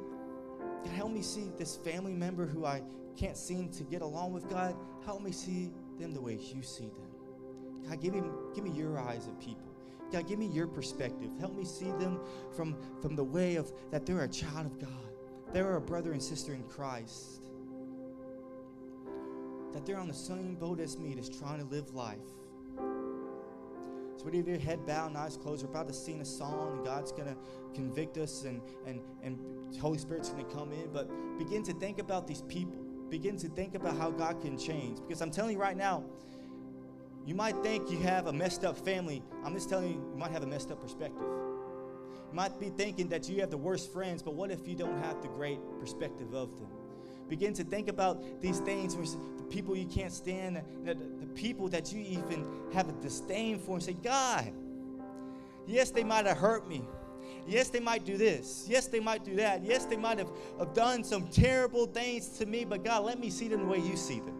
God, 0.83 0.93
help 0.93 1.11
me 1.11 1.21
see 1.21 1.51
this 1.57 1.75
family 1.75 2.13
member 2.13 2.45
who 2.45 2.65
I 2.65 2.81
can't 3.17 3.37
seem 3.37 3.69
to 3.69 3.83
get 3.83 4.01
along 4.01 4.33
with. 4.33 4.49
God, 4.49 4.75
help 5.05 5.21
me 5.21 5.31
see 5.31 5.71
them 5.99 6.13
the 6.13 6.21
way 6.21 6.33
you 6.33 6.63
see 6.63 6.89
them. 6.89 7.89
God, 7.89 8.01
give 8.01 8.13
me, 8.13 8.23
give 8.55 8.63
me 8.63 8.71
your 8.71 8.99
eyes 8.99 9.27
of 9.27 9.39
people. 9.39 9.69
God, 10.11 10.27
give 10.27 10.39
me 10.39 10.47
your 10.47 10.67
perspective. 10.67 11.29
Help 11.39 11.55
me 11.55 11.65
see 11.65 11.91
them 11.99 12.19
from, 12.55 12.75
from 13.01 13.15
the 13.15 13.23
way 13.23 13.55
of 13.55 13.71
that 13.91 14.05
they're 14.05 14.23
a 14.23 14.27
child 14.27 14.65
of 14.65 14.79
God. 14.79 14.89
They're 15.53 15.75
a 15.75 15.81
brother 15.81 16.11
and 16.13 16.21
sister 16.21 16.53
in 16.53 16.63
Christ. 16.63 17.41
That 19.73 19.85
they're 19.85 19.99
on 19.99 20.07
the 20.07 20.13
same 20.13 20.55
boat 20.55 20.79
as 20.79 20.97
me, 20.97 21.13
just 21.13 21.37
trying 21.39 21.59
to 21.59 21.65
live 21.65 21.93
life. 21.93 22.17
So, 24.19 24.25
with 24.25 24.35
your 24.35 24.59
head 24.59 24.85
bowed 24.85 25.07
and 25.07 25.17
eyes 25.17 25.37
closed, 25.37 25.63
we're 25.63 25.69
about 25.69 25.87
to 25.87 25.93
sing 25.93 26.19
a 26.19 26.25
song, 26.25 26.73
and 26.73 26.85
God's 26.85 27.13
to 27.13 27.37
convict 27.73 28.17
us, 28.17 28.43
and, 28.43 28.61
and, 28.85 28.99
and 29.23 29.39
Holy 29.79 29.97
Spirit's 29.97 30.27
to 30.31 30.43
come 30.43 30.73
in. 30.73 30.91
But 30.91 31.09
begin 31.37 31.63
to 31.63 31.73
think 31.73 31.99
about 31.99 32.27
these 32.27 32.41
people. 32.41 32.77
Begin 33.09 33.37
to 33.37 33.47
think 33.47 33.75
about 33.75 33.95
how 33.95 34.11
God 34.11 34.41
can 34.41 34.57
change. 34.57 34.99
Because 34.99 35.21
I'm 35.21 35.31
telling 35.31 35.53
you 35.53 35.61
right 35.61 35.77
now, 35.77 36.03
you 37.25 37.33
might 37.33 37.55
think 37.63 37.89
you 37.89 37.99
have 37.99 38.27
a 38.27 38.33
messed 38.33 38.65
up 38.65 38.77
family. 38.77 39.23
I'm 39.45 39.53
just 39.53 39.69
telling 39.69 39.87
you, 39.87 39.93
you 40.11 40.17
might 40.17 40.31
have 40.31 40.43
a 40.43 40.47
messed 40.47 40.69
up 40.69 40.81
perspective. 40.81 41.21
You 41.21 42.33
might 42.35 42.59
be 42.59 42.71
thinking 42.71 43.07
that 43.09 43.29
you 43.29 43.39
have 43.39 43.49
the 43.49 43.57
worst 43.57 43.93
friends, 43.93 44.21
but 44.21 44.33
what 44.33 44.51
if 44.51 44.67
you 44.67 44.75
don't 44.75 45.01
have 45.01 45.21
the 45.21 45.29
great 45.29 45.59
perspective 45.79 46.33
of 46.33 46.59
them? 46.59 46.67
Begin 47.29 47.53
to 47.53 47.63
think 47.63 47.87
about 47.87 48.41
these 48.41 48.59
things, 48.59 48.95
the 48.95 49.43
people 49.43 49.77
you 49.77 49.85
can't 49.85 50.11
stand, 50.11 50.61
the, 50.83 50.95
the 50.95 51.27
people 51.35 51.69
that 51.69 51.93
you 51.93 52.01
even 52.01 52.45
have 52.73 52.89
a 52.89 52.93
disdain 52.93 53.59
for, 53.59 53.75
and 53.75 53.83
say, 53.83 53.93
God, 53.93 54.51
yes, 55.67 55.91
they 55.91 56.03
might 56.03 56.25
have 56.25 56.37
hurt 56.37 56.67
me. 56.67 56.81
Yes, 57.47 57.69
they 57.69 57.79
might 57.79 58.05
do 58.05 58.17
this. 58.17 58.65
Yes, 58.67 58.87
they 58.87 58.99
might 58.99 59.23
do 59.23 59.35
that. 59.35 59.63
Yes, 59.63 59.85
they 59.85 59.97
might 59.97 60.17
have, 60.17 60.29
have 60.57 60.73
done 60.73 61.03
some 61.03 61.27
terrible 61.27 61.85
things 61.85 62.29
to 62.39 62.45
me, 62.45 62.65
but 62.65 62.83
God, 62.83 63.03
let 63.05 63.19
me 63.19 63.29
see 63.29 63.47
them 63.47 63.61
the 63.61 63.67
way 63.67 63.79
you 63.79 63.95
see 63.95 64.19
them. 64.19 64.35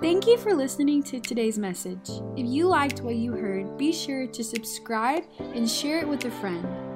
Thank 0.00 0.26
you 0.26 0.36
for 0.36 0.52
listening 0.52 1.04
to 1.04 1.20
today's 1.20 1.58
message. 1.58 2.10
If 2.36 2.46
you 2.46 2.66
liked 2.66 3.02
what 3.02 3.14
you 3.14 3.32
heard, 3.32 3.78
be 3.78 3.92
sure 3.92 4.26
to 4.26 4.42
subscribe 4.42 5.22
and 5.38 5.70
share 5.70 6.00
it 6.00 6.08
with 6.08 6.24
a 6.24 6.30
friend. 6.30 6.91